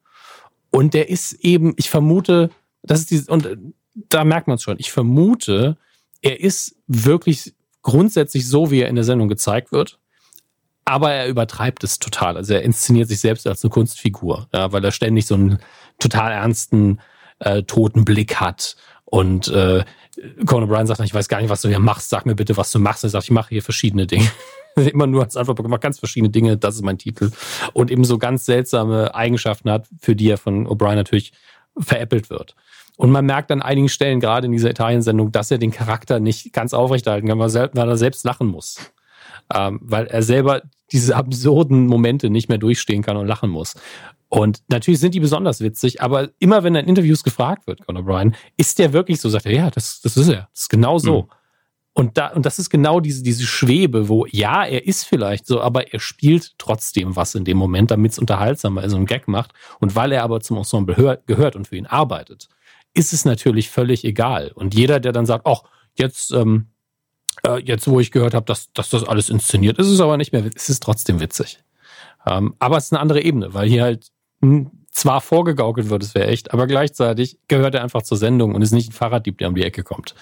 [0.70, 2.50] Und der ist eben, ich vermute,
[2.82, 3.48] das ist dieses, und
[3.94, 5.76] da merkt man es schon, ich vermute,
[6.22, 9.98] er ist wirklich grundsätzlich so, wie er in der Sendung gezeigt wird.
[10.84, 12.36] Aber er übertreibt es total.
[12.36, 15.58] Also er inszeniert sich selbst als eine Kunstfigur, ja, weil er ständig so einen
[15.98, 17.00] total ernsten,
[17.38, 18.76] äh, toten Blick hat.
[19.04, 19.84] Und äh,
[20.46, 22.10] Conan O'Brien sagt, ich weiß gar nicht, was du hier machst.
[22.10, 23.04] Sag mir bitte, was du machst.
[23.04, 24.30] Er sagt, ich mache hier verschiedene Dinge.
[24.76, 26.56] Immer nur als Antwort bekommen, ganz verschiedene Dinge.
[26.56, 27.30] Das ist mein Titel.
[27.72, 31.32] Und eben so ganz seltsame Eigenschaften hat, für die er von O'Brien natürlich
[31.78, 32.54] veräppelt wird.
[33.00, 36.52] Und man merkt an einigen Stellen, gerade in dieser Italien-Sendung, dass er den Charakter nicht
[36.52, 38.92] ganz aufrechterhalten kann, weil er selbst lachen muss.
[39.54, 40.60] Ähm, weil er selber
[40.92, 43.72] diese absurden Momente nicht mehr durchstehen kann und lachen muss.
[44.28, 48.02] Und natürlich sind die besonders witzig, aber immer wenn er in Interviews gefragt wird, Conor
[48.02, 50.50] Bryan, ist der wirklich so, sagt er, ja, das, das ist er.
[50.52, 51.22] Das ist genau so.
[51.22, 51.28] Mhm.
[51.94, 55.62] Und, da, und das ist genau diese, diese Schwebe, wo ja, er ist vielleicht so,
[55.62, 59.26] aber er spielt trotzdem was in dem Moment, damit es unterhaltsamer ist und einen Gag
[59.26, 59.52] macht.
[59.80, 62.48] Und weil er aber zum Ensemble hört, gehört und für ihn arbeitet,
[62.94, 64.50] ist es natürlich völlig egal.
[64.54, 65.62] Und jeder, der dann sagt, ach,
[65.94, 66.66] jetzt, ähm,
[67.46, 70.16] äh, jetzt wo ich gehört habe, dass, dass das alles inszeniert ist, ist es aber
[70.16, 71.62] nicht mehr, ist es trotzdem witzig.
[72.26, 74.08] Ähm, aber es ist eine andere Ebene, weil hier halt
[74.42, 78.62] hm, zwar vorgegaukelt wird, es wäre echt, aber gleichzeitig gehört er einfach zur Sendung und
[78.62, 80.14] ist nicht ein Fahrraddieb, der um die Ecke kommt.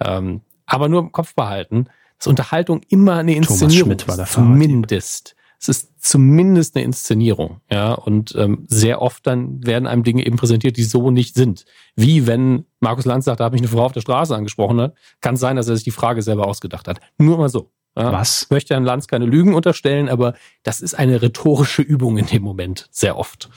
[0.00, 1.86] Ähm, aber nur im Kopf behalten,
[2.18, 8.64] dass Unterhaltung immer eine Inszenierung ist, zumindest es ist zumindest eine Inszenierung, ja, und ähm,
[8.66, 11.64] sehr oft dann werden einem Dinge eben präsentiert, die so nicht sind.
[11.94, 14.94] Wie wenn Markus Lanz sagt, da habe ich eine Frau auf der Straße angesprochen hat,
[15.20, 16.98] kann sein, dass er sich die Frage selber ausgedacht hat.
[17.18, 17.70] Nur mal so.
[17.96, 18.10] Ja.
[18.10, 18.42] Was?
[18.42, 20.34] Ich möchte Herrn Lanz keine Lügen unterstellen, aber
[20.64, 23.48] das ist eine rhetorische Übung in dem Moment, sehr oft.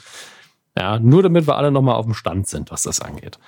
[0.78, 3.38] Ja, nur damit wir alle nochmal auf dem Stand sind, was das angeht.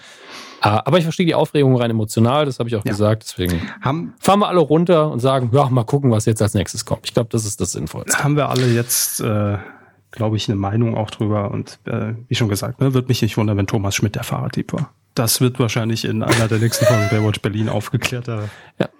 [0.60, 2.90] Ah, aber ich verstehe die Aufregung rein emotional, das habe ich auch ja.
[2.90, 3.22] gesagt.
[3.24, 6.84] Deswegen haben, fahren wir alle runter und sagen, ja, mal gucken, was jetzt als nächstes
[6.84, 7.02] kommt.
[7.04, 8.22] Ich glaube, das ist das Sinnvollste.
[8.22, 9.58] Haben wir alle jetzt, äh,
[10.10, 11.50] glaube ich, eine Meinung auch drüber.
[11.50, 14.72] Und äh, wie schon gesagt, ne, wird mich nicht wundern, wenn Thomas Schmidt der Fahrradtyp
[14.72, 14.90] war.
[15.14, 18.28] Das wird wahrscheinlich in einer der nächsten Folgen Baywatch Berlin aufgeklärt.
[18.28, 18.44] Ja,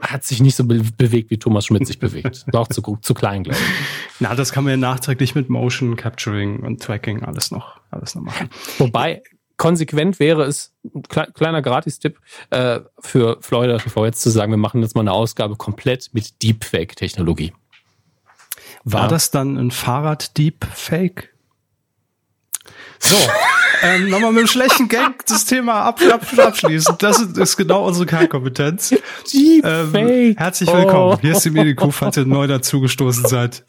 [0.01, 2.45] hat sich nicht so be bewegt, wie Thomas Schmidt sich bewegt.
[2.53, 4.21] War auch zu, zu klein, glaube ich.
[4.21, 8.23] Na, das kann man ja nachträglich mit Motion Capturing und Tracking alles noch, alles noch
[8.23, 8.51] machen.
[8.79, 9.23] Wobei,
[9.59, 10.73] konsequent wäre es,
[11.35, 12.19] kleiner Gratistipp,
[12.51, 16.43] äh, für Florida TV jetzt zu sagen, wir machen jetzt mal eine Ausgabe komplett mit
[16.43, 17.53] Deepfake-Technologie.
[18.85, 19.09] War ja.
[19.09, 21.31] das dann ein Fahrrad-Deepfake?
[23.01, 23.17] So,
[23.83, 26.97] ähm, nochmal mit einem schlechten Gag das Thema ab, ab, abschließen.
[26.99, 28.95] Das ist, ist genau unsere Kernkompetenz.
[29.35, 31.17] Ähm, herzlich willkommen.
[31.17, 31.19] Oh.
[31.21, 33.65] Hier ist die Medienkuh, falls ihr neu dazugestoßen seid.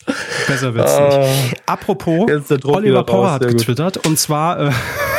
[0.47, 1.19] Besser wird's oh.
[1.19, 1.61] nicht.
[1.65, 2.29] Apropos,
[2.63, 4.71] Oliver Power hat getwittert und zwar äh,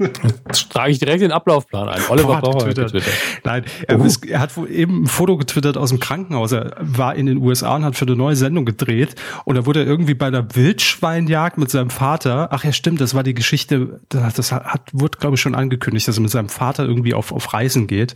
[0.00, 2.00] Jetzt trage ich direkt den Ablaufplan ein.
[2.08, 2.92] Oliver Power getwittert.
[2.92, 3.14] getwittert.
[3.44, 4.04] Nein, er, uh.
[4.04, 6.52] ist, er, hat eben ein Foto getwittert aus dem Krankenhaus.
[6.52, 9.14] Er war in den USA und hat für eine neue Sendung gedreht.
[9.44, 12.48] Und da wurde er irgendwie bei einer Wildschweinjagd mit seinem Vater.
[12.50, 14.00] Ach ja, stimmt, das war die Geschichte.
[14.08, 17.52] Das hat, wurde, glaube ich, schon angekündigt, dass er mit seinem Vater irgendwie auf, auf
[17.52, 18.14] Reisen geht.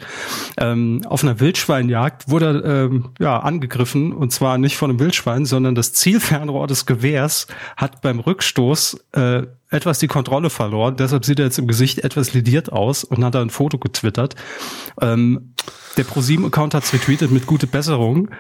[0.57, 4.13] Ähm, auf einer Wildschweinjagd wurde er ähm, ja, angegriffen.
[4.13, 7.47] Und zwar nicht von einem Wildschwein, sondern das Zielfernrohr des Gewehrs
[7.77, 10.97] hat beim Rückstoß äh, etwas die Kontrolle verloren.
[10.97, 14.35] Deshalb sieht er jetzt im Gesicht etwas lidiert aus und hat da ein Foto getwittert.
[15.01, 15.55] Ähm,
[15.97, 18.31] der ProSieben-Account hat retweetet mit gute Besserung.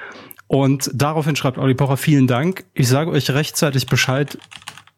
[0.46, 2.64] Und daraufhin schreibt Olli Pocher, vielen Dank.
[2.74, 4.38] Ich sage euch rechtzeitig Bescheid,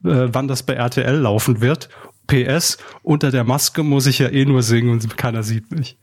[0.05, 1.89] äh, wann das bei RTL laufen wird.
[2.27, 5.98] PS, unter der Maske muss ich ja eh nur singen und keiner sieht mich.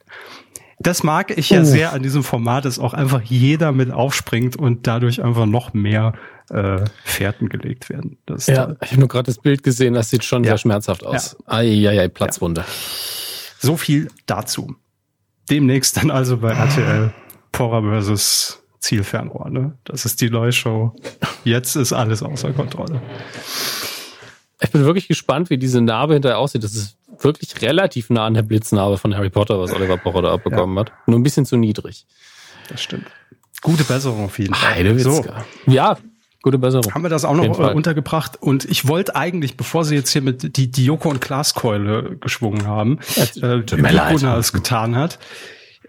[0.80, 1.66] Das mag ich ja oh.
[1.66, 6.14] sehr an diesem Format, dass auch einfach jeder mit aufspringt und dadurch einfach noch mehr
[6.54, 8.18] äh, Fährten gelegt werden.
[8.26, 10.52] Das ja, ich habe nur gerade das Bild gesehen, das sieht schon ja.
[10.52, 11.36] sehr schmerzhaft aus.
[11.48, 11.54] Ja.
[11.54, 12.62] Eieiei, Platzwunde.
[12.62, 12.68] Ja.
[13.60, 14.76] So viel dazu.
[15.50, 17.14] Demnächst dann also bei RTL
[17.52, 19.50] Porra versus Zielfernrohr.
[19.50, 19.78] Ne?
[19.84, 20.96] Das ist die neue Show.
[21.44, 23.02] Jetzt ist alles außer Kontrolle.
[24.62, 26.64] Ich bin wirklich gespannt, wie diese Narbe hinterher aussieht.
[26.64, 30.34] Das ist wirklich relativ nah an der Blitznarbe von Harry Potter, was Oliver Pocher da
[30.34, 30.82] abbekommen ja.
[30.82, 30.92] hat.
[31.08, 32.06] Nur ein bisschen zu niedrig.
[32.70, 33.08] Das stimmt.
[33.62, 34.76] Gute Besserung auf jeden Fall.
[34.76, 35.46] Heidewitzka.
[35.66, 35.72] So.
[35.72, 35.98] Ja,
[36.44, 36.94] Gute Besserung.
[36.94, 38.36] Haben wir das auch noch äh, untergebracht?
[38.42, 42.68] Und ich wollte eigentlich, bevor sie jetzt hier mit die, die Joko und Glaskeule geschwungen
[42.68, 45.20] haben, ja, äh, wie Gunnar es getan hat.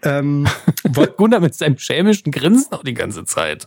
[0.05, 0.47] Ähm,
[1.17, 3.67] Gunnar mit seinem schelmischen Grinsen auch die ganze Zeit.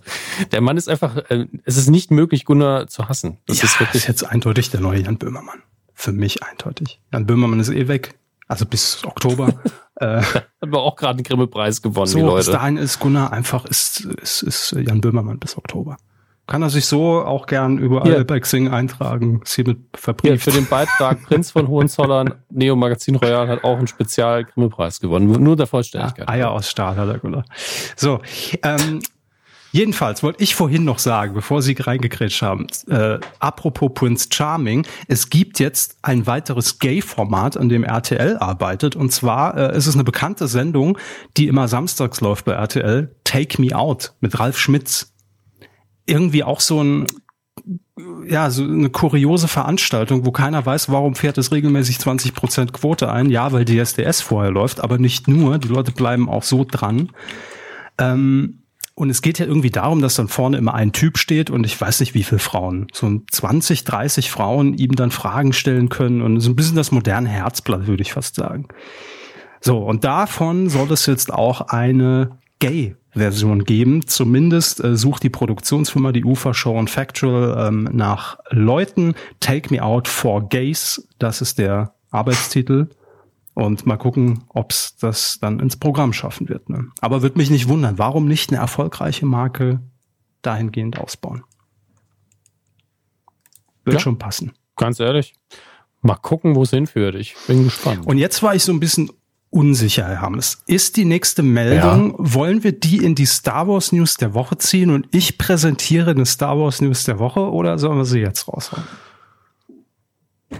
[0.54, 3.38] Der Mann ist einfach, äh, es ist nicht möglich, Gunnar zu hassen.
[3.48, 5.64] Das ja, ist wirklich ist jetzt eindeutig der neue Jan Böhmermann.
[5.94, 7.02] Für mich eindeutig.
[7.12, 8.18] Jan Böhmermann ist eh weg.
[8.48, 9.62] Also bis Oktober.
[9.96, 12.38] äh, Hat aber auch gerade einen Grimme-Preis gewonnen, so, die Leute.
[12.38, 15.98] Bis dahin ist Gunnar einfach, ist, ist, ist Jan Böhmermann bis Oktober.
[16.48, 18.24] Kann er sich so auch gern überall hier.
[18.24, 19.42] bei Xing eintragen.
[19.44, 20.34] Ist hiermit verbrieft.
[20.34, 25.02] Hier, für den Beitrag Prinz von Hohenzollern, Neo Magazin Royal hat auch einen spezial Grimme-Preis
[25.02, 25.30] gewonnen.
[25.44, 26.26] Nur der Vollständigkeit.
[26.28, 27.50] Ja, Eier aus Stahl hat er gesagt.
[27.98, 28.22] So,
[28.64, 29.02] ähm,
[29.72, 35.30] Jedenfalls wollte ich vorhin noch sagen, bevor Sie reingekrätscht haben, äh, apropos Prince Charming, es
[35.30, 38.96] gibt jetzt ein weiteres Gay-Format, an dem RTL arbeitet.
[38.96, 40.98] Und zwar äh, ist es eine bekannte Sendung,
[41.36, 45.14] die immer samstags läuft bei RTL, Take Me Out mit Ralf Schmitz
[46.08, 47.08] irgendwie auch so ein
[48.28, 53.12] ja, so eine kuriose Veranstaltung, wo keiner weiß, warum fährt es regelmäßig 20 Prozent Quote
[53.12, 53.30] ein.
[53.30, 55.58] Ja, weil die SDS vorher läuft, aber nicht nur.
[55.58, 57.12] Die Leute bleiben auch so dran.
[57.98, 58.62] Ähm,
[58.94, 61.80] und es geht ja irgendwie darum, dass dann vorne immer ein Typ steht und ich
[61.80, 66.40] weiß nicht, wie viele Frauen, so 20, 30 Frauen ihm dann Fragen stellen können und
[66.40, 68.68] so ein bisschen das moderne Herzblatt, würde ich fast sagen.
[69.62, 74.08] So, und davon soll es jetzt auch eine Gay Version geben.
[74.08, 79.16] Zumindest äh, sucht die Produktionsfirma, die UFA Show und Factual, ähm, nach Leuten.
[79.40, 82.90] Take Me Out for Gays, das ist der Arbeitstitel.
[83.54, 86.70] Und mal gucken, ob's das dann ins Programm schaffen wird.
[86.70, 86.90] Ne?
[87.02, 89.80] Aber wird mich nicht wundern, warum nicht eine erfolgreiche Marke
[90.44, 91.44] dahingehend ausbauen?
[93.84, 94.54] Wird ja, schon passen.
[94.76, 95.34] Ganz ehrlich.
[96.02, 97.16] Mal gucken, wo es hinführt.
[97.16, 98.06] Ich bin gespannt.
[98.06, 99.10] Und jetzt war ich so ein bisschen
[99.50, 100.64] unsicher, Herr Hammes.
[100.68, 102.16] Ist die nächste Meldung, ja.
[102.18, 106.26] wollen wir die in die Star Wars News der Woche ziehen und ich präsentiere eine
[106.26, 108.84] Star Wars News der Woche oder sollen wir sie jetzt raushauen?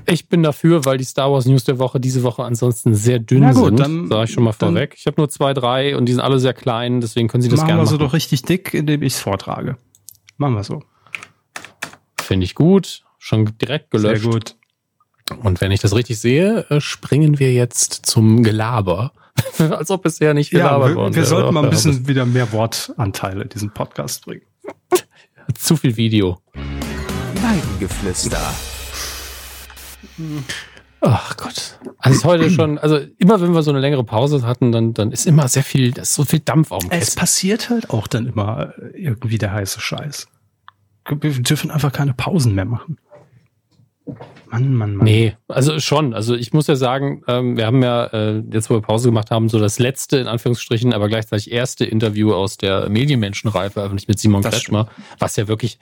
[0.06, 3.42] Ich bin dafür, weil die Star Wars News der Woche diese Woche ansonsten sehr dünn
[3.42, 3.80] Na gut, sind.
[3.80, 4.96] Dann sage ich schon mal vorweg.
[4.98, 7.60] Ich habe nur zwei, drei und die sind alle sehr klein, deswegen können Sie das
[7.60, 7.86] gerne machen.
[7.86, 9.78] Machen wir so doch richtig dick, indem ich es vortrage.
[10.38, 10.84] Machen wir so.
[12.22, 13.04] Finde ich gut.
[13.18, 14.24] Schon direkt gelöscht.
[14.24, 14.56] Sehr gut.
[15.44, 19.12] Und wenn ich das richtig sehe, äh, springen wir jetzt zum Gelaber.
[19.58, 23.44] Als ob bisher nicht gelabert ja, worden Wir sollten mal ein bisschen wieder mehr Wortanteile
[23.44, 24.42] in diesen Podcast bringen.
[25.54, 26.40] Zu viel Video.
[27.42, 28.42] Weidengeflüster.
[31.02, 31.80] Ach Gott.
[32.00, 35.12] Also ist heute schon, also immer wenn wir so eine längere Pause hatten, dann, dann
[35.12, 38.08] ist immer sehr viel, da ist so viel Dampf auf dem Es passiert halt auch
[38.08, 40.28] dann immer irgendwie der heiße Scheiß.
[41.08, 42.98] Wir dürfen einfach keine Pausen mehr machen.
[44.50, 45.06] Mann, Mann, Mann.
[45.06, 46.14] Nee, also schon.
[46.14, 49.32] Also ich muss ja sagen, ähm, wir haben ja äh, jetzt, wo wir Pause gemacht
[49.32, 54.20] haben, so das letzte, in Anführungsstrichen, aber gleichzeitig erste Interview aus der Medienmenschenreihe veröffentlicht mit
[54.20, 54.88] Simon Kretschmer,
[55.20, 55.80] was ja wirklich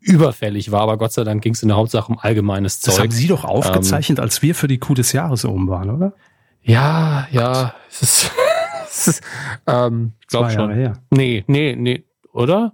[0.00, 2.94] überfällig war, aber Gott sei Dank ging es in der Hauptsache um allgemeines Zeug.
[2.94, 5.90] Das haben Sie doch aufgezeichnet, ähm, als wir für die Coup des Jahres oben waren,
[5.90, 6.14] oder?
[6.62, 7.74] Ja, ja.
[7.88, 8.30] Es ist,
[8.88, 9.22] es ist
[9.66, 10.70] ähm, glaub schon.
[10.70, 11.02] Her.
[11.10, 12.72] Nee, nee, nee, oder?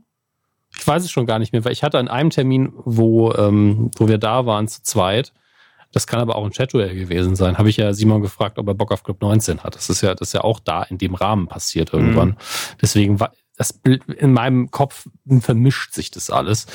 [0.82, 3.92] Ich weiß es schon gar nicht mehr, weil ich hatte an einem Termin, wo, ähm,
[3.96, 5.32] wo wir da waren zu zweit,
[5.92, 7.56] das kann aber auch ein Chatduell gewesen sein.
[7.56, 9.76] Habe ich ja Simon gefragt, ob er Bock auf Club 19 hat.
[9.76, 12.30] Das ist ja, das ist ja auch da in dem Rahmen passiert irgendwann.
[12.30, 12.36] Mhm.
[12.80, 15.06] Deswegen war das in meinem Kopf
[15.38, 16.66] vermischt sich das alles.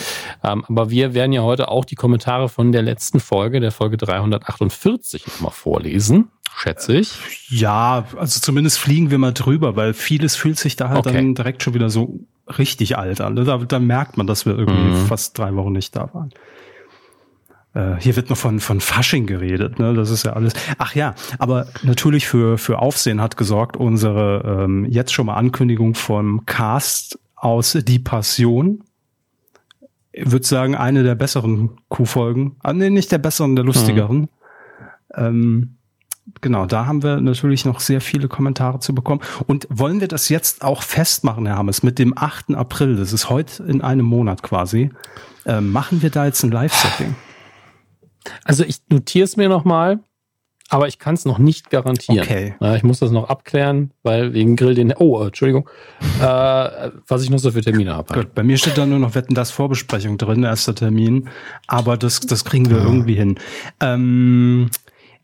[0.41, 3.97] Ähm, aber wir werden ja heute auch die Kommentare von der letzten Folge, der Folge
[3.97, 7.13] 348 nochmal vorlesen, schätze ich.
[7.49, 11.13] Ja, also zumindest fliegen wir mal drüber, weil vieles fühlt sich da halt okay.
[11.13, 12.21] dann direkt schon wieder so
[12.57, 13.35] richtig alt an.
[13.35, 15.05] Da, da merkt man, dass wir irgendwie mhm.
[15.05, 16.31] fast drei Wochen nicht da waren.
[17.73, 19.93] Äh, hier wird noch von, von Fasching geredet, ne?
[19.93, 20.53] Das ist ja alles.
[20.77, 25.93] Ach ja, aber natürlich für, für Aufsehen hat gesorgt unsere ähm, jetzt schon mal Ankündigung
[25.93, 28.83] vom Cast aus Die Passion.
[30.11, 32.55] Ich würde sagen, eine der besseren Q-Folgen.
[32.63, 34.21] Ah, nee, nicht der besseren, der lustigeren.
[34.21, 34.27] Mhm.
[35.13, 35.76] Ähm,
[36.41, 39.21] genau, da haben wir natürlich noch sehr viele Kommentare zu bekommen.
[39.45, 42.55] Und wollen wir das jetzt auch festmachen, Herr Hammes, mit dem 8.
[42.55, 44.91] April, das ist heute in einem Monat quasi,
[45.45, 47.15] äh, machen wir da jetzt ein Live-Setting?
[48.43, 49.99] Also ich notiere es mir nochmal,
[50.69, 52.19] aber ich kann es noch nicht garantieren.
[52.19, 52.55] Okay.
[52.59, 54.93] Ja, ich muss das noch abklären, weil wegen Grill den.
[54.97, 55.69] Oh, Entschuldigung.
[56.19, 56.23] Äh,
[57.07, 58.13] was ich noch so für Termine habe.
[58.13, 61.29] Gut, bei mir steht da nur noch Wetten das Vorbesprechung drin, erster Termin.
[61.67, 62.83] Aber das, das kriegen wir ja.
[62.83, 63.39] irgendwie hin.
[63.79, 64.69] Ähm,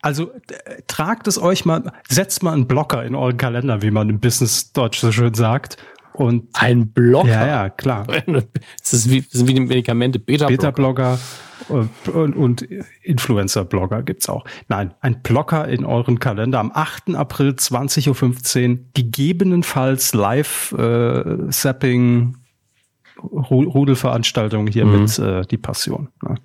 [0.03, 0.31] also
[0.87, 4.73] tragt es euch mal, setzt mal einen Blocker in euren Kalender, wie man im Business
[4.73, 5.77] Deutsch so schön sagt.
[6.11, 7.29] Und ein Blocker.
[7.29, 8.05] Ja, ja, klar.
[8.79, 10.19] Das ist wie, sind wie die Medikamente.
[10.19, 11.17] Beta-Blogger
[11.69, 12.67] und, und
[13.01, 14.45] Influencer-Blogger gibt's auch.
[14.67, 17.15] Nein, ein Blocker in euren Kalender am 8.
[17.15, 22.37] April 20.15 Uhr, gegebenenfalls Live-Sapping, äh,
[23.23, 25.01] Rudelveranstaltung hier mhm.
[25.01, 26.09] mit äh, Die Passion.
[26.21, 26.35] Ne?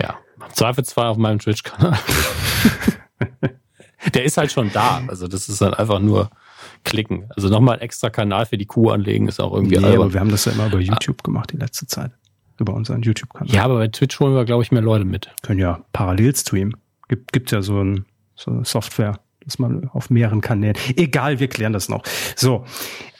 [0.00, 0.16] Ja,
[0.56, 1.98] Zweifelsfall auf meinem Twitch-Kanal.
[4.14, 5.02] Der ist halt schon da.
[5.08, 6.30] Also das ist dann einfach nur
[6.84, 7.28] klicken.
[7.34, 10.20] Also nochmal ein extra Kanal für die Kuh anlegen ist auch irgendwie nee, aber wir
[10.20, 12.12] haben das ja immer über YouTube gemacht die letzte Zeit
[12.58, 13.54] über unseren YouTube-Kanal.
[13.54, 15.30] Ja, aber bei Twitch holen wir, glaube ich, mehr Leute mit.
[15.42, 16.76] Können ja parallel streamen.
[17.08, 20.76] Gibt, gibt ja so, ein, so eine Software, dass man auf mehreren Kanälen.
[20.96, 22.02] Egal, wir klären das noch.
[22.34, 22.64] So.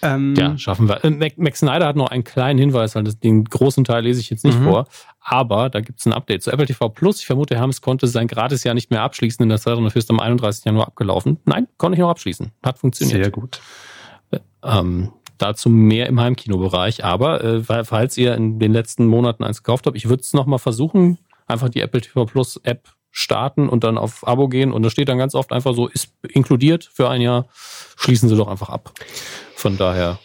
[0.03, 1.03] Ähm, ja, schaffen wir.
[1.05, 4.21] Äh, Mac, Max Snyder hat noch einen kleinen Hinweis, weil das, den großen Teil lese
[4.21, 4.65] ich jetzt nicht mhm.
[4.65, 4.87] vor.
[5.21, 7.21] Aber da gibt es ein Update zu Apple TV Plus.
[7.21, 10.21] Ich vermute, Hermes konnte sein Gratisjahr nicht mehr abschließen, denn das war dafür ist am
[10.21, 10.65] 31.
[10.65, 11.39] Januar abgelaufen.
[11.45, 12.53] Nein, konnte ich noch abschließen.
[12.63, 13.25] Hat funktioniert.
[13.25, 13.61] Sehr gut.
[14.31, 17.05] Äh, ähm, Dazu mehr im Heimkinobereich.
[17.05, 20.59] Aber äh, falls ihr in den letzten Monaten eins gekauft habt, ich würde es nochmal
[20.59, 24.73] versuchen, einfach die Apple TV Plus App starten und dann auf Abo gehen.
[24.73, 27.49] Und da steht dann ganz oft einfach so, ist inkludiert für ein Jahr.
[27.97, 28.93] Schließen Sie doch einfach ab.
[29.55, 30.19] Von daher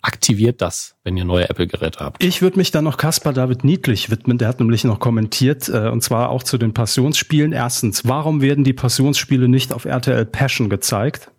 [0.00, 2.24] aktiviert das, wenn ihr neue Apple-Geräte habt.
[2.24, 4.38] Ich würde mich dann noch Caspar David Niedlich widmen.
[4.38, 7.52] Der hat nämlich noch kommentiert, äh, und zwar auch zu den Passionsspielen.
[7.52, 11.30] Erstens, warum werden die Passionsspiele nicht auf RTL Passion gezeigt?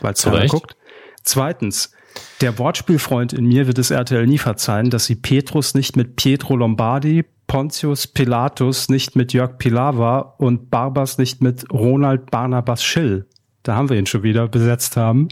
[0.00, 0.74] Weil es guckt.
[1.22, 1.92] Zweitens,
[2.40, 6.56] der Wortspielfreund in mir wird es RTL nie verzeihen, dass sie Petrus nicht mit Pietro
[6.56, 13.26] Lombardi, Pontius Pilatus nicht mit Jörg Pilawa und Barbas nicht mit Ronald Barnabas Schill,
[13.62, 15.28] da haben wir ihn schon wieder, besetzt haben.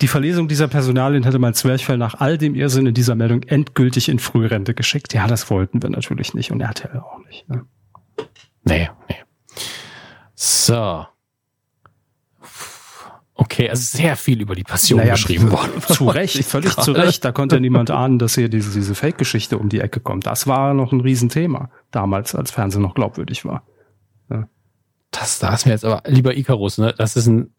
[0.00, 4.08] Die Verlesung dieser Personalien hätte mein Zwerchfell nach all dem Irrsinn in dieser Meldung endgültig
[4.08, 5.14] in Frührente geschickt.
[5.14, 7.48] Ja, das wollten wir natürlich nicht und RTL auch nicht.
[7.48, 7.64] Ne?
[8.64, 9.16] Nee, nee.
[10.34, 11.06] So.
[13.36, 15.82] Okay, also sehr viel über die Passion naja, geschrieben worden.
[15.82, 17.24] Zu Recht, völlig zu Recht.
[17.24, 20.26] Da konnte ja niemand ahnen, dass hier diese, diese Fake-Geschichte um die Ecke kommt.
[20.26, 23.66] Das war noch ein Riesenthema damals, als Fernsehen noch glaubwürdig war.
[24.30, 24.48] Ja.
[25.10, 27.52] Das, da ist mir jetzt aber, lieber Icarus, ne, das ist ein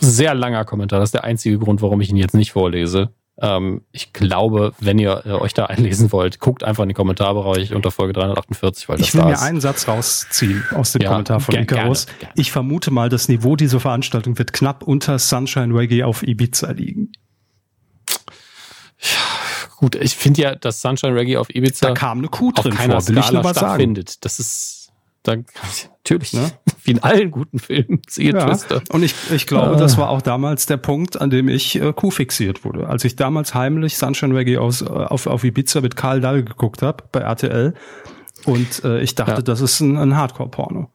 [0.00, 0.98] sehr langer Kommentar.
[0.98, 3.14] Das ist der einzige Grund, warum ich ihn jetzt nicht vorlese.
[3.42, 7.74] Ähm, ich glaube, wenn ihr äh, euch da einlesen wollt, guckt einfach in den Kommentarbereich
[7.74, 9.42] unter Folge 348, weil das Ich will mir ist.
[9.42, 12.06] einen Satz rausziehen aus dem ja, Kommentar von Icarus.
[12.34, 17.12] Ich vermute mal, das Niveau dieser Veranstaltung wird knapp unter Sunshine Reggae auf Ibiza liegen.
[18.98, 22.72] Ja, gut, ich finde ja, dass Sunshine Reggae auf Ibiza da kam eine Kuh drin
[22.72, 24.24] auf keiner vor, Skala stattfindet.
[24.24, 24.79] Das ist
[25.22, 25.36] da,
[25.98, 26.50] natürlich, ne?
[26.84, 28.46] wie in allen guten Filmen, siehe ja.
[28.46, 28.82] Twister.
[28.90, 29.78] Und ich, ich glaube, ah.
[29.78, 32.88] das war auch damals der Punkt, an dem ich äh, Q fixiert wurde.
[32.88, 36.82] Als ich damals heimlich Sunshine Reggae aus, äh, auf, auf Ibiza mit Karl Dahl geguckt
[36.82, 37.74] habe bei RTL
[38.46, 39.42] und äh, ich dachte, ja.
[39.42, 40.88] das ist ein, ein Hardcore-Porno.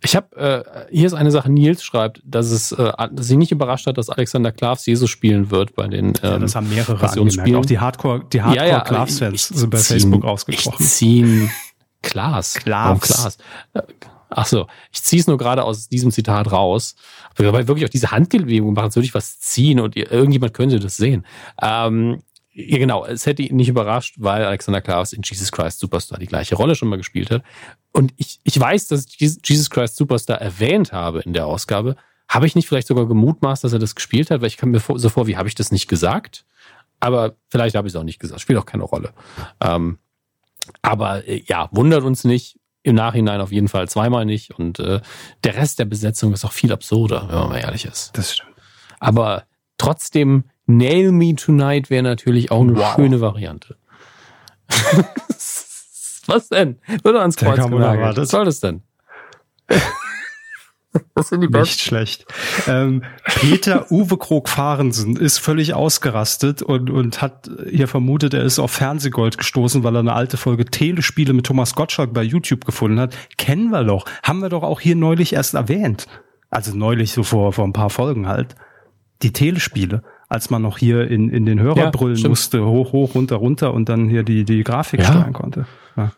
[0.00, 1.50] Ich habe äh, hier ist eine Sache.
[1.50, 5.50] Nils schreibt, dass es äh, dass sie nicht überrascht hat, dass Alexander Klavs Jesus spielen
[5.50, 6.08] wird bei den.
[6.08, 7.54] Ähm, ja, das haben mehrere angemerkt.
[7.56, 10.76] Auch die Hardcore, die Hardcore ja, ja, Klavs-Fans sind bei Facebook ausgesprochen.
[10.78, 11.50] Ich ziehen
[12.02, 12.54] Klaas.
[12.54, 13.00] Klaas.
[13.00, 13.38] Klaas.
[14.30, 16.96] Ach so, ich ziehe es nur gerade aus diesem Zitat raus.
[17.36, 21.24] Weil wirklich auch diese Handbewegung machen, so wirklich was ziehen und irgendjemand könnte das sehen.
[21.62, 22.22] Ähm,
[22.52, 26.26] ja, genau, es hätte ihn nicht überrascht, weil Alexander Klaas in Jesus Christ Superstar die
[26.26, 27.42] gleiche Rolle schon mal gespielt hat.
[27.92, 31.96] Und ich, ich weiß, dass ich Jesus Christ Superstar erwähnt habe in der Ausgabe.
[32.28, 34.40] Habe ich nicht vielleicht sogar gemutmaßt, dass er das gespielt hat?
[34.40, 36.44] Weil ich kann mir so vor, wie habe ich das nicht gesagt?
[37.00, 38.40] Aber vielleicht habe ich es auch nicht gesagt.
[38.40, 39.12] Spielt auch keine Rolle.
[39.60, 39.98] Ähm,
[40.82, 42.58] aber äh, ja, wundert uns nicht.
[42.82, 44.58] Im Nachhinein auf jeden Fall zweimal nicht.
[44.58, 45.00] Und äh,
[45.44, 48.16] der Rest der Besetzung ist auch viel absurder, wenn man mal ehrlich ist.
[48.16, 48.54] Das stimmt.
[48.98, 49.44] Aber
[49.76, 52.94] trotzdem, Nail Me Tonight wäre natürlich auch eine wow.
[52.94, 53.76] schöne Variante.
[56.26, 56.78] Was denn?
[57.02, 58.16] Wird ans Kreuz genagelt.
[58.16, 58.82] Was soll das denn?
[61.14, 61.62] Das sind die besten.
[61.62, 62.26] Nicht schlecht.
[62.66, 68.70] Ähm, Peter Uwe Krog-Fahrensen ist völlig ausgerastet und, und hat hier vermutet, er ist auf
[68.70, 73.16] Fernsehgold gestoßen, weil er eine alte Folge Telespiele mit Thomas Gottschalk bei YouTube gefunden hat.
[73.36, 74.04] Kennen wir doch.
[74.22, 76.06] Haben wir doch auch hier neulich erst erwähnt.
[76.50, 78.54] Also neulich so vor, vor ein paar Folgen halt.
[79.22, 82.30] Die Telespiele als man noch hier in, in den Hörer ja, brüllen stimmt.
[82.30, 85.06] musste, hoch, hoch, runter, runter und dann hier die, die Grafik ja.
[85.06, 85.66] steuern konnte.
[85.96, 86.12] Ja.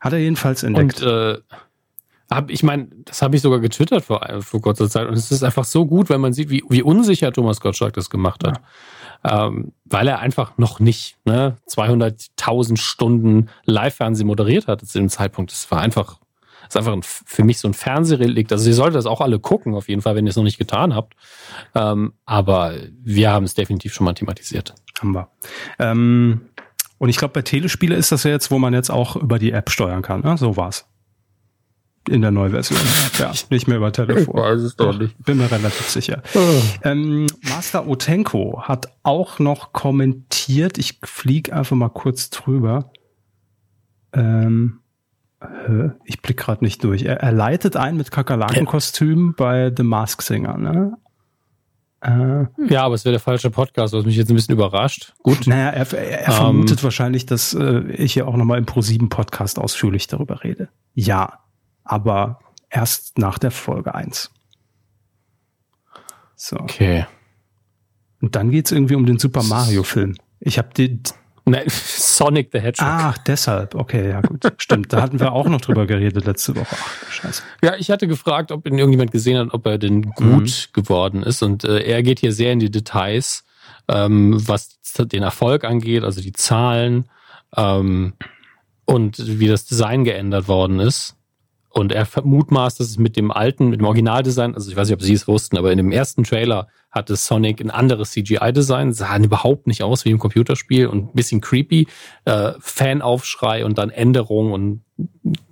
[0.00, 1.02] Hat er jedenfalls entdeckt.
[1.02, 1.38] Und äh,
[2.30, 5.42] hab, ich meine, das habe ich sogar getwittert vor, vor kurzer Zeit und es ist
[5.42, 8.60] einfach so gut, wenn man sieht, wie, wie unsicher Thomas Gottschalk das gemacht hat.
[9.24, 9.46] Ja.
[9.46, 15.50] Ähm, weil er einfach noch nicht ne, 200.000 Stunden Live-Fernsehen moderiert hat zu dem Zeitpunkt.
[15.50, 16.18] Das war einfach,
[16.62, 18.52] das ist einfach ein, für mich so ein Fernsehrelikt.
[18.52, 20.58] Also ihr solltet das auch alle gucken, auf jeden Fall, wenn ihr es noch nicht
[20.58, 21.14] getan habt.
[21.74, 24.74] Ähm, aber wir haben es definitiv schon mal thematisiert.
[25.00, 25.28] Haben wir.
[25.78, 26.42] Ähm,
[26.98, 29.52] und ich glaube, bei Telespiele ist das ja jetzt, wo man jetzt auch über die
[29.52, 30.20] App steuern kann.
[30.20, 30.36] Ne?
[30.36, 30.86] So war's
[32.08, 32.80] in der Neuversion.
[33.18, 34.34] Ja, nicht mehr über Telefon.
[34.36, 35.14] Ich weiß es doch nicht.
[35.24, 36.22] Bin mir relativ sicher.
[36.34, 36.40] Oh.
[36.82, 40.78] Ähm, Master Otenko hat auch noch kommentiert.
[40.78, 42.90] Ich fliege einfach mal kurz drüber.
[44.12, 44.80] Ähm,
[46.04, 47.02] ich blick gerade nicht durch.
[47.02, 50.56] Er, er, leitet ein mit Kakerlakenkostüm bei The Mask Singer.
[50.56, 50.96] Ne?
[52.00, 55.14] Äh, ja, aber es wäre der falsche Podcast, was mich jetzt ein bisschen überrascht.
[55.22, 55.46] Gut.
[55.46, 59.08] Naja, er, er, er vermutet ähm, wahrscheinlich, dass äh, ich hier auch nochmal im Pro7
[59.08, 60.68] Podcast ausführlich darüber rede.
[60.94, 61.43] Ja,
[61.84, 62.40] aber
[62.70, 64.30] erst nach der Folge 1.
[66.34, 66.56] So.
[66.56, 67.06] Okay.
[68.20, 70.16] Und dann geht's irgendwie um den Super Mario-Film.
[70.40, 71.00] Ich habe die.
[71.46, 72.88] Nein, Sonic the Hedgehog.
[72.88, 73.74] Ach, deshalb.
[73.74, 74.50] Okay, ja gut.
[74.58, 74.92] Stimmt.
[74.92, 76.74] Da hatten wir auch noch drüber geredet letzte Woche.
[76.78, 77.42] Ach, scheiße.
[77.62, 80.72] Ja, ich hatte gefragt, ob ihn irgendjemand gesehen hat, ob er denn gut mhm.
[80.72, 81.42] geworden ist.
[81.42, 83.44] Und äh, er geht hier sehr in die Details,
[83.88, 87.10] ähm, was den Erfolg angeht, also die Zahlen
[87.56, 88.14] ähm,
[88.86, 91.16] und wie das Design geändert worden ist.
[91.74, 94.94] Und er mutmaßt, dass es mit dem alten, mit dem Originaldesign, also ich weiß nicht,
[94.94, 99.16] ob Sie es wussten, aber in dem ersten Trailer hatte Sonic ein anderes CGI-Design, sah
[99.16, 101.88] überhaupt nicht aus wie im Computerspiel und ein bisschen creepy.
[102.26, 104.84] Äh, Fanaufschrei und dann Änderung und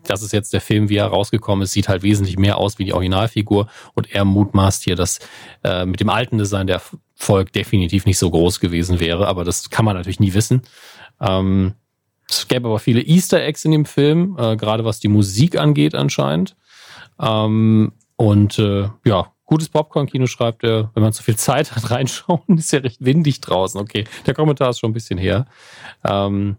[0.05, 2.85] das ist jetzt der Film, wie er rausgekommen ist, sieht halt wesentlich mehr aus wie
[2.85, 5.19] die Originalfigur und er mutmaßt hier, dass
[5.65, 6.81] äh, mit dem alten Design der
[7.16, 10.62] Erfolg definitiv nicht so groß gewesen wäre, aber das kann man natürlich nie wissen.
[11.20, 11.74] Ähm,
[12.33, 15.95] es gäbe aber viele Easter Eggs in dem Film, äh, gerade was die Musik angeht
[15.95, 16.57] anscheinend.
[17.21, 22.57] Ähm, und äh, ja, gutes Popcorn-Kino schreibt er, wenn man zu viel Zeit hat, reinschauen,
[22.57, 23.81] ist ja recht windig draußen.
[23.81, 25.47] Okay, der Kommentar ist schon ein bisschen her.
[26.05, 26.57] Ähm,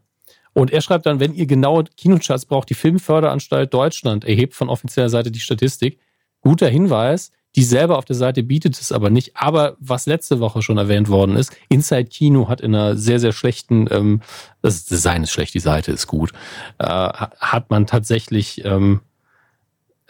[0.53, 5.09] und er schreibt dann, wenn ihr genaue Kinocharts braucht, die Filmförderanstalt Deutschland erhebt von offizieller
[5.09, 5.99] Seite die Statistik.
[6.41, 9.35] Guter Hinweis, die selber auf der Seite bietet es aber nicht.
[9.35, 13.31] Aber was letzte Woche schon erwähnt worden ist, Inside Kino hat in einer sehr, sehr
[13.31, 14.21] schlechten, ähm,
[14.61, 16.31] das Design ist schlecht, die Seite ist gut,
[16.79, 19.01] äh, hat man tatsächlich ähm,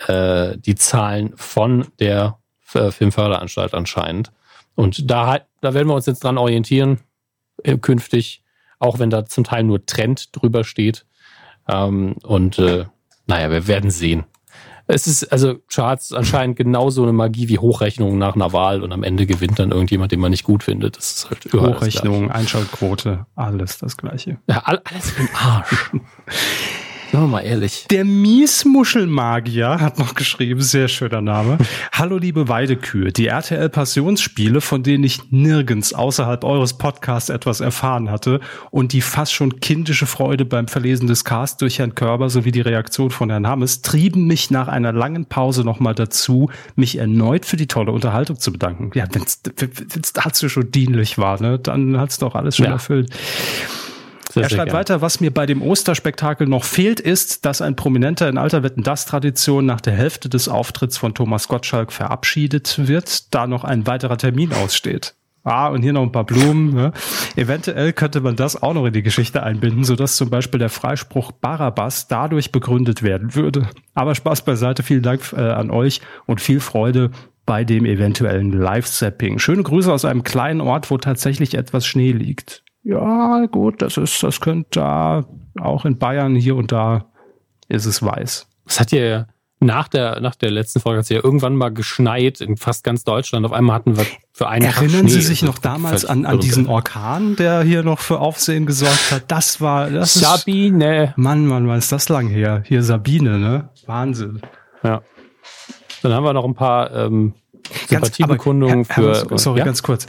[0.07, 2.38] äh, die Zahlen von der
[2.74, 4.32] äh, Filmförderanstalt anscheinend.
[4.76, 6.99] Und da, da werden wir uns jetzt dran orientieren,
[7.64, 8.41] äh, künftig,
[8.80, 11.06] auch wenn da zum Teil nur Trend drüber steht.
[11.68, 12.86] Ähm, und äh,
[13.28, 14.26] naja, wir werden sehen
[14.94, 19.03] es ist also Charts anscheinend genauso eine Magie wie Hochrechnungen nach einer Wahl und am
[19.03, 20.98] Ende gewinnt dann irgendjemand, den man nicht gut findet.
[20.98, 24.38] Das ist halt Hochrechnungen, Einschaltquote, alles das Gleiche.
[24.48, 25.91] Ja, alles im Arsch.
[27.14, 27.85] Sagen wir mal ehrlich.
[27.91, 31.60] Der Miesmuschelmagier hat noch geschrieben, sehr schöner Name.
[31.91, 38.10] Hallo liebe Weidekühe, die RTL Passionsspiele, von denen ich nirgends außerhalb eures Podcasts etwas erfahren
[38.10, 38.40] hatte
[38.72, 42.61] und die fast schon kindische Freude beim Verlesen des Casts durch Herrn Körber sowie die
[42.61, 47.57] Reaktion von Herrn Hammes trieben mich nach einer langen Pause nochmal dazu, mich erneut für
[47.57, 48.90] die tolle Unterhaltung zu bedanken.
[48.95, 52.72] Ja, wenn es dazu schon dienlich war, ne, dann hat's doch alles schon ja.
[52.72, 53.11] erfüllt.
[54.34, 58.27] Sehr, er schreibt weiter, was mir bei dem Osterspektakel noch fehlt, ist, dass ein Prominenter
[58.27, 63.31] in alter Wetten das Tradition nach der Hälfte des Auftritts von Thomas Gottschalk verabschiedet wird,
[63.35, 65.14] da noch ein weiterer Termin aussteht.
[65.43, 66.73] Ah, und hier noch ein paar Blumen.
[66.73, 66.93] Ne?
[67.35, 71.31] Eventuell könnte man das auch noch in die Geschichte einbinden, sodass zum Beispiel der Freispruch
[71.34, 73.69] Barabbas dadurch begründet werden würde.
[73.93, 77.11] Aber Spaß beiseite, vielen Dank äh, an euch und viel Freude
[77.45, 79.38] bei dem eventuellen Live-Zapping.
[79.38, 82.64] Schöne Grüße aus einem kleinen Ort, wo tatsächlich etwas Schnee liegt.
[82.84, 85.26] Ja, gut, das ist, das könnte da
[85.60, 87.05] auch in Bayern hier und da
[87.69, 88.47] ist es weiß.
[88.65, 89.27] Das hat ja
[89.64, 93.03] nach der, nach der letzten Folge hat es ja irgendwann mal geschneit in fast ganz
[93.03, 93.45] Deutschland.
[93.45, 96.68] Auf einmal hatten wir für einen Erinnern Tag Sie sich noch damals an, an diesen
[96.68, 99.23] Orkan, der hier noch für Aufsehen gesorgt hat?
[99.30, 101.14] Das war, das ist, Sabine.
[101.15, 102.64] Mann, Mann, wann ist das lang her?
[102.65, 103.69] Hier Sabine, ne?
[103.85, 104.41] Wahnsinn.
[104.84, 105.01] Ja.
[106.01, 107.34] Dann haben wir noch ein paar ähm,
[107.88, 109.26] Sympathiebekundungen für.
[109.38, 110.07] Sorry, ja, ganz kurz.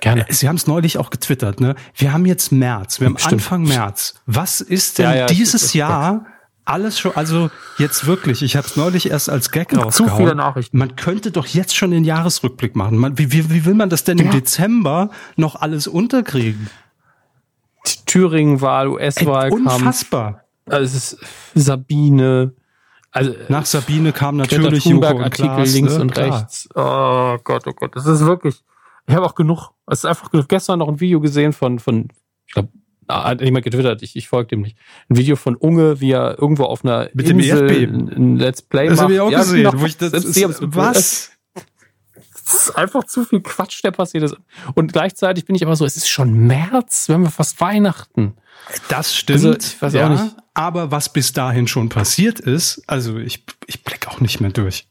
[0.00, 0.26] Gerne.
[0.30, 1.74] Sie haben es neulich auch getwittert, ne?
[1.94, 3.32] Wir haben jetzt März, wir haben Stimmt.
[3.34, 4.14] Anfang März.
[4.26, 6.26] Was ist denn Ja, ja, dieses Jahr
[6.64, 7.48] alles schon, also
[7.78, 10.16] jetzt wirklich, ich habe es neulich erst als Gag Zu rausgehauen.
[10.16, 10.76] viele Nachrichten.
[10.78, 12.98] Man könnte doch jetzt schon den Jahresrückblick machen.
[12.98, 14.32] Man, wie, wie, wie will man das denn im Ja.
[14.32, 16.68] Dezember noch alles unterkriegen?
[18.06, 19.74] Thüringen-Wahl, US-Wahlkampf.
[19.76, 20.42] unfassbar.
[20.68, 21.18] Also es ist
[21.54, 22.52] Sabine.
[23.12, 26.00] Also Nach Sabine kam natürlich Thunberg-Artikel links ne?
[26.00, 26.40] und Klar.
[26.40, 26.68] rechts.
[26.74, 27.94] Oh Gott, oh Gott.
[27.94, 28.62] Das ist wirklich.
[29.08, 29.70] Ich habe auch genug.
[29.86, 30.48] Es ist einfach genug.
[30.48, 32.08] Gestern noch ein Video gesehen von, von
[32.46, 32.68] ich glaube,
[33.08, 34.76] hat jemand getwittert, ich, ich folge dem nicht.
[35.08, 38.08] Ein Video von Unge, wie er irgendwo auf einer Mit dem Insel Erdbeben.
[38.08, 39.04] ein ein Let's Play Das macht.
[39.04, 39.62] habe ich auch Ja, gesehen.
[39.62, 41.30] noch- Wo ich das, ist, was?
[42.48, 44.36] Es ist einfach zu viel Quatsch, der passiert ist.
[44.74, 48.34] Und gleichzeitig bin ich aber so, es ist schon März, wir haben ja fast Weihnachten.
[48.88, 49.44] Das stimmt.
[49.44, 50.36] Also, ich weiß auch ja, nicht.
[50.54, 54.86] Aber was bis dahin schon passiert ist, also ich, ich blick auch nicht mehr durch.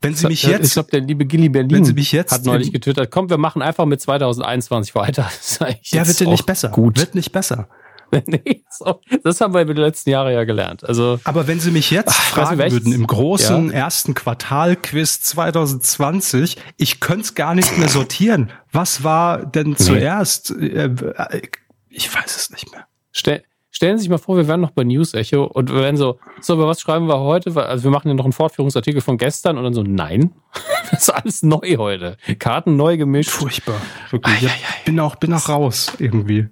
[0.00, 2.44] Wenn Sie mich ich jetzt, glaube, der liebe Gilly Berlin wenn Sie mich jetzt hat
[2.44, 5.30] neulich getwittert, komm, wir machen einfach mit 2021 weiter.
[5.92, 6.68] Der wird ja nicht besser.
[6.68, 6.98] Gut.
[6.98, 7.68] Wird nicht besser.
[8.26, 10.84] nee, so, das haben wir über die letzten Jahre ja gelernt.
[10.84, 15.20] Also Aber wenn Sie mich jetzt Ach, ich fragen nicht, würden im großen ersten Quartal-Quiz
[15.22, 18.52] 2020, ich könnte es gar nicht mehr sortieren.
[18.72, 20.50] Was war denn zuerst?
[20.52, 21.40] Äh, äh,
[21.88, 22.86] Ich weiß es nicht mehr.
[23.10, 23.42] stell,
[23.76, 26.18] stellen Sie sich mal vor, wir wären noch bei News Echo und wir wären so,
[26.40, 27.54] so, aber was schreiben wir heute?
[27.62, 30.32] Also wir machen ja noch einen Fortführungsartikel von gestern und dann so, nein,
[30.90, 32.16] das ist alles neu heute.
[32.38, 33.30] Karten neu gemischt.
[33.30, 33.80] Furchtbar.
[34.10, 34.48] Wirklich.
[34.48, 34.52] Ei,
[34.86, 36.48] bin auch, bin auch raus irgendwie.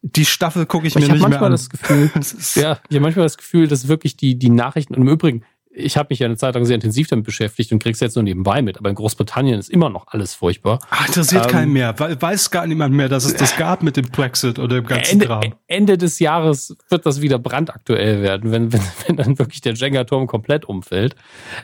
[0.00, 1.52] Die Staffel gucke ich Ich mir nicht mehr manchmal an.
[1.52, 2.10] das Gefühl,
[2.54, 5.44] ja, ich habe manchmal das Gefühl, dass wirklich die, die Nachrichten, und im Übrigen,
[5.74, 8.22] ich habe mich ja eine Zeit lang sehr intensiv damit beschäftigt und krieg's jetzt nur
[8.22, 10.78] nebenbei mit, aber in Großbritannien ist immer noch alles furchtbar.
[10.90, 11.98] Ach, interessiert Ähm, keinen mehr.
[11.98, 15.12] We- Weiß gar niemand mehr, dass es das gab mit dem Brexit oder dem ganzen
[15.12, 15.40] Ende, Kram.
[15.66, 20.26] Ende des Jahres wird das wieder brandaktuell werden, wenn, wenn, wenn dann wirklich der Jenga-Turm
[20.26, 21.16] komplett umfällt.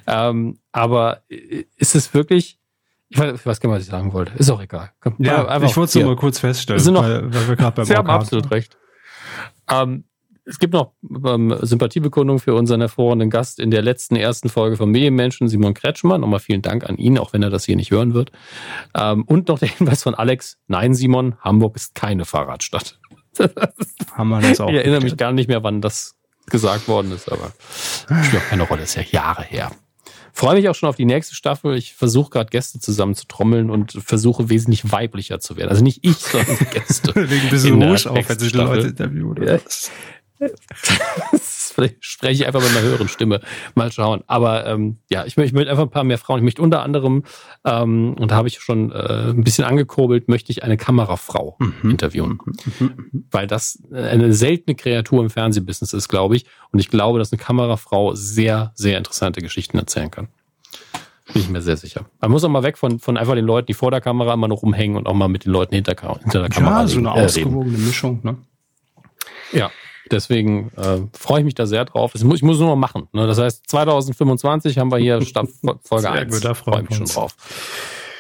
[0.06, 2.59] Ähm, aber äh, ist es wirklich,
[3.10, 4.32] ich weiß, ich weiß gar nicht, was ich sagen wollte.
[4.39, 4.90] Ist auch egal.
[5.01, 7.74] Komm, Ja, einfach ich wollte es nur mal kurz feststellen, noch- weil, weil wir gerade
[7.76, 8.78] beim Sie haben absolut recht.
[9.70, 10.05] Ähm,
[10.49, 10.93] es gibt noch
[11.27, 16.23] ähm, Sympathiebekundung für unseren hervorragenden Gast in der letzten ersten Folge von Medienmenschen, Simon Kretschmann.
[16.23, 18.33] Nochmal vielen Dank an ihn, auch wenn er das hier nicht hören wird.
[18.97, 20.57] Ähm, und noch der Hinweis von Alex.
[20.66, 22.99] Nein, Simon, Hamburg ist keine Fahrradstadt.
[24.12, 24.70] Haben wir das auch.
[24.70, 26.16] Ich erinnere mich gar nicht mehr, wann das
[26.47, 27.53] gesagt worden ist, aber
[28.25, 29.70] spielt auch keine Rolle, ist ja Jahre her.
[30.33, 31.77] Freue mich auch schon auf die nächste Staffel.
[31.77, 35.69] Ich versuche gerade Gäste zusammen zu trommeln und versuche wesentlich weiblicher zu werden.
[35.69, 37.12] Also nicht ich, sondern die Gäste.
[37.16, 38.55] Wegen ein bisschen Rouge auf, wenn sich.
[38.55, 39.27] Leute interviewen.
[39.27, 39.61] oder Ja.
[41.40, 43.40] Vielleicht spreche ich einfach mit einer höheren Stimme.
[43.74, 44.23] Mal schauen.
[44.27, 46.39] Aber ähm, ja, ich, ich möchte einfach ein paar mehr Frauen.
[46.39, 47.24] Ich möchte unter anderem,
[47.65, 51.90] ähm, und da habe ich schon äh, ein bisschen angekurbelt, möchte ich eine Kamerafrau Mhm.
[51.90, 52.39] interviewen.
[53.31, 56.47] Weil das eine seltene Kreatur im Fernsehbusiness ist, glaube ich.
[56.73, 60.28] Und ich glaube, dass eine Kamerafrau sehr, sehr interessante Geschichten erzählen kann.
[61.32, 62.06] Bin ich mir sehr sicher.
[62.20, 64.48] Man muss auch mal weg von, von einfach den Leuten, die vor der Kamera immer
[64.48, 67.09] noch rumhängen und auch mal mit den Leuten hinter, hinter der Kamera Ja, so eine
[67.09, 68.20] äh, ausgewogene Mischung.
[68.23, 68.39] Ne?
[69.52, 69.70] Ja,
[70.09, 72.12] deswegen äh, freue ich mich da sehr drauf.
[72.12, 73.09] Das muss, ich muss es nur noch machen.
[73.12, 73.26] Ne?
[73.26, 75.48] Das heißt, 2025 haben wir hier Staff
[75.85, 76.35] Folge Sehr 1.
[76.35, 77.36] gut, da freuen freue wir mich schon drauf.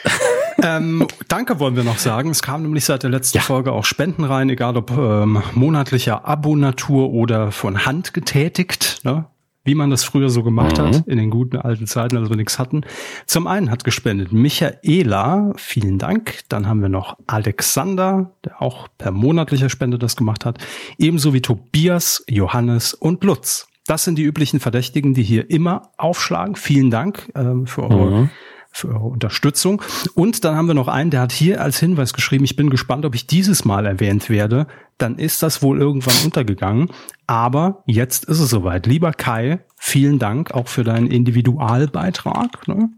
[0.60, 2.30] Ähm, danke wollen wir noch sagen.
[2.30, 7.10] Es kam nämlich seit der letzten Folge auch Spenden rein, egal ob ähm, monatlicher Abonatur
[7.10, 9.26] oder von Hand getätigt, ne?
[9.68, 10.82] Wie man das früher so gemacht Mhm.
[10.82, 12.80] hat, in den guten alten Zeiten, als wir nichts hatten.
[13.26, 16.40] Zum einen hat gespendet Michaela, vielen Dank.
[16.48, 20.58] Dann haben wir noch Alexander, der auch per monatlicher Spende das gemacht hat.
[20.96, 23.68] Ebenso wie Tobias, Johannes und Lutz.
[23.86, 26.56] Das sind die üblichen Verdächtigen, die hier immer aufschlagen.
[26.56, 28.30] Vielen Dank ähm, für eure Mhm.
[28.70, 29.82] Für eure Unterstützung.
[30.14, 33.04] Und dann haben wir noch einen, der hat hier als Hinweis geschrieben, ich bin gespannt,
[33.04, 34.66] ob ich dieses Mal erwähnt werde.
[34.98, 36.90] Dann ist das wohl irgendwann untergegangen.
[37.26, 38.86] Aber jetzt ist es soweit.
[38.86, 42.90] Lieber Kai, vielen Dank auch für deinen Individualbeitrag, ne?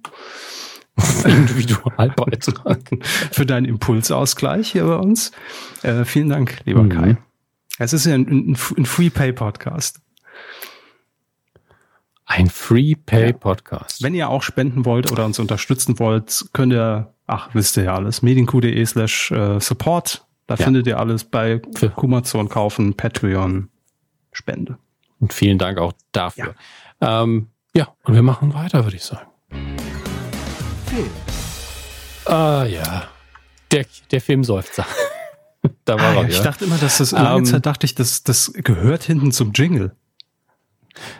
[1.25, 2.81] Individualbeitrag.
[3.33, 5.33] für deinen Impulsausgleich hier bei uns.
[5.83, 6.89] Äh, vielen Dank, lieber Mhm.
[6.91, 7.17] Kai.
[7.79, 10.01] Es ist ja ein, ein, ein Free-Pay-Podcast.
[12.33, 14.05] Ein Free-Pay-Podcast.
[14.05, 17.95] Wenn ihr auch spenden wollt oder uns unterstützen wollt, könnt ihr, ach, wisst ihr ja
[17.97, 20.25] alles, medienq.de slash äh, support.
[20.47, 20.65] Da Ja.
[20.65, 23.69] findet ihr alles bei Für- Kumazon kaufen, Patreon,
[24.31, 24.79] Spende.
[25.19, 26.55] Und vielen Dank auch dafür.
[27.03, 29.27] Ja, ähm, ja und wir machen weiter, würde ich sagen.
[30.87, 31.11] Film.
[32.27, 33.09] Ah ja,
[33.73, 34.87] der, der Filmseufzer.
[35.85, 36.45] da war Ah, er ich wieder.
[36.45, 39.97] dachte immer, dass das, lange Ähm, Zeit dachte ich, das, das gehört hinten zum Jingle.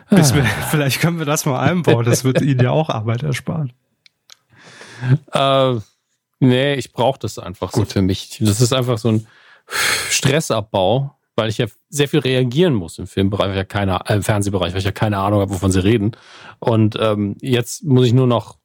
[0.09, 0.17] Ah.
[0.17, 3.73] Wir, vielleicht können wir das mal einbauen, das wird Ihnen ja auch Arbeit ersparen.
[5.31, 5.75] Äh,
[6.39, 8.37] nee, ich brauche das einfach so für mich.
[8.39, 9.27] Das ist einfach so ein
[10.09, 14.73] Stressabbau, weil ich ja sehr viel reagieren muss im Filmbereich, ja keine, äh, im Fernsehbereich,
[14.73, 16.11] weil ich ja keine Ahnung habe, wovon sie reden.
[16.59, 18.57] Und ähm, jetzt muss ich nur noch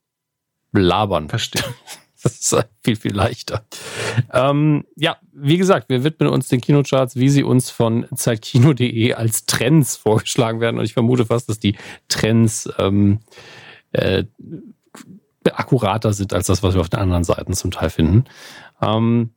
[0.72, 1.28] labern.
[1.28, 1.62] Verstehe.
[2.22, 3.64] Das ist halt viel, viel leichter.
[4.32, 9.44] Ähm, ja, wie gesagt, wir widmen uns den Kinocharts, wie sie uns von zeitkino.de als
[9.46, 10.78] Trends vorgeschlagen werden.
[10.78, 11.76] Und ich vermute fast, dass die
[12.08, 13.20] Trends ähm,
[13.92, 14.24] äh,
[15.44, 18.24] akkurater sind als das, was wir auf den anderen Seiten zum Teil finden.
[18.80, 19.30] Ähm,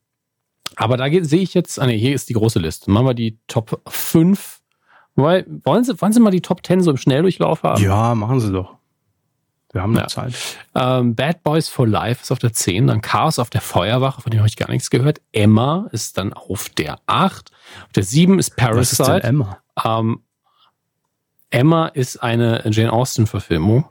[0.76, 2.90] aber da sehe ich jetzt, ah nee, hier ist die große Liste.
[2.90, 4.62] Machen wir die Top 5.
[5.16, 7.84] Weil, wollen, Sie, wollen Sie mal die Top 10 so im Schnelldurchlauf haben?
[7.84, 8.79] Ja, machen Sie doch.
[9.72, 10.08] Wir haben noch Ja.
[10.08, 10.34] Zeit.
[10.76, 14.32] Ähm, Bad Boys for Life ist auf der 10, dann Chaos auf der Feuerwache, von
[14.32, 15.22] dem habe ich gar nichts gehört.
[15.32, 17.52] Emma ist dann auf der 8.
[17.86, 19.28] Auf der 7 ist Was ist denn Parasite.
[19.28, 19.58] Emma?
[19.84, 20.22] Ähm,
[21.52, 23.86] Emma ist eine Jane Austen-Verfilmung,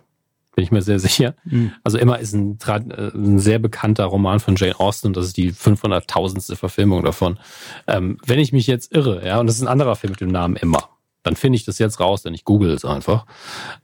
[0.54, 1.34] bin ich mir sehr sicher.
[1.48, 1.72] Hm.
[1.84, 5.12] Also Emma ist ein, äh, ein sehr bekannter Roman von Jane Austen.
[5.12, 6.56] Das ist die 500.000.
[6.56, 7.38] Verfilmung davon.
[7.86, 10.30] Ähm, wenn ich mich jetzt irre, ja, und das ist ein anderer Film mit dem
[10.30, 10.88] Namen Emma,
[11.22, 13.26] dann finde ich das jetzt raus, denn ich google es einfach.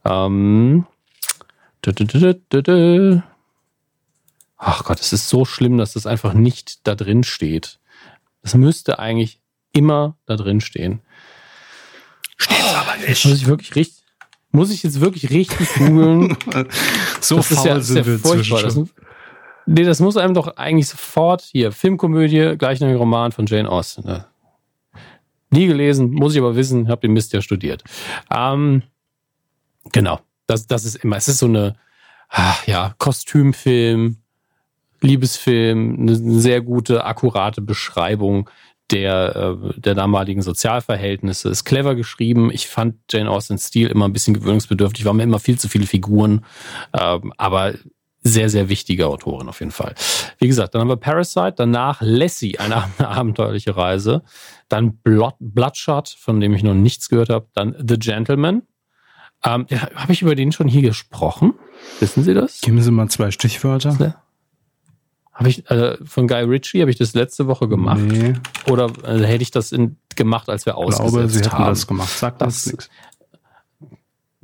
[0.03, 0.85] Ähm,
[4.57, 7.79] Ach Gott, es ist so schlimm, dass das einfach nicht da drin steht.
[8.41, 9.39] Das müsste eigentlich
[9.71, 11.01] immer da drin stehen.
[12.37, 14.03] Steht's aber Jetzt muss ich wirklich richtig,
[14.51, 16.37] muss ich jetzt wirklich richtig googeln?
[17.21, 18.63] So das ist faul ja, ist ja sind wir furchtbar.
[18.63, 18.79] Das,
[19.65, 24.05] nee, das muss einem doch eigentlich sofort hier, Filmkomödie, gleichnamiger Roman von Jane Austen.
[24.05, 24.25] Ne?
[25.49, 27.83] Nie gelesen, muss ich aber wissen, habe den Mist ja studiert.
[28.29, 28.83] Ähm,
[29.91, 31.75] genau, das, das ist immer, es ist so eine,
[32.29, 34.17] ah, ja, Kostümfilm,
[35.01, 38.49] Liebesfilm, eine, sehr gute, akkurate Beschreibung
[38.91, 41.49] der, äh, der damaligen Sozialverhältnisse.
[41.49, 42.51] Ist clever geschrieben.
[42.51, 45.87] Ich fand Jane Austens Stil immer ein bisschen gewöhnungsbedürftig, war mir immer viel zu viele
[45.87, 46.45] Figuren,
[46.93, 47.73] ähm, aber
[48.21, 49.93] sehr, sehr wichtige Autorin auf jeden Fall.
[50.39, 54.23] Wie gesagt, dann haben wir Parasite, danach Lassie, eine, eine abenteuerliche Reise,
[54.67, 58.63] dann Blood, Bloodshot, von dem ich noch nichts gehört habe, dann The Gentleman.
[59.45, 61.53] Ähm, habe ich über den schon hier gesprochen?
[61.99, 62.61] Wissen Sie das?
[62.61, 64.15] Geben Sie mal zwei Stichwörter.
[65.33, 68.33] Habe ich äh, von Guy Ritchie habe ich das letzte Woche gemacht Nee,
[68.69, 71.65] oder äh, hätte ich das in, gemacht, als wir ich glaube, ausgesetzt Sie hätten haben?
[71.65, 72.09] das gemacht.
[72.09, 72.89] Sagt Das- nichts.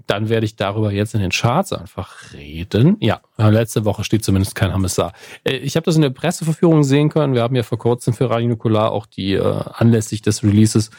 [0.07, 2.97] Dann werde ich darüber jetzt in den Charts einfach reden.
[2.99, 5.13] Ja, äh, letzte Woche steht zumindest kein Hammesar.
[5.45, 7.33] Äh, Ich habe das in der Presseverführung sehen können.
[7.33, 9.41] Wir haben ja vor kurzem für Radio Nukular auch die äh,
[9.73, 10.89] anlässlich des Releases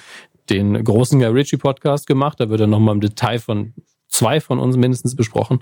[0.49, 2.41] den großen Guy Ritchie Podcast gemacht.
[2.41, 3.75] Da wird er nochmal im Detail von
[4.13, 5.61] zwei von uns mindestens besprochen.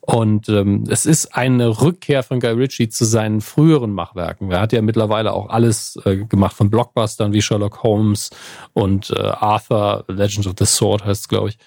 [0.00, 4.50] Und ähm, es ist eine Rückkehr von Guy Ritchie zu seinen früheren Machwerken.
[4.50, 8.30] Er hat ja mittlerweile auch alles äh, gemacht von Blockbustern wie Sherlock Holmes
[8.72, 11.58] und äh, Arthur, Legend of the Sword heißt es, glaube ich,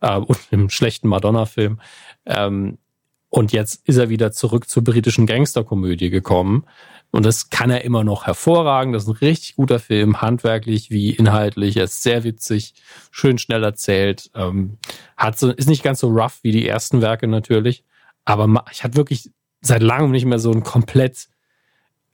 [0.00, 1.80] äh, und im schlechten Madonna-Film.
[2.26, 2.78] Ähm,
[3.28, 6.64] und jetzt ist er wieder zurück zur britischen Gangsterkomödie gekommen.
[7.14, 8.92] Und das kann er immer noch hervorragend.
[8.94, 11.76] Das ist ein richtig guter Film, handwerklich wie inhaltlich.
[11.76, 12.74] Er ist sehr witzig,
[13.12, 14.32] schön schnell erzählt.
[14.34, 14.78] Ähm,
[15.16, 17.84] hat so, ist nicht ganz so rough wie die ersten Werke natürlich.
[18.24, 19.30] Aber ich hatte wirklich
[19.60, 21.28] seit langem nicht mehr so einen komplett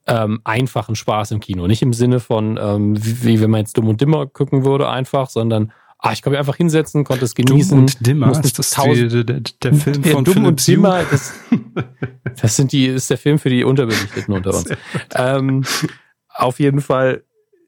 [0.05, 1.65] ähm, einfachen Spaß im Kino.
[1.65, 4.87] Nicht im Sinne von, ähm, wie, wie wenn man jetzt Dumm und Dimmer gucken würde,
[4.87, 7.69] einfach, sondern ah, ich konnte mich einfach hinsetzen, konnte es genießen.
[7.69, 10.67] Dumm und Dimmer, ist das tausend- die, der, der Film von Dumm Philipp und?
[10.67, 11.33] Dimmer, das,
[12.41, 14.65] das sind die, ist der Film für die Unterbelichteten unter uns.
[15.15, 15.63] Ähm,
[16.29, 17.23] auf jeden Fall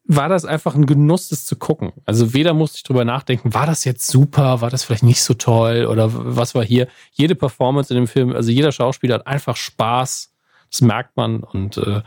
[0.06, 1.92] war das einfach ein Genuss, das zu gucken.
[2.04, 5.32] Also weder musste ich drüber nachdenken, war das jetzt super, war das vielleicht nicht so
[5.34, 6.88] toll oder was war hier.
[7.12, 10.34] Jede Performance in dem Film, also jeder Schauspieler hat einfach Spaß,
[10.70, 12.02] das merkt man und äh,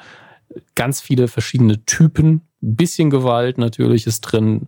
[0.75, 4.67] ganz viele verschiedene Typen, ein bisschen Gewalt natürlich ist drin,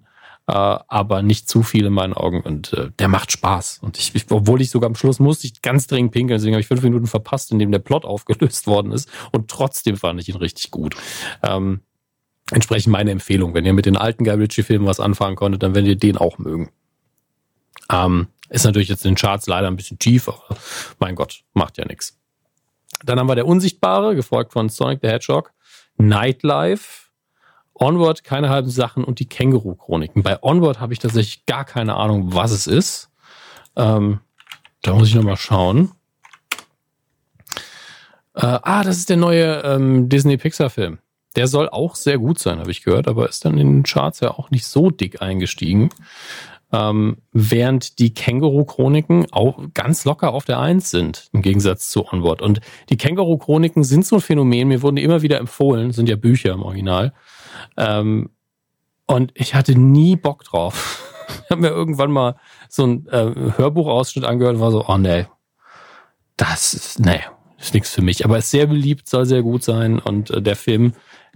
[0.49, 3.79] aber nicht zu viel in meinen Augen und äh, der macht Spaß.
[3.81, 6.61] Und ich, ich, obwohl ich sogar am Schluss musste ich ganz dringend pinkeln, deswegen habe
[6.61, 10.29] ich fünf Minuten verpasst, in dem der Plot aufgelöst worden ist und trotzdem fand ich
[10.29, 10.95] ihn richtig gut.
[11.43, 11.81] Ähm,
[12.51, 13.53] entsprechend meine Empfehlung.
[13.53, 16.37] Wenn ihr mit den alten Guy Ritchie-Filmen was anfangen konntet, dann werdet ihr den auch
[16.37, 16.71] mögen.
[17.91, 20.57] Ähm, ist natürlich jetzt in den Charts leider ein bisschen tief, aber
[20.99, 22.17] mein Gott, macht ja nichts.
[23.03, 25.53] Dann haben wir der Unsichtbare, gefolgt von Sonic the Hedgehog,
[25.97, 27.08] Nightlife,
[27.79, 30.21] Onward, keine halben Sachen und die Känguru-Chroniken.
[30.21, 33.09] Bei Onward habe ich tatsächlich gar keine Ahnung, was es ist.
[33.75, 34.19] Ähm,
[34.81, 35.91] da muss ich nochmal schauen.
[38.35, 40.99] Äh, ah, das ist der neue ähm, Disney-Pixar-Film.
[41.35, 44.19] Der soll auch sehr gut sein, habe ich gehört, aber ist dann in den Charts
[44.19, 45.89] ja auch nicht so dick eingestiegen.
[46.71, 52.41] Ähm, während die Känguru-Chroniken auch ganz locker auf der Eins sind, im Gegensatz zu Onward.
[52.41, 56.15] Und die Känguru-Chroniken sind so ein Phänomen, mir wurden die immer wieder empfohlen, sind ja
[56.15, 57.13] Bücher im Original.
[57.77, 58.29] Ähm,
[59.05, 61.05] Und ich hatte nie Bock drauf.
[61.43, 62.35] Ich habe mir irgendwann mal
[62.69, 65.25] so ein äh, Hörbuchausschnitt angehört und war so, oh nee,
[66.37, 67.21] das ist, nee,
[67.59, 68.25] ist nichts für mich.
[68.25, 69.99] Aber ist sehr beliebt, soll sehr gut sein.
[69.99, 70.93] Und äh, der Film,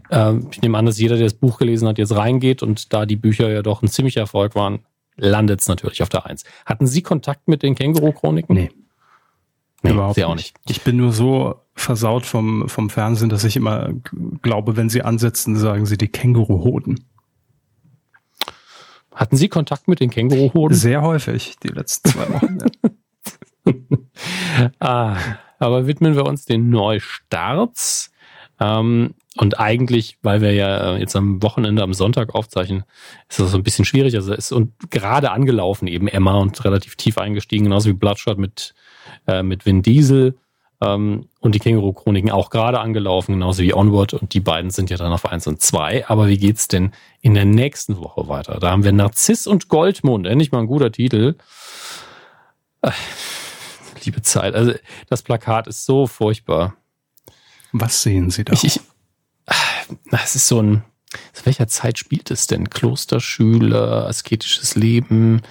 [0.09, 3.05] äh, ich nehme an, dass jeder, der das Buch gelesen hat, jetzt reingeht und da
[3.05, 4.79] die Bücher ja doch ein ziemlicher Erfolg waren,
[5.15, 6.43] landet es natürlich auf der Eins.
[6.65, 8.55] Hatten Sie Kontakt mit den Känguru-Chroniken?
[8.55, 8.71] Nee.
[9.83, 10.55] Nee, Überhaupt sie auch nicht.
[10.67, 13.89] Ich bin nur so versaut vom, vom Fernsehen, dass ich immer
[14.41, 17.05] glaube, wenn sie ansetzen, sagen sie die Känguruhoden.
[19.13, 20.75] Hatten Sie Kontakt mit den Känguruhoden?
[20.75, 22.57] Sehr häufig, die letzten zwei Wochen.
[24.79, 25.17] ah,
[25.59, 28.11] aber widmen wir uns den Neustarts.
[28.59, 32.83] Ähm, und eigentlich, weil wir ja jetzt am Wochenende, am Sonntag aufzeichnen,
[33.29, 34.15] ist das so ein bisschen schwierig.
[34.15, 38.73] Also ist und gerade angelaufen eben Emma und relativ tief eingestiegen, genauso wie Bloodshot mit,
[39.27, 40.35] äh, mit Vin Diesel
[40.81, 44.97] ähm, und die Känguru-Chroniken auch gerade angelaufen, genauso wie Onward und die beiden sind ja
[44.97, 46.07] dann auf eins und zwei.
[46.07, 48.59] Aber wie geht's denn in der nächsten Woche weiter?
[48.59, 51.35] Da haben wir Narziss und Goldmund, endlich mal ein guter Titel.
[52.81, 52.91] Äh,
[54.03, 54.73] liebe Zeit, also
[55.09, 56.75] das Plakat ist so furchtbar.
[57.71, 58.53] Was sehen Sie da?
[58.53, 58.79] Ich, ich,
[60.11, 60.83] es ist so ein,
[61.33, 62.69] zu welcher Zeit spielt es denn?
[62.69, 65.41] Klosterschüler, asketisches Leben.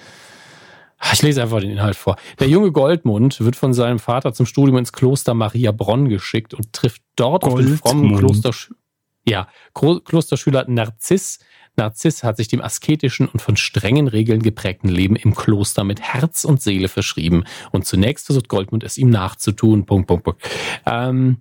[1.11, 2.15] Ich lese einfach den Inhalt vor.
[2.39, 6.71] Der junge Goldmund wird von seinem Vater zum Studium ins Kloster Maria Bronn geschickt und
[6.73, 7.63] trifft dort Goldmund.
[7.63, 8.79] auf den frommen Klosterschüler.
[9.25, 11.39] Ja, Klosterschüler Narziss.
[11.75, 16.43] Narziss hat sich dem asketischen und von strengen Regeln geprägten Leben im Kloster mit Herz
[16.43, 17.45] und Seele verschrieben.
[17.71, 19.85] Und zunächst versucht Goldmund es ihm nachzutun.
[19.85, 20.41] Punkt, Punkt, Punkt.
[20.85, 21.37] Ähm,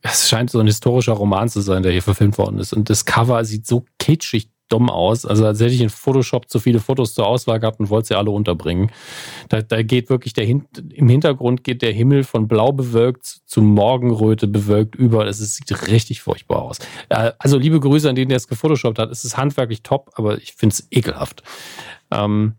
[0.00, 2.72] es scheint so ein historischer Roman zu sein, der hier verfilmt worden ist.
[2.72, 5.26] Und das Cover sieht so kitschig dumm aus.
[5.26, 8.14] Also als hätte ich in Photoshop zu viele Fotos zur Auswahl gehabt und wollte sie
[8.16, 8.90] alle unterbringen.
[9.48, 13.62] Da, da geht wirklich der Hin im Hintergrund geht der Himmel von blau bewölkt zu
[13.62, 15.26] Morgenröte bewölkt über.
[15.26, 16.78] Es sieht richtig furchtbar aus.
[17.08, 19.10] Äh, also liebe Grüße an den, der es gefotoshoppt hat.
[19.10, 21.42] Es ist handwerklich top, aber ich finde es ekelhaft.
[22.10, 22.54] Ähm,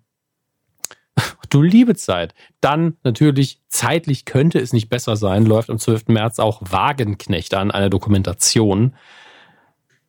[1.49, 2.33] Du liebe Zeit.
[2.61, 6.07] Dann natürlich, zeitlich könnte es nicht besser sein, läuft am 12.
[6.07, 8.95] März auch Wagenknecht an, eine Dokumentation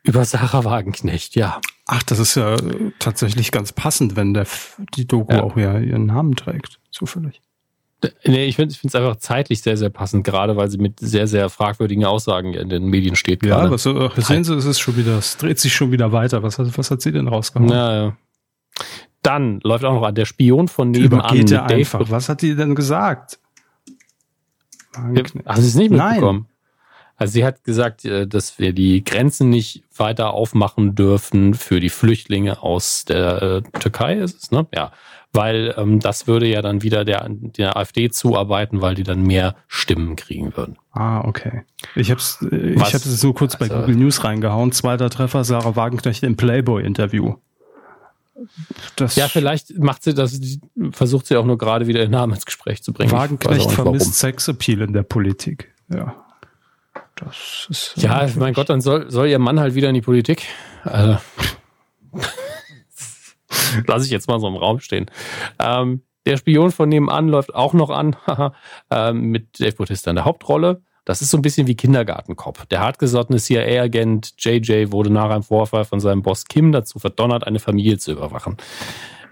[0.03, 1.61] über Sarah Wagenknecht, ja.
[1.87, 2.57] Ach, das ist ja
[2.99, 4.47] tatsächlich ganz passend, wenn der,
[4.95, 5.43] die Doku ja.
[5.43, 7.43] auch ja ihren Namen trägt, zufällig.
[8.25, 11.51] Nee, ich finde es einfach zeitlich sehr, sehr passend, gerade weil sie mit sehr, sehr
[11.51, 13.45] fragwürdigen Aussagen in den Medien steht.
[13.45, 13.71] Ja, gerade.
[13.71, 16.43] was, was sehen Sie, es ist schon wieder, es dreht sich schon wieder weiter.
[16.43, 17.69] Was hat, was hat sie denn rausgehauen?
[17.69, 18.17] Ja, ja.
[19.23, 21.21] Dann läuft auch noch an der Spion von nebenan.
[21.21, 22.11] Übergeht er einfach.
[22.11, 23.39] Was hat die denn gesagt?
[24.95, 26.47] Hast du es nicht mitbekommen?
[26.47, 26.50] Nein.
[27.21, 31.91] Also sie hat gesagt, äh, dass wir die Grenzen nicht weiter aufmachen dürfen für die
[31.91, 34.67] Flüchtlinge aus der äh, Türkei, ist es, ne?
[34.75, 34.91] Ja.
[35.31, 39.55] Weil ähm, das würde ja dann wieder der, der AfD zuarbeiten, weil die dann mehr
[39.69, 40.79] Stimmen kriegen würden.
[40.93, 41.65] Ah, okay.
[41.95, 44.73] Ich habe es äh, ich es so kurz also, bei Google News reingehauen.
[44.73, 47.35] Zweiter Treffer, Sarah Wagenknecht im Playboy-Interview.
[48.97, 50.41] Das ja, vielleicht macht sie das,
[50.93, 53.13] versucht sie auch nur gerade wieder den Namen ins Gespräch zu bringen.
[53.13, 55.71] Wagenknecht vermisst Sexappeal in der Politik.
[55.91, 56.17] Ja.
[57.17, 57.95] Das ist.
[57.97, 60.47] Ja, mein Gott, dann soll, soll ihr Mann halt wieder in die Politik.
[60.85, 61.19] Also,
[63.87, 65.11] lasse ich jetzt mal so im Raum stehen.
[65.59, 68.17] Ähm, der Spion von nebenan läuft auch noch an,
[68.91, 70.83] ähm, mit Dave Bautista in der Hauptrolle.
[71.05, 72.67] Das ist so ein bisschen wie Kindergartenkopf.
[72.67, 77.59] Der hartgesottene CIA-Agent JJ wurde nach einem Vorfall von seinem Boss Kim dazu verdonnert, eine
[77.59, 78.59] Familie zu überwachen.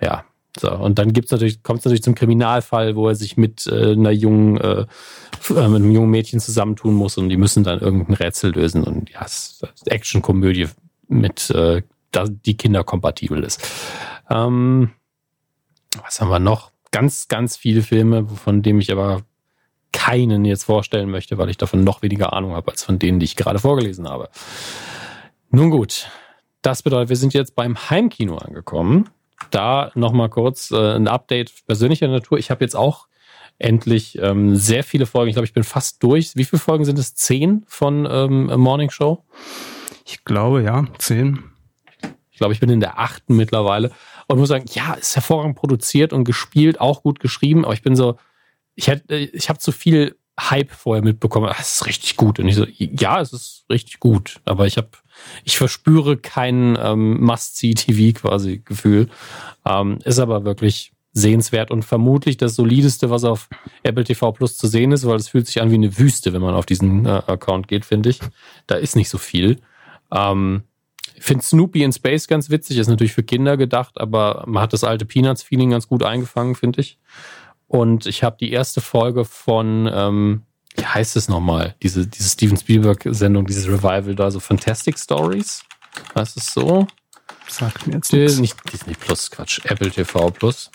[0.00, 0.24] Ja,
[0.58, 3.92] so, und dann gibt's natürlich, kommt es natürlich zum Kriminalfall, wo er sich mit äh,
[3.92, 4.86] einer jungen, äh,
[5.48, 8.84] mit einem jungen Mädchen zusammentun muss und die müssen dann irgendein Rätsel lösen.
[8.84, 10.68] Und ja, es ist Action-Komödie
[11.08, 11.82] mit, äh,
[12.14, 13.66] die kinderkompatibel ist.
[14.30, 14.90] Ähm,
[16.02, 16.72] was haben wir noch?
[16.90, 19.22] Ganz, ganz viele Filme, von denen ich aber
[19.92, 23.24] keinen jetzt vorstellen möchte, weil ich davon noch weniger Ahnung habe als von denen, die
[23.24, 24.28] ich gerade vorgelesen habe.
[25.50, 26.08] Nun gut,
[26.62, 29.08] das bedeutet, wir sind jetzt beim Heimkino angekommen
[29.50, 32.38] da nochmal kurz äh, ein Update persönlicher Natur.
[32.38, 33.06] Ich habe jetzt auch
[33.58, 35.28] endlich ähm, sehr viele Folgen.
[35.28, 36.36] Ich glaube, ich bin fast durch.
[36.36, 37.14] Wie viele Folgen sind es?
[37.14, 39.24] Zehn von ähm, Morning Show?
[40.04, 41.44] Ich glaube, ja, zehn.
[42.30, 43.90] Ich glaube, ich bin in der achten mittlerweile.
[44.28, 47.96] Und muss sagen, ja, ist hervorragend produziert und gespielt, auch gut geschrieben, aber ich bin
[47.96, 48.18] so,
[48.74, 51.52] ich hätte, ich habe zu viel Hype vorher mitbekommen.
[51.58, 52.38] Es ist richtig gut.
[52.38, 54.40] Und ich so, ja, es ist richtig gut.
[54.44, 54.90] Aber ich habe
[55.44, 59.08] ich verspüre kein ähm, Must-See-TV quasi Gefühl.
[59.66, 63.48] Ähm, ist aber wirklich sehenswert und vermutlich das solideste, was auf
[63.82, 66.42] Apple TV Plus zu sehen ist, weil es fühlt sich an wie eine Wüste, wenn
[66.42, 68.20] man auf diesen äh, Account geht, finde ich.
[68.66, 69.58] Da ist nicht so viel.
[70.12, 70.62] Ähm,
[71.16, 74.72] ich finde Snoopy in Space ganz witzig, ist natürlich für Kinder gedacht, aber man hat
[74.72, 76.98] das alte Peanuts-Feeling ganz gut eingefangen, finde ich.
[77.66, 80.42] Und ich habe die erste Folge von ähm,
[80.78, 81.74] wie heißt es nochmal?
[81.82, 85.64] Diese, diese Steven Spielberg-Sendung, dieses Revival da, so Fantastic Stories.
[86.14, 86.86] Heißt es so?
[87.48, 88.38] Sagt mir jetzt nichts.
[88.38, 89.60] Nicht Disney Plus, Quatsch.
[89.64, 90.70] Apple TV Plus.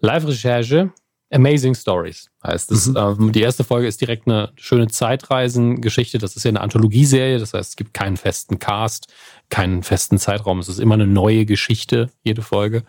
[0.00, 0.92] Live-Recherche.
[1.30, 2.86] Amazing Stories heißt es.
[2.96, 6.18] Ähm, die erste Folge ist direkt eine schöne Zeitreisengeschichte.
[6.18, 7.38] Das ist ja eine Anthologieserie.
[7.38, 9.12] Das heißt, es gibt keinen festen Cast,
[9.50, 10.58] keinen festen Zeitraum.
[10.58, 12.82] Es ist immer eine neue Geschichte, jede Folge.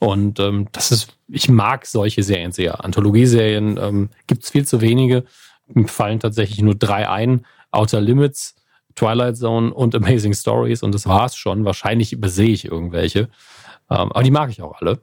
[0.00, 2.84] Und ähm, das ist, ich mag solche Serien sehr.
[2.84, 5.24] Anthologieserien ähm, gibt es viel zu wenige.
[5.66, 7.46] Mir fallen tatsächlich nur drei ein.
[7.70, 8.54] Outer Limits,
[8.96, 10.82] Twilight Zone und Amazing Stories.
[10.82, 11.64] Und das war's schon.
[11.64, 13.30] Wahrscheinlich übersehe ich irgendwelche.
[13.90, 15.00] Ähm, aber die mag ich auch alle.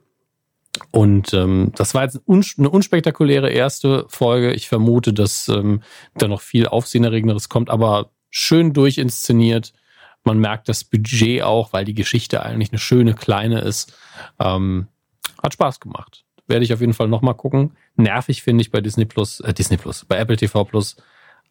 [0.90, 4.52] Und ähm, das war jetzt eine unspektakuläre erste Folge.
[4.52, 5.82] Ich vermute, dass ähm,
[6.14, 9.72] da noch viel Aufsehenerregenderes kommt, aber schön durchinszeniert.
[10.24, 13.96] Man merkt das Budget auch, weil die Geschichte eigentlich eine schöne kleine ist.
[14.38, 14.88] Ähm,
[15.42, 16.24] hat Spaß gemacht.
[16.46, 17.72] Werde ich auf jeden Fall nochmal gucken.
[17.96, 20.96] Nervig finde ich bei Disney Plus, äh, Disney Plus, bei Apple TV Plus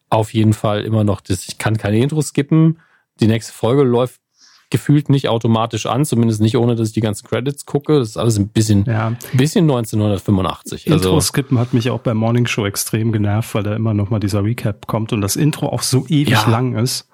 [0.10, 2.80] auf jeden Fall immer noch, das, ich kann keine Intros skippen.
[3.20, 4.22] Die nächste Folge läuft
[4.72, 8.00] gefühlt nicht automatisch an, zumindest nicht ohne, dass ich die ganzen Credits gucke.
[8.00, 10.88] Das ist alles ein bisschen, Ja, ein bisschen 1985.
[10.88, 14.10] Intro Also, skippen hat mich auch bei Morning Show extrem genervt, weil da immer noch
[14.10, 16.50] mal dieser Recap kommt und das Intro auch so ewig Ja.
[16.50, 17.08] lang ist.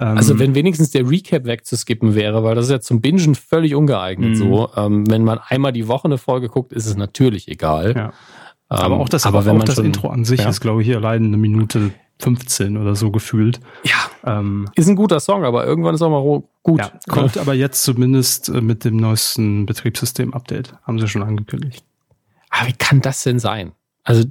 [0.00, 3.74] Ähm, also wenn wenigstens der Recap wegzuskippen wäre, weil das ist ja zum Bingen völlig
[3.76, 4.34] ungeeignet Mhm.
[4.34, 4.68] so.
[4.76, 7.94] Ähm, wenn man einmal die Woche eine Folge guckt, ist es natürlich egal.
[7.96, 8.12] ja.
[8.70, 10.48] Ähm, aber auch das, aber aber wenn auch man das schon, Intro an sich ja.
[10.48, 13.60] ist, glaube ich, hier allein eine Minute 15 oder so gefühlt.
[13.84, 16.80] Ja, Ähm, ist ein guter Song, aber irgendwann ist auch mal gut.
[16.80, 20.74] ja, kommt aber jetzt zumindest äh, mit dem neuesten Betriebssystem-Update.
[20.84, 21.84] Haben sie schon angekündigt.
[22.50, 23.72] Aber wie kann das denn sein?
[24.04, 24.24] Also,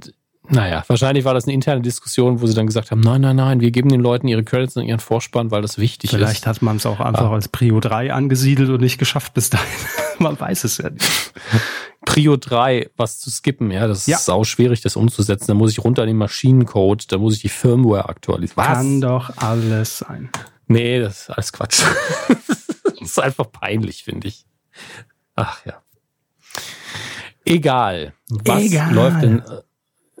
[0.48, 3.60] naja, wahrscheinlich war das eine interne Diskussion, wo sie dann gesagt haben, nein, nein, nein,
[3.60, 6.46] wir geben den Leuten ihre Credits und ihren Vorspann, weil das wichtig Vielleicht ist.
[6.46, 7.34] hat man es auch einfach Ah.
[7.34, 9.66] als Prio 3 angesiedelt und nicht geschafft bis dahin.
[10.18, 11.32] man weiß es ja nicht.
[12.04, 14.16] Prio 3, was zu skippen, ja, das Ja.
[14.18, 15.46] ist sau schwierig, das umzusetzen.
[15.48, 18.56] Da muss ich runter in den Maschinencode, da muss ich die Firmware aktualisieren.
[18.56, 18.66] Was?
[18.76, 20.28] Kann doch alles sein.
[20.66, 21.82] Nee, das ist alles Quatsch.
[22.28, 24.44] das ist einfach peinlich, finde ich.
[25.36, 25.80] Ach ja.
[27.46, 28.12] Egal.
[28.28, 28.94] Was Egal.
[28.94, 29.42] läuft denn.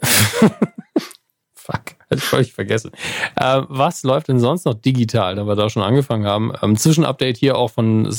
[1.54, 2.90] Fuck, hab ich völlig vergessen.
[3.36, 6.52] Äh, was läuft denn sonst noch digital, da wir da schon angefangen haben?
[6.62, 8.14] Ähm, Zwischenupdate hier auch von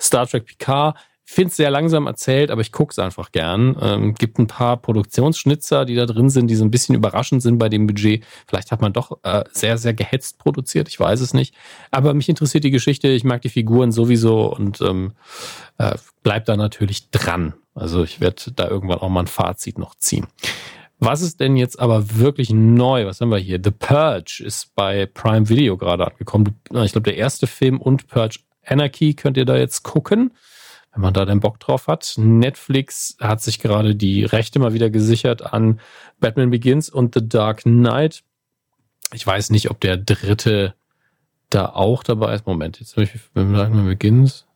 [0.00, 0.96] Star Trek Picard.
[1.24, 3.76] Finde es sehr langsam erzählt, aber ich gucke es einfach gern.
[3.80, 7.56] Ähm, gibt ein paar Produktionsschnitzer, die da drin sind, die so ein bisschen überraschend sind
[7.56, 8.24] bei dem Budget.
[8.46, 11.54] Vielleicht hat man doch äh, sehr, sehr gehetzt produziert, ich weiß es nicht.
[11.90, 15.12] Aber mich interessiert die Geschichte, ich mag die Figuren sowieso und ähm,
[15.78, 17.54] äh, bleib da natürlich dran.
[17.74, 20.26] Also ich werde da irgendwann auch mal ein Fazit noch ziehen.
[21.04, 23.06] Was ist denn jetzt aber wirklich neu?
[23.06, 23.58] Was haben wir hier?
[23.62, 26.60] The Purge ist bei Prime Video gerade angekommen.
[26.70, 30.32] Ich glaube, der erste Film und Purge Anarchy könnt ihr da jetzt gucken,
[30.92, 32.14] wenn man da den Bock drauf hat.
[32.18, 35.80] Netflix hat sich gerade die Rechte mal wieder gesichert an
[36.20, 38.22] Batman Begins und The Dark Knight.
[39.12, 40.74] Ich weiß nicht, ob der dritte
[41.50, 42.46] da auch dabei ist.
[42.46, 44.46] Moment, jetzt habe ich Batman Begins,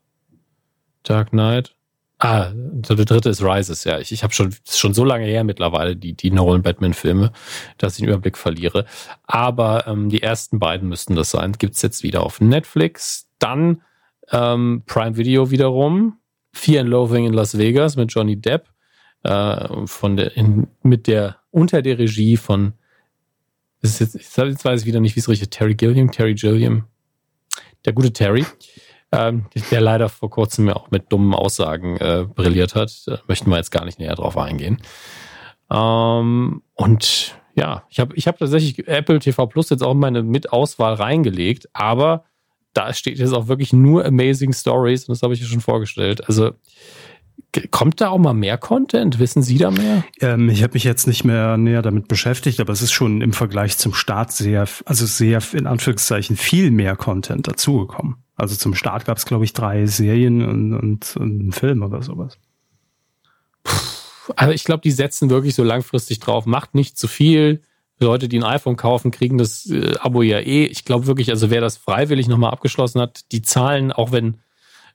[1.03, 1.76] Dark Knight.
[2.19, 3.99] Ah, der dritte ist Rises, ja.
[3.99, 7.31] Ich, ich habe schon, schon so lange her mittlerweile, die, die Nolan Batman-Filme,
[7.77, 8.87] dass ich den Überblick verliere.
[9.25, 11.53] Aber ähm, die ersten beiden müssten das sein.
[11.53, 13.29] Gibt's jetzt wieder auf Netflix.
[13.39, 13.83] Dann
[14.31, 16.19] ähm, Prime Video wiederum.
[16.55, 18.67] Fear and Loathing in Las Vegas mit Johnny Depp.
[19.23, 22.73] Äh, von der, in, mit der, unter der Regie von,
[23.83, 26.85] ist jetzt, jetzt weiß ich wieder nicht, wie es richtig Terry Gilliam, Terry Gilliam.
[27.85, 28.47] Der gute Terry
[29.13, 33.03] ähm, der leider vor kurzem ja auch mit dummen Aussagen äh, brilliert hat.
[33.07, 34.79] Da möchten wir jetzt gar nicht näher drauf eingehen.
[35.71, 40.23] Ähm, und ja, ich habe ich hab tatsächlich Apple TV Plus jetzt auch in meine
[40.23, 42.25] Mitauswahl reingelegt, aber
[42.73, 46.29] da steht jetzt auch wirklich nur Amazing Stories und das habe ich ja schon vorgestellt.
[46.29, 46.53] Also
[47.71, 49.19] kommt da auch mal mehr Content?
[49.19, 50.05] Wissen Sie da mehr?
[50.21, 53.33] Ähm, ich habe mich jetzt nicht mehr näher damit beschäftigt, aber es ist schon im
[53.33, 58.17] Vergleich zum Start sehr, also sehr in Anführungszeichen viel mehr Content dazugekommen.
[58.37, 62.03] Also zum Start gab es, glaube ich, drei Serien und, und, und einen Film oder
[62.03, 62.39] sowas.
[64.35, 66.47] Also ich glaube, die setzen wirklich so langfristig drauf.
[66.47, 67.63] Macht nicht zu viel.
[67.99, 70.67] Leute, die ein iPhone kaufen, kriegen das äh, Abo ja eh.
[70.67, 74.39] Ich glaube wirklich, also wer das freiwillig nochmal abgeschlossen hat, die Zahlen, auch wenn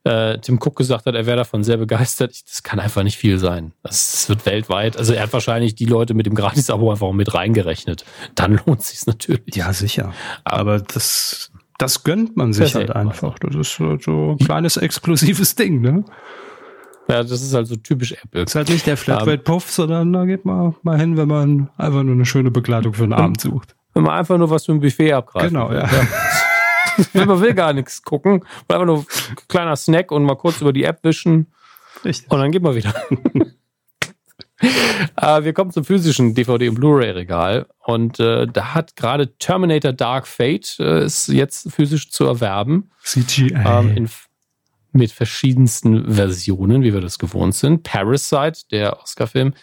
[0.04, 3.18] äh, Tim Cook gesagt hat, er wäre davon sehr begeistert, ich, das kann einfach nicht
[3.18, 3.74] viel sein.
[3.84, 4.98] Das, das wird weltweit.
[4.98, 8.06] Also er hat wahrscheinlich die Leute mit dem Gratis-Abo einfach mit reingerechnet.
[8.36, 9.56] Dann lohnt sich's natürlich.
[9.56, 10.14] Ja, sicher.
[10.44, 11.51] Aber das,
[11.82, 13.40] das gönnt man sich halt einfach.
[13.40, 16.06] Das ist so so ein kleines exklusives Ding, ne?
[17.08, 18.44] Ja, das ist also typisch Apple.
[18.44, 22.14] Ist halt nicht der Flatrate-Puff, sondern da geht man mal hin, wenn man einfach nur
[22.14, 23.76] eine schöne Begleitung für den Abend sucht.
[23.94, 25.50] Wenn man einfach nur was für ein Buffet abgreift.
[25.50, 25.90] Genau, ja.
[27.14, 29.06] Wenn man will gar nichts gucken, einfach nur ein
[29.48, 31.48] kleiner Snack und mal kurz über die App wischen.
[32.04, 32.30] Richtig.
[32.32, 32.94] Und dann geht man wieder.
[34.62, 37.68] äh, wir kommen zum physischen DVD- und Blu-ray-Regal.
[37.86, 42.92] Und äh, da hat gerade Terminator Dark Fate äh, ist jetzt physisch zu erwerben.
[43.04, 43.54] CGI.
[43.66, 44.10] Ähm, in,
[44.94, 47.84] mit verschiedensten Versionen, wie wir das gewohnt sind.
[47.84, 49.54] Parasite, der Oscar-Film,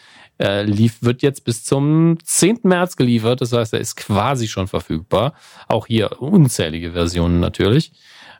[0.40, 2.60] äh, lief, wird jetzt bis zum 10.
[2.62, 3.40] März geliefert.
[3.40, 5.34] Das heißt, er ist quasi schon verfügbar.
[5.66, 7.92] Auch hier unzählige Versionen natürlich.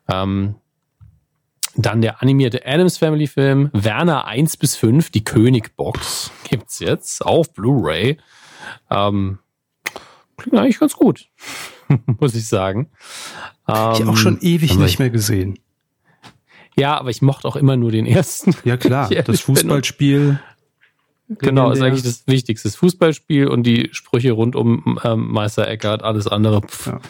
[0.09, 0.55] Ähm,
[1.79, 7.55] dann der animierte Adams Family Film Werner 1 bis 5, die Königbox, gibt's jetzt auf
[7.55, 8.19] Blu-ray.
[8.91, 9.39] Ähm,
[10.37, 11.29] klingt eigentlich ganz gut,
[12.21, 12.91] muss ich sagen.
[13.69, 15.59] Ähm, ich auch schon ewig nicht mehr gesehen.
[16.77, 18.55] Ja, aber ich mochte auch immer nur den ersten.
[18.65, 20.41] Ja klar, das Fußballspiel.
[21.29, 22.69] Genau, ist eigentlich das Wichtigste.
[22.69, 27.01] Das Fußballspiel und die Sprüche rund um ähm, Meister Eckert, alles andere ja.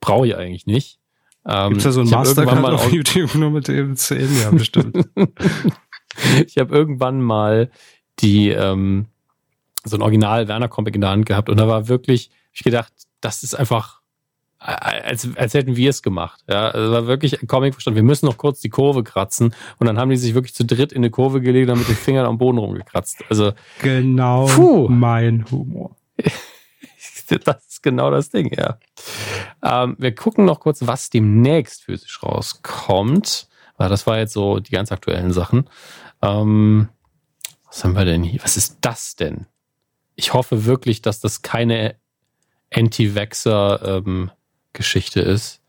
[0.00, 0.98] brauche ich eigentlich nicht.
[1.46, 4.40] Ähm, Gibt es da so ein Mastercard auf YouTube nur mit dem Szenen?
[4.40, 5.08] Ja, bestimmt.
[6.46, 7.70] ich habe irgendwann mal
[8.20, 9.06] die ähm,
[9.84, 12.92] so ein Original Werner Comic in der Hand gehabt und da war wirklich, ich gedacht,
[13.20, 14.02] das ist einfach
[14.64, 16.40] als, als hätten wir es gemacht.
[16.48, 17.96] Ja, also war wirklich ein Comic verstanden.
[17.96, 20.92] Wir müssen noch kurz die Kurve kratzen und dann haben die sich wirklich zu dritt
[20.92, 23.24] in eine Kurve gelegt und mit den Fingern am Boden rumgekratzt.
[23.28, 24.88] Also genau puh.
[24.88, 25.96] mein Humor.
[27.44, 28.78] das genau das Ding, ja.
[29.62, 33.48] Ähm, wir gucken noch kurz, was demnächst physisch rauskommt.
[33.78, 35.68] Das war jetzt so die ganz aktuellen Sachen.
[36.20, 36.88] Ähm,
[37.66, 38.42] was haben wir denn hier?
[38.42, 39.46] Was ist das denn?
[40.14, 41.96] Ich hoffe wirklich, dass das keine
[42.72, 44.30] Anti-Vaxxer ähm,
[44.74, 45.60] ist.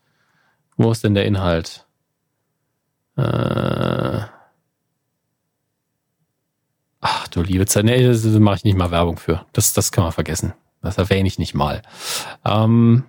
[0.76, 1.86] Wo ist denn der Inhalt?
[3.16, 4.22] Äh
[7.06, 7.84] Ach du liebe Zeit.
[7.84, 9.44] Nee, das mache ich nicht mal Werbung für.
[9.52, 10.54] Das, das kann man vergessen.
[10.84, 11.82] Das erwähne ich nicht mal.
[12.44, 13.04] Ähm,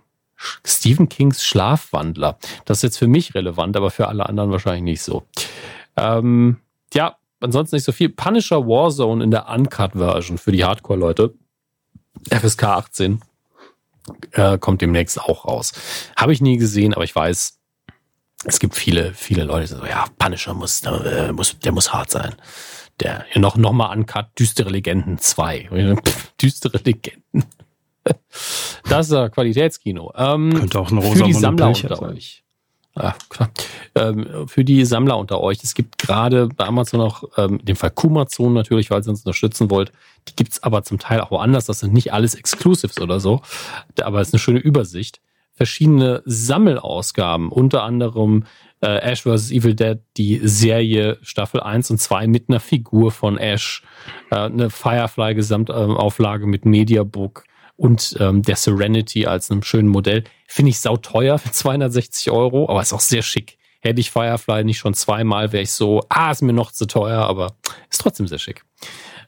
[0.65, 2.38] Stephen Kings Schlafwandler.
[2.65, 5.23] Das ist jetzt für mich relevant, aber für alle anderen wahrscheinlich nicht so.
[5.95, 6.57] Ähm,
[6.93, 8.10] ja, ansonsten nicht so viel.
[8.10, 11.34] Punisher Warzone in der Uncut-Version für die Hardcore-Leute.
[12.30, 13.22] FSK 18
[14.31, 15.73] äh, kommt demnächst auch raus.
[16.15, 17.60] Habe ich nie gesehen, aber ich weiß,
[18.45, 22.11] es gibt viele, viele Leute, die so, ja, Punisher muss, äh, muss, der muss hart
[22.11, 22.35] sein.
[22.99, 25.95] Der noch, noch mal uncut, düstere Legenden 2.
[26.41, 27.45] düstere Legenden.
[28.88, 30.14] Das ist ja Qualitätskino.
[30.15, 32.10] Ähm, Könnte auch ein rosa Für die Sammler unter sein.
[32.10, 32.44] euch.
[32.98, 33.49] Ja, klar.
[33.95, 37.76] Ähm, für die Sammler unter euch, es gibt gerade bei Amazon auch, ähm, in dem
[37.76, 39.91] Fall Kumazon natürlich, weil ihr uns unterstützen wollt.
[40.30, 41.65] Die gibt's aber zum Teil auch woanders.
[41.65, 43.41] Das sind nicht alles Exclusives oder so.
[44.02, 45.19] Aber es ist eine schöne Übersicht.
[45.52, 48.45] Verschiedene Sammelausgaben, unter anderem
[48.82, 49.52] äh, Ash vs.
[49.52, 53.84] Evil Dead, die Serie Staffel 1 und 2 mit einer Figur von Ash,
[54.32, 57.44] äh, eine Firefly-Gesamtauflage mit Mediabook
[57.77, 60.23] und ähm, der Serenity als einem schönen Modell.
[60.47, 63.57] Finde ich sauteuer für 260 Euro, aber ist auch sehr schick.
[63.81, 67.22] Hätte ich Firefly nicht schon zweimal, wäre ich so, ah, ist mir noch zu teuer,
[67.22, 67.56] aber
[67.89, 68.64] ist trotzdem sehr schick.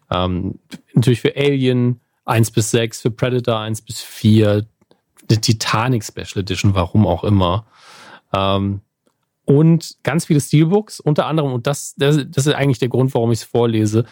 [0.09, 0.59] Ähm,
[0.93, 4.65] natürlich für Alien 1 bis 6, für Predator 1 bis 4,
[5.29, 7.67] eine Titanic Special Edition, warum auch immer.
[8.33, 8.81] Ähm,
[9.45, 13.31] und ganz viele Steelbooks, unter anderem, und das, das, das ist eigentlich der Grund, warum
[13.31, 14.05] ich es vorlese,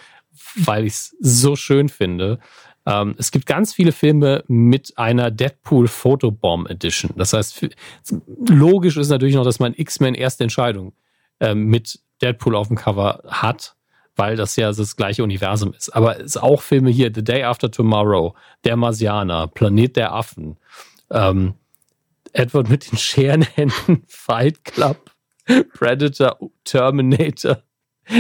[0.56, 2.40] weil ich es so schön finde.
[2.86, 7.12] Ähm, es gibt ganz viele Filme mit einer Deadpool Photobomb Edition.
[7.16, 7.68] Das heißt,
[8.48, 10.94] logisch ist natürlich noch, dass man X-Men erste Entscheidung
[11.40, 13.76] ähm, mit Deadpool auf dem Cover hat,
[14.16, 15.90] weil das ja das gleiche Universum ist.
[15.90, 20.58] Aber es auch Filme hier, The Day After Tomorrow, Der Marsianer, Planet der Affen,
[21.10, 21.56] ähm,
[22.34, 25.12] Edward mit den Scherenhänden, Fight Club,
[25.74, 27.62] Predator, Terminator.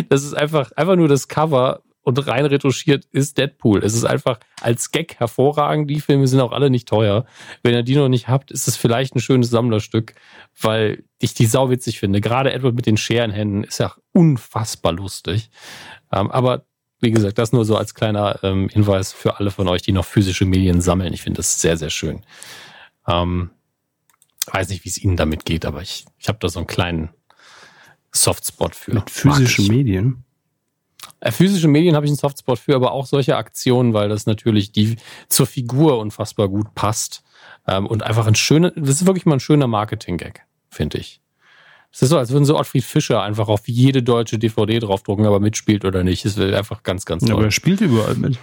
[0.09, 3.83] Das ist einfach, einfach nur das Cover und rein retuschiert ist Deadpool.
[3.83, 5.89] Es ist einfach als Gag hervorragend.
[5.89, 7.25] Die Filme sind auch alle nicht teuer.
[7.63, 10.13] Wenn ihr die noch nicht habt, ist es vielleicht ein schönes Sammlerstück,
[10.61, 12.21] weil ich die sau witzig finde.
[12.21, 15.49] Gerade Edward mit den Scherenhänden ist ja unfassbar lustig.
[16.11, 16.65] Ähm, aber
[16.99, 20.05] wie gesagt, das nur so als kleiner ähm, Hinweis für alle von euch, die noch
[20.05, 21.11] physische Medien sammeln.
[21.11, 22.21] Ich finde das sehr, sehr schön.
[23.07, 23.49] Ähm,
[24.45, 27.09] weiß nicht, wie es Ihnen damit geht, aber ich, ich habe da so einen kleinen
[28.11, 28.93] Softspot für.
[28.93, 30.23] Mit physischen Medien?
[31.19, 34.71] Äh, physische Medien habe ich einen Softspot für, aber auch solche Aktionen, weil das natürlich
[34.71, 37.23] die zur Figur unfassbar gut passt.
[37.67, 41.21] Ähm, und einfach ein schöner, das ist wirklich mal ein schöner Marketing-Gag, finde ich.
[41.91, 45.39] Es ist so, als würden so Ottfried Fischer einfach auf jede deutsche DVD draufdrucken, aber
[45.39, 46.25] mitspielt oder nicht.
[46.25, 47.29] Es wird einfach ganz, ganz toll.
[47.29, 48.37] Ja, aber er spielt überall mit.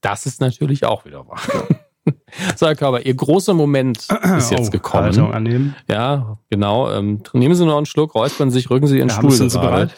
[0.00, 1.40] Das ist natürlich auch wieder wahr.
[2.56, 4.06] so, Herr Körber, Ihr großer Moment
[4.38, 5.18] ist jetzt oh, gekommen.
[5.32, 5.76] Annehmen.
[5.90, 6.90] Ja, genau.
[6.90, 9.32] Ähm, nehmen Sie noch einen Schluck, räuspern sich, rücken Sie Ihren ja, Stuhl.
[9.32, 9.94] Sind Sie bereit?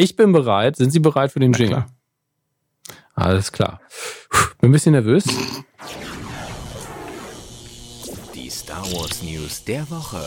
[0.00, 0.76] Ich bin bereit.
[0.76, 1.84] Sind Sie bereit für den Jingle?
[3.14, 3.82] Alles klar.
[4.58, 5.24] Bin ein bisschen nervös.
[8.34, 10.22] Die Star Wars News der Woche.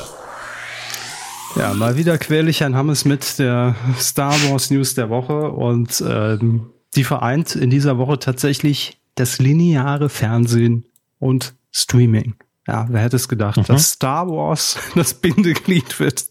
[1.56, 6.04] Ja, mal wieder quäle ich Herrn Hammes mit der Star Wars News der Woche und
[6.08, 10.86] ähm, die vereint in dieser Woche tatsächlich das lineare Fernsehen
[11.18, 12.36] und Streaming.
[12.68, 13.64] Ja, wer hätte es gedacht, mhm.
[13.64, 16.26] dass Star Wars das Bindeglied wird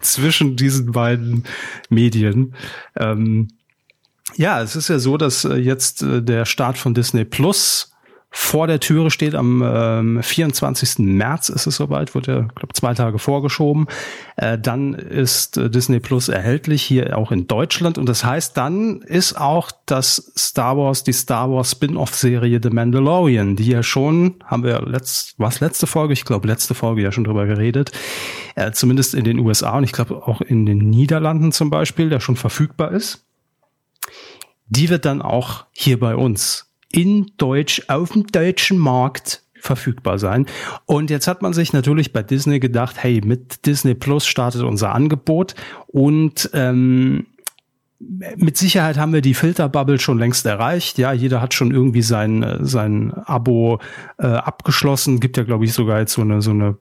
[0.00, 1.44] zwischen diesen beiden
[1.90, 2.54] Medien.
[2.96, 3.48] Ähm,
[4.36, 7.93] ja, es ist ja so, dass äh, jetzt äh, der Start von Disney Plus
[8.36, 9.36] vor der Türe steht.
[9.36, 10.98] Am ähm, 24.
[10.98, 13.86] März ist es soweit, wurde ja, glaube zwei Tage vorgeschoben.
[14.34, 19.02] Äh, dann ist äh, Disney Plus erhältlich hier auch in Deutschland und das heißt, dann
[19.02, 24.64] ist auch das Star Wars, die Star Wars Spin-off-Serie The Mandalorian, die ja schon, haben
[24.64, 27.92] wir letzt, was letzte Folge, ich glaube letzte Folge ja schon drüber geredet,
[28.56, 32.18] äh, zumindest in den USA und ich glaube auch in den Niederlanden zum Beispiel, der
[32.18, 33.24] schon verfügbar ist.
[34.66, 40.46] Die wird dann auch hier bei uns in Deutsch auf dem deutschen Markt verfügbar sein.
[40.86, 44.94] Und jetzt hat man sich natürlich bei Disney gedacht, hey, mit Disney Plus startet unser
[44.94, 45.54] Angebot
[45.86, 47.26] und ähm,
[48.00, 50.98] mit Sicherheit haben wir die Filterbubble schon längst erreicht.
[50.98, 53.78] Ja, jeder hat schon irgendwie sein, äh, sein Abo
[54.18, 55.20] äh, abgeschlossen.
[55.20, 56.76] Gibt ja, glaube ich, sogar jetzt so eine, so eine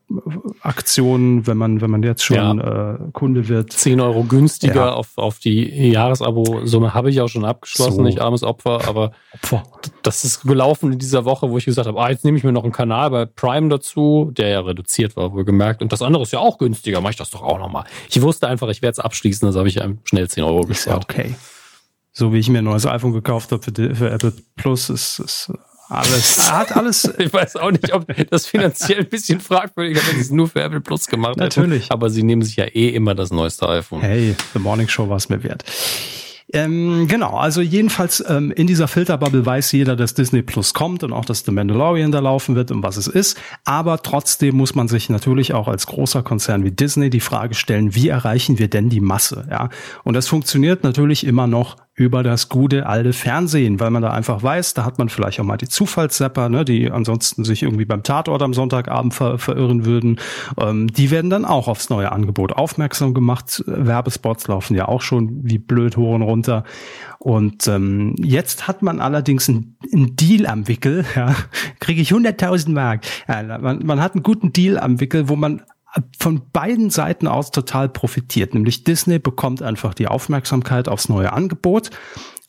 [0.61, 2.93] Aktion, wenn man, wenn man jetzt schon ja.
[2.93, 3.71] äh, Kunde wird.
[3.73, 4.93] Zehn Euro günstiger ja.
[4.93, 8.01] auf, auf die Jahresabo-Summe habe ich auch schon abgeschlossen, so.
[8.01, 9.63] nicht armes Opfer, aber Opfer.
[10.01, 12.51] das ist gelaufen in dieser Woche, wo ich gesagt habe, ah, jetzt nehme ich mir
[12.51, 15.81] noch einen Kanal bei Prime dazu, der ja reduziert war, wohl gemerkt.
[15.81, 17.85] Und das andere ist ja auch günstiger, mache ich das doch auch nochmal.
[18.09, 21.02] Ich wusste einfach, ich werde es abschließen, also habe ich einem schnell 10 Euro gespart
[21.03, 21.35] okay.
[22.11, 25.51] So wie ich mir ein neues iPhone gekauft habe für, für Apple Plus, ist, ist
[25.89, 27.11] alles, hat alles.
[27.17, 30.47] ich weiß auch nicht, ob das finanziell ein bisschen fragwürdig ist, wenn sie es nur
[30.47, 31.39] für Apple Plus gemacht haben.
[31.39, 31.91] Natürlich.
[31.91, 34.01] Aber sie nehmen sich ja eh immer das neueste iPhone.
[34.01, 35.63] Hey, The Morning Show war es mir wert.
[36.55, 41.11] Ähm, genau, also jedenfalls ähm, in dieser Filterbubble weiß jeder, dass Disney Plus kommt und
[41.11, 43.39] auch, dass The Mandalorian da laufen wird und was es ist.
[43.65, 47.95] Aber trotzdem muss man sich natürlich auch als großer Konzern wie Disney die Frage stellen,
[47.95, 49.47] wie erreichen wir denn die Masse?
[49.49, 49.69] Ja,
[50.03, 54.41] und das funktioniert natürlich immer noch über das gute alte Fernsehen, weil man da einfach
[54.41, 58.01] weiß, da hat man vielleicht auch mal die Zufallszapper, ne, die ansonsten sich irgendwie beim
[58.01, 60.19] Tatort am Sonntagabend ver verirren würden.
[60.59, 63.63] Ähm, die werden dann auch aufs neue Angebot aufmerksam gemacht.
[63.67, 66.63] Werbespots laufen ja auch schon wie blöd hoch und runter.
[67.19, 71.35] Und ähm, jetzt hat man allerdings einen, einen Deal am Wickel, ja,
[71.79, 73.01] kriege ich 100.000 Mark.
[73.27, 75.61] Ja, man, man hat einen guten Deal am Wickel, wo man
[76.19, 78.53] von beiden Seiten aus total profitiert.
[78.53, 81.91] Nämlich Disney bekommt einfach die Aufmerksamkeit aufs neue Angebot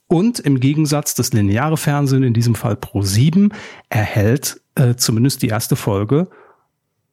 [0.07, 3.53] und im Gegensatz das lineare Fernsehen, in diesem Fall Pro 7,
[3.89, 6.29] erhält äh, zumindest die erste Folge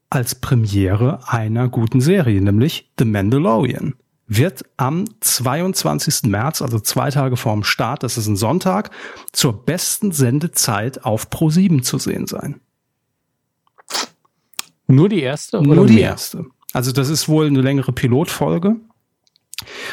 [0.09, 3.95] als Premiere einer guten Serie, nämlich The Mandalorian.
[4.27, 6.29] Wird am 22.
[6.29, 8.91] März, also zwei Tage vorm Start, das ist ein Sonntag,
[9.31, 12.61] zur besten Sendezeit auf Pro 7 zu sehen sein.
[14.91, 15.61] Nur die erste?
[15.61, 16.09] Nur die mehr?
[16.11, 16.45] erste.
[16.73, 18.77] Also das ist wohl eine längere Pilotfolge.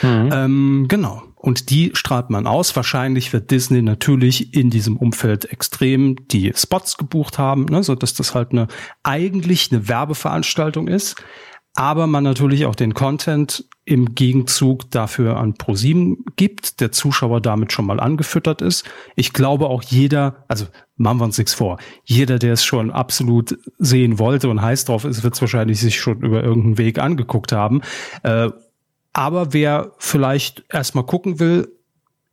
[0.03, 0.31] Mhm.
[0.33, 1.23] Ähm, genau.
[1.37, 2.75] Und die strahlt man aus.
[2.75, 8.15] Wahrscheinlich wird Disney natürlich in diesem Umfeld extrem die Spots gebucht haben, ne, so dass
[8.15, 8.67] das halt eine
[9.03, 11.17] eigentlich eine Werbeveranstaltung ist
[11.79, 17.73] aber man natürlich auch den Content im Gegenzug dafür an ProSieben gibt, der Zuschauer damit
[17.73, 18.85] schon mal angefüttert ist.
[19.15, 20.67] Ich glaube auch jeder, also
[20.99, 25.05] machen wir uns nichts vor, jeder, der es schon absolut sehen wollte und heiß drauf
[25.05, 27.81] ist, wird es wahrscheinlich sich schon über irgendeinen Weg angeguckt haben.
[28.23, 28.51] Äh,
[29.13, 31.73] aber wer vielleicht erstmal gucken will,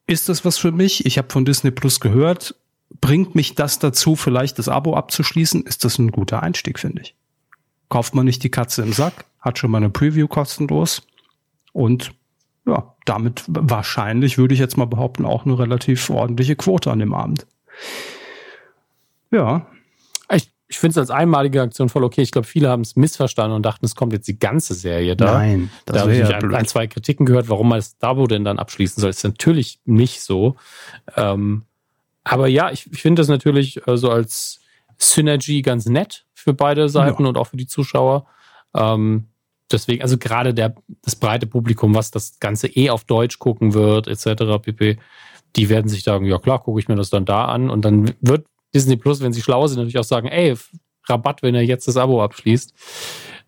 [0.07, 1.05] ist das was für mich?
[1.05, 2.55] Ich habe von Disney Plus gehört.
[3.01, 5.63] Bringt mich das dazu, vielleicht das Abo abzuschließen?
[5.63, 7.15] Ist das ein guter Einstieg, finde ich.
[7.89, 11.03] Kauft man nicht die Katze im Sack, hat schon mal eine Preview kostenlos
[11.71, 12.11] und
[12.67, 17.13] ja, damit wahrscheinlich würde ich jetzt mal behaupten, auch eine relativ ordentliche Quote an dem
[17.13, 17.45] Abend.
[19.35, 19.67] Ja.
[20.33, 22.21] Ich, ich finde es als einmalige Aktion voll okay.
[22.21, 25.33] Ich glaube, viele haben es missverstanden und dachten, es kommt jetzt die ganze Serie da.
[25.33, 28.27] Nein, das da habe ich ja ein, ein, zwei Kritiken gehört, warum man das Dabo
[28.27, 29.09] denn dann abschließen soll.
[29.09, 30.55] Ist natürlich nicht so.
[31.15, 31.63] Ähm,
[32.23, 34.61] aber ja, ich, ich finde das natürlich äh, so als
[34.97, 37.29] Synergy ganz nett für beide Seiten ja.
[37.29, 38.25] und auch für die Zuschauer.
[38.73, 39.27] Ähm,
[39.71, 44.07] deswegen, also gerade der, das breite Publikum, was das Ganze eh auf Deutsch gucken wird,
[44.07, 44.97] etc., pp.,
[45.55, 47.69] die werden sich sagen, ja klar, gucke ich mir das dann da an.
[47.69, 48.45] Und dann wird
[48.75, 50.55] Disney Plus, wenn sie schlau sind, natürlich auch sagen, ey,
[51.07, 52.73] Rabatt, wenn er jetzt das Abo abschließt.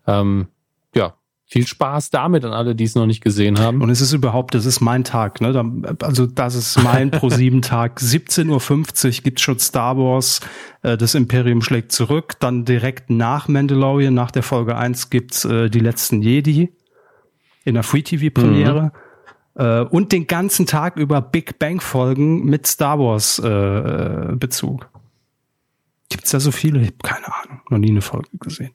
[0.06, 0.48] Ähm,
[0.94, 1.14] ja,
[1.46, 3.82] viel Spaß damit an alle, die es noch nicht gesehen haben.
[3.82, 5.96] Und es ist überhaupt, das ist mein Tag, ne?
[6.00, 8.00] Also das ist mein Pro 7 Tag.
[8.02, 10.40] 17.50 Uhr gibt's schon Star Wars,
[10.82, 12.34] äh, das Imperium schlägt zurück.
[12.40, 16.72] Dann direkt nach Mandalorian, nach der Folge 1 gibt's äh, die letzten Jedi
[17.64, 18.92] in der Free TV Premiere.
[19.54, 19.62] Mhm.
[19.62, 23.38] Äh, und den ganzen Tag über Big Bang Folgen mit Star Wars
[26.08, 26.18] Bezug.
[26.18, 26.80] Gibt's da so viele?
[26.80, 27.60] Ich habe keine Ahnung.
[27.70, 28.72] Noch nie eine Folge gesehen.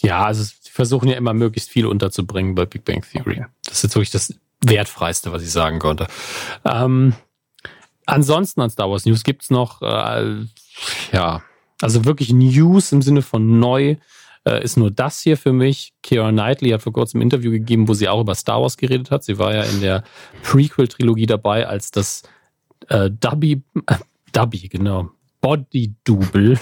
[0.00, 3.38] Ja, also sie versuchen ja immer möglichst viel unterzubringen bei Big Bang Theory.
[3.38, 3.46] Okay.
[3.64, 4.34] Das ist jetzt wirklich das
[4.64, 6.08] Wertfreiste, was ich sagen konnte.
[6.64, 7.14] Ähm,
[8.06, 10.44] ansonsten an Star Wars News gibt's noch, äh,
[11.12, 11.42] ja,
[11.80, 13.96] Also wirklich News im Sinne von neu
[14.44, 15.92] äh, ist nur das hier für mich.
[16.02, 19.10] Keira Knightley hat vor kurzem ein Interview gegeben, wo sie auch über Star Wars geredet
[19.10, 19.24] hat.
[19.24, 20.04] Sie war ja in der
[20.42, 22.22] Prequel-Trilogie dabei, als das
[22.88, 23.62] äh, Dubby,
[24.32, 25.10] Dubby, genau,
[25.40, 26.58] Body-Double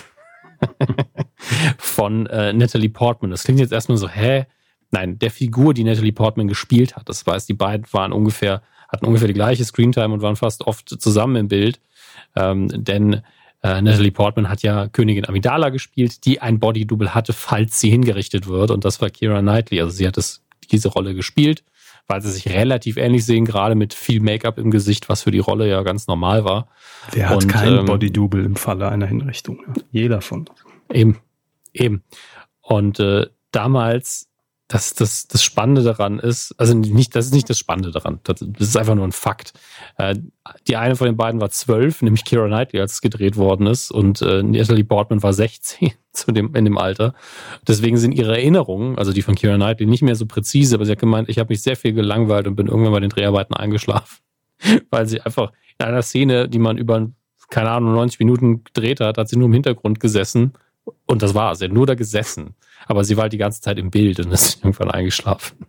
[1.78, 3.30] von äh, Natalie Portman.
[3.30, 4.46] Das klingt jetzt erstmal so, hä?
[4.90, 7.08] Nein, der Figur, die Natalie Portman gespielt hat.
[7.08, 10.88] Das weiß, die beiden waren ungefähr, hatten ungefähr die gleiche Screentime und waren fast oft
[10.88, 11.80] zusammen im Bild.
[12.34, 13.22] Ähm, denn
[13.62, 18.48] äh, Natalie Portman hat ja Königin Amidala gespielt, die ein Body-Double hatte, falls sie hingerichtet
[18.48, 18.70] wird.
[18.70, 19.80] Und das war Kira Knightley.
[19.80, 21.62] Also sie hat das, diese Rolle gespielt,
[22.06, 25.38] weil sie sich relativ ähnlich sehen, gerade mit viel Make-up im Gesicht, was für die
[25.38, 26.68] Rolle ja ganz normal war.
[27.12, 29.60] Wer hat Und, kein ähm, Body-Double im Falle einer Hinrichtung?
[29.90, 30.48] Jeder von.
[30.92, 31.18] Eben,
[31.72, 32.02] eben.
[32.62, 34.29] Und äh, damals
[34.70, 38.36] das, das, das Spannende daran ist, also nicht, das ist nicht das Spannende daran, das,
[38.38, 39.52] das ist einfach nur ein Fakt.
[39.98, 40.14] Äh,
[40.68, 43.90] die eine von den beiden war zwölf, nämlich Kira Knightley, als es gedreht worden ist,
[43.90, 47.14] und äh, Natalie Portman war 16 zu dem, in dem Alter.
[47.66, 50.92] Deswegen sind ihre Erinnerungen, also die von Kira Knightley, nicht mehr so präzise, aber sie
[50.92, 54.18] hat gemeint, ich habe mich sehr viel gelangweilt und bin irgendwann bei den Dreharbeiten eingeschlafen,
[54.90, 57.10] weil sie einfach in einer Szene, die man über,
[57.48, 60.52] keine Ahnung, 90 Minuten gedreht hat, hat sie nur im Hintergrund gesessen
[61.06, 61.58] und das war's.
[61.58, 62.54] Sie hat nur da gesessen.
[62.86, 65.66] Aber sie war halt die ganze Zeit im Bild und ist irgendwann eingeschlafen.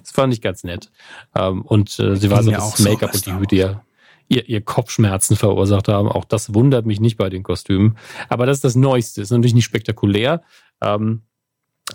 [0.00, 0.90] Das fand ich ganz nett.
[1.34, 3.84] Ähm, und äh, sie war so, dass das Make-up und die Hüte ja
[4.32, 6.08] ihr, ihr Kopfschmerzen verursacht haben.
[6.08, 7.96] Auch das wundert mich nicht bei den Kostümen.
[8.28, 9.20] Aber das ist das Neueste.
[9.20, 10.42] Ist natürlich nicht spektakulär.
[10.80, 11.22] Ähm,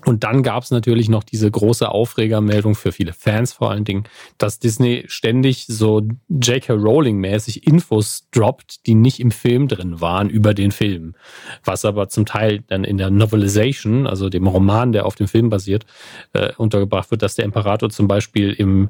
[0.05, 4.03] und dann gab es natürlich noch diese große Aufregermeldung für viele Fans vor allen Dingen,
[4.37, 6.73] dass Disney ständig so J.K.
[6.73, 11.15] Rowling-mäßig Infos droppt, die nicht im Film drin waren über den Film.
[11.63, 15.49] Was aber zum Teil dann in der Novelization, also dem Roman, der auf dem Film
[15.49, 15.85] basiert,
[16.33, 18.89] äh, untergebracht wird, dass der Imperator zum Beispiel im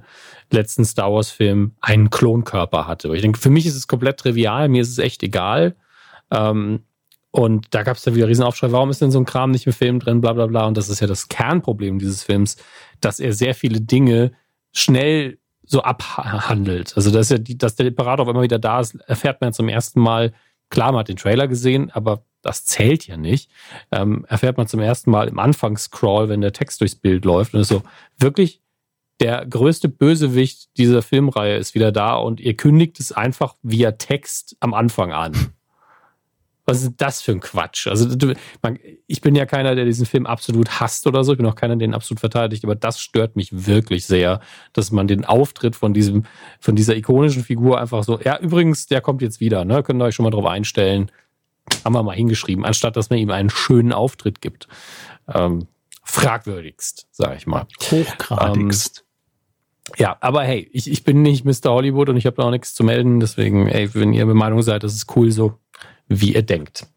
[0.52, 3.14] letzten Star Wars-Film einen Klonkörper hatte.
[3.16, 5.76] Ich denke, für mich ist es komplett trivial, mir ist es echt egal.
[6.32, 6.82] Ähm,
[7.38, 9.74] und da gab es dann wieder Riesenaufschrei, warum ist denn so ein Kram nicht im
[9.74, 10.66] Film drin, bla bla bla.
[10.66, 12.58] Und das ist ja das Kernproblem dieses Films,
[13.00, 14.32] dass er sehr viele Dinge
[14.74, 16.94] schnell so abhandelt.
[16.96, 20.34] Also dass, die, dass der Imperator einmal wieder da ist, erfährt man zum ersten Mal.
[20.70, 23.52] Klar, man hat den Trailer gesehen, aber das zählt ja nicht.
[23.92, 27.54] Ähm, erfährt man zum ersten Mal im Anfangsscroll, wenn der Text durchs Bild läuft.
[27.54, 27.84] Und ist so,
[28.18, 28.64] wirklich,
[29.20, 34.58] der größte Bösewicht dieser Filmreihe ist wieder da und ihr kündigt es einfach via Text
[34.60, 35.54] am Anfang an.
[36.70, 37.88] Was ist das für ein Quatsch?
[37.88, 38.78] Also du, man,
[39.08, 41.32] ich bin ja keiner, der diesen Film absolut hasst oder so.
[41.32, 42.66] Ich bin auch keiner, der ihn absolut verteidigt.
[42.66, 44.42] Aber das stört mich wirklich sehr,
[44.74, 46.26] dass man den Auftritt von diesem,
[46.60, 49.82] von dieser ikonischen Figur einfach so, ja, übrigens, der kommt jetzt wieder, ne?
[49.82, 51.10] Könnt ihr euch schon mal drauf einstellen.
[51.86, 54.68] Haben wir mal hingeschrieben, anstatt dass man ihm einen schönen Auftritt gibt.
[55.34, 55.68] Ähm,
[56.04, 57.66] fragwürdigst, sage ich mal.
[57.80, 59.00] Hochgradigst.
[59.00, 61.72] Ähm, ja, aber hey, ich, ich bin nicht Mr.
[61.72, 63.22] Hollywood und ich habe auch nichts zu melden.
[63.22, 65.60] Deswegen, ey, wenn ihr der Meinung seid, das ist cool so,
[66.08, 66.88] wie ihr denkt.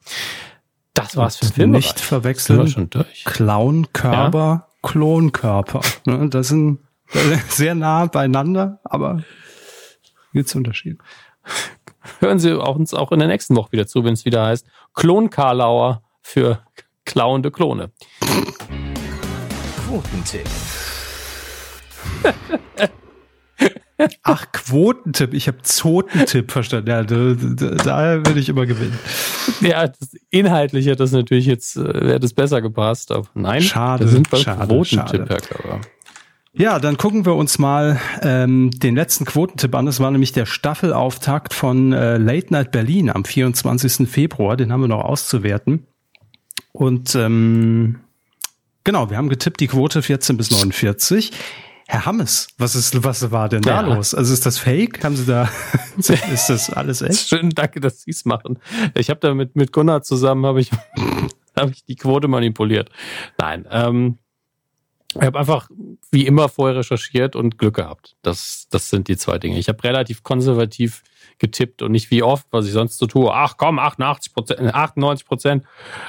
[0.95, 1.71] Das war's für den Film.
[1.71, 2.69] Nicht verwechseln.
[2.69, 3.25] Schon durch.
[3.25, 4.67] Clownkörper, ja?
[4.83, 5.81] Klonkörper.
[6.07, 6.81] Ne, das sind
[7.49, 9.23] sehr nah beieinander, aber
[10.33, 10.99] gibt's Unterschiede.
[12.19, 16.03] Hören Sie uns auch in der nächsten Woche wieder zu, wenn es wieder heißt Klon-Karlauer
[16.23, 16.63] für
[17.05, 17.91] klauende Klone.
[19.87, 20.47] Quotentipp.
[24.23, 25.35] Ach, Quotentipp.
[25.35, 26.89] Ich habe Zotentipp verstanden.
[26.89, 28.99] Ja, da, da, da würde ich immer gewinnen.
[29.61, 33.11] Ja, das, inhaltlich hat das natürlich jetzt, äh, wäre das besser gepasst.
[33.11, 35.81] Aber nein, schade, wir sind beim schade, Quotentipp, Herr Körber.
[36.53, 39.87] Ja, dann gucken wir uns mal ähm, den letzten Quotentipp an.
[39.87, 44.09] Das war nämlich der Staffelauftakt von äh, Late Night Berlin am 24.
[44.09, 44.57] Februar.
[44.57, 45.87] Den haben wir noch auszuwerten.
[46.73, 48.01] Und ähm,
[48.83, 51.33] genau, wir haben getippt die Quote 14 bis 49.
[51.91, 53.95] Herr Hammes, was ist, was war denn da ja.
[53.95, 54.15] los?
[54.15, 55.03] Also ist das Fake?
[55.03, 55.49] Haben Sie da,
[55.97, 57.29] ist das alles echt?
[57.29, 58.61] Schön, danke, dass Sie es machen.
[58.95, 60.71] Ich habe da mit, mit Gunnar zusammen, habe ich,
[61.59, 62.91] habe ich die Quote manipuliert.
[63.39, 64.19] Nein, ähm,
[65.15, 65.69] ich habe einfach
[66.13, 68.17] wie immer vorher recherchiert und Glück gehabt.
[68.23, 69.59] Das, das sind die zwei Dinge.
[69.59, 71.03] Ich habe relativ konservativ
[71.39, 73.33] getippt und nicht wie oft, was ich sonst so tue.
[73.33, 75.65] Ach komm, 88 Prozent, 98 Prozent.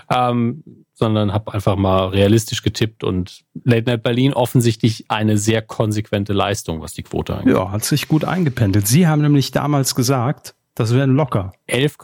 [0.09, 0.63] Ähm,
[0.93, 6.79] sondern habe einfach mal realistisch getippt und Late Night Berlin offensichtlich eine sehr konsequente Leistung,
[6.79, 7.55] was die Quote angeht.
[7.55, 8.85] Ja, hat sich gut eingependelt.
[8.85, 11.53] Sie haben nämlich damals gesagt, das wären locker.
[11.65, 11.97] 11,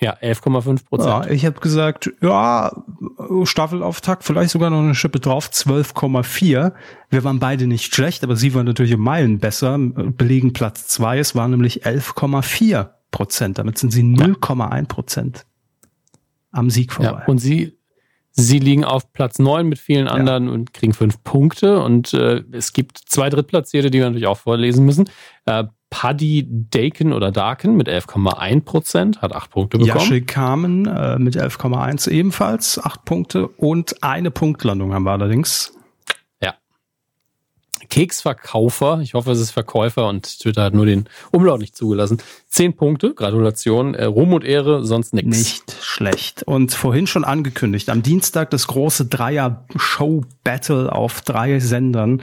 [0.00, 1.08] ja, 11,5 Prozent.
[1.08, 2.72] Ja, ich habe gesagt, ja,
[3.44, 6.72] Staffelauftakt, vielleicht sogar noch eine Schippe drauf, 12,4.
[7.10, 11.18] Wir waren beide nicht schlecht, aber sie waren natürlich um Meilen besser, belegen Platz zwei.
[11.18, 13.58] Es waren nämlich 11,4 Prozent.
[13.58, 15.46] Damit sind sie 0,1 Prozent
[16.50, 17.20] am Sieg vorbei.
[17.20, 17.78] Ja, und sie
[18.36, 20.52] Sie liegen auf Platz neun mit vielen anderen ja.
[20.52, 21.80] und kriegen fünf Punkte.
[21.80, 25.08] Und äh, es gibt zwei Drittplatzierte, die wir natürlich auch vorlesen müssen.
[25.46, 25.64] Äh,
[25.94, 30.00] Paddy Dakin oder Dakin mit 11,1 Prozent, hat acht Punkte bekommen.
[30.00, 35.72] Yashil Kamen äh, mit 11,1 ebenfalls, acht Punkte und eine Punktlandung haben wir allerdings.
[36.42, 36.54] Ja.
[37.88, 42.18] Keksverkaufer, ich hoffe, es ist Verkäufer und Twitter hat nur den Umlaut nicht zugelassen.
[42.48, 45.28] Zehn Punkte, Gratulation, äh, Ruhm und Ehre, sonst nichts.
[45.28, 46.42] Nicht schlecht.
[46.42, 52.20] Und vorhin schon angekündigt, am Dienstag das große Dreier-Show-Battle auf drei Sendern.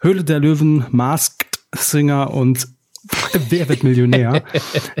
[0.00, 2.68] Höhle der Löwen, Masked Singer und
[3.48, 4.42] Wer wird Millionär?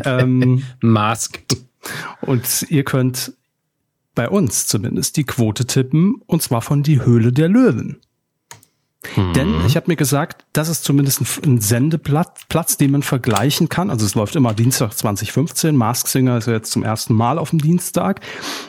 [0.04, 1.56] ähm, Masked.
[2.20, 3.32] und ihr könnt
[4.14, 8.00] bei uns zumindest die Quote tippen, und zwar von die Höhle der Löwen.
[9.16, 13.68] Denn ich habe mir gesagt, das ist zumindest ein, ein Sendeplatz, Platz, den man vergleichen
[13.68, 13.90] kann.
[13.90, 15.76] Also es läuft immer Dienstag 2015.
[15.76, 18.20] Mask Singer ist ja jetzt zum ersten Mal auf dem Dienstag.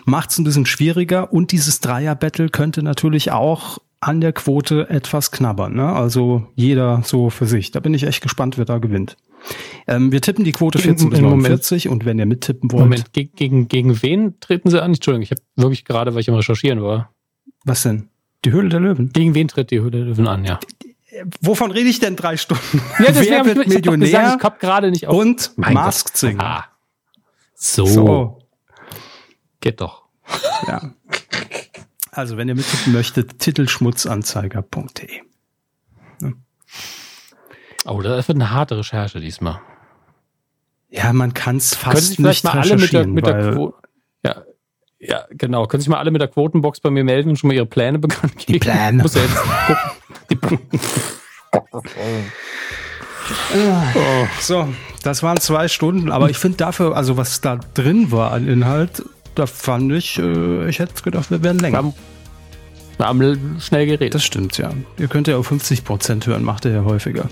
[0.06, 5.32] Macht es ein bisschen schwieriger und dieses Dreier-Battle könnte natürlich auch an der Quote etwas
[5.32, 5.76] knabbern.
[5.76, 5.86] Ne?
[5.86, 7.72] Also jeder so für sich.
[7.72, 9.18] Da bin ich echt gespannt, wer da gewinnt.
[9.88, 11.44] Ähm, wir tippen die Quote 14 bis Im Moment.
[11.44, 14.92] 49 und wenn ihr mittippen wollt, Moment, ge gegen, gegen wen treten sie an?
[14.94, 17.14] Entschuldigung, ich habe wirklich gerade, weil ich am Recherchieren war.
[17.66, 18.10] was denn?
[18.46, 19.12] Die Höhle der Löwen.
[19.12, 20.60] Gegen wen tritt die Höhle der Löwen an, ja?
[21.42, 22.82] Wovon rede ich denn drei Stunden?
[23.00, 25.16] Ja, wer wird ich Millionär ich hab gerade nicht auf.
[25.18, 26.18] und Masked Gott.
[26.18, 26.44] Singer?
[26.44, 26.66] Ah.
[27.56, 28.40] So, So,
[29.60, 30.04] geht doch.
[30.68, 30.94] ja.
[32.12, 35.22] Also, wenn ihr mittippen möchtet, titelschmutzanzeiger.de.
[37.86, 39.60] Oh, das wird eine harte Recherche diesmal.
[40.90, 43.72] Ja, man kann es Können fast vielleicht nicht mal alle mit der, mit der.
[44.24, 44.44] Ja,
[45.00, 45.66] ja, genau.
[45.66, 48.00] Können sich mal alle mit der Quotenbox bei mir melden und schon mal ihre Pläne
[48.00, 48.54] bekannt geben?
[48.54, 49.04] Die Pläne.
[49.04, 49.38] Muss ja jetzt.
[50.30, 50.60] Die Pl-
[54.42, 54.68] So,
[55.04, 59.04] das waren zwei Stunden, aber ich finde dafür, also was da drin war an Inhalt,
[59.40, 61.78] da fand ich, äh, ich hätte gedacht, wir wären Wir länger.
[61.78, 61.94] haben,
[62.98, 64.14] wir haben schnell geredet.
[64.14, 64.72] Das stimmt, ja.
[64.98, 67.30] Ihr könnt ja auf 50 Prozent hören, macht ihr ja häufiger.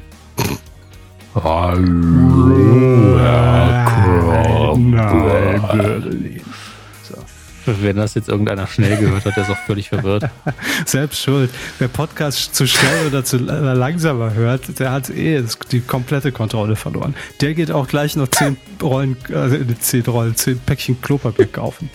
[7.68, 10.30] Wenn das jetzt irgendeiner schnell gehört hat, der ist auch völlig verwirrt.
[10.86, 11.50] Selbst schuld.
[11.80, 17.16] Wer Podcast zu schnell oder zu langsamer hört, der hat eh die komplette Kontrolle verloren.
[17.42, 21.90] Der geht auch gleich noch zehn Rollen, also äh, zehn Rollen, zehn Päckchen Klopapier kaufen.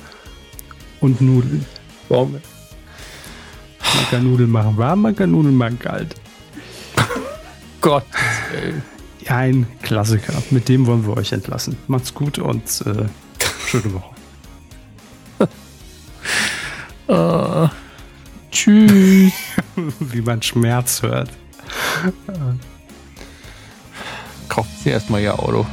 [1.01, 1.65] Und Nudeln.
[2.09, 2.33] Warum?
[2.33, 6.15] Man kann Nudeln machen warm, man kann Nudeln machen kalt.
[7.81, 8.05] Gott.
[9.29, 10.35] Ein Klassiker.
[10.51, 11.77] Mit dem wollen wir euch entlassen.
[11.89, 13.07] Macht's gut und äh,
[13.67, 14.12] schöne Woche.
[17.09, 17.69] Äh,
[18.51, 19.33] tschüss.
[20.01, 21.31] Wie man Schmerz hört.
[24.49, 25.67] Kaufen Sie erstmal Ihr Auto.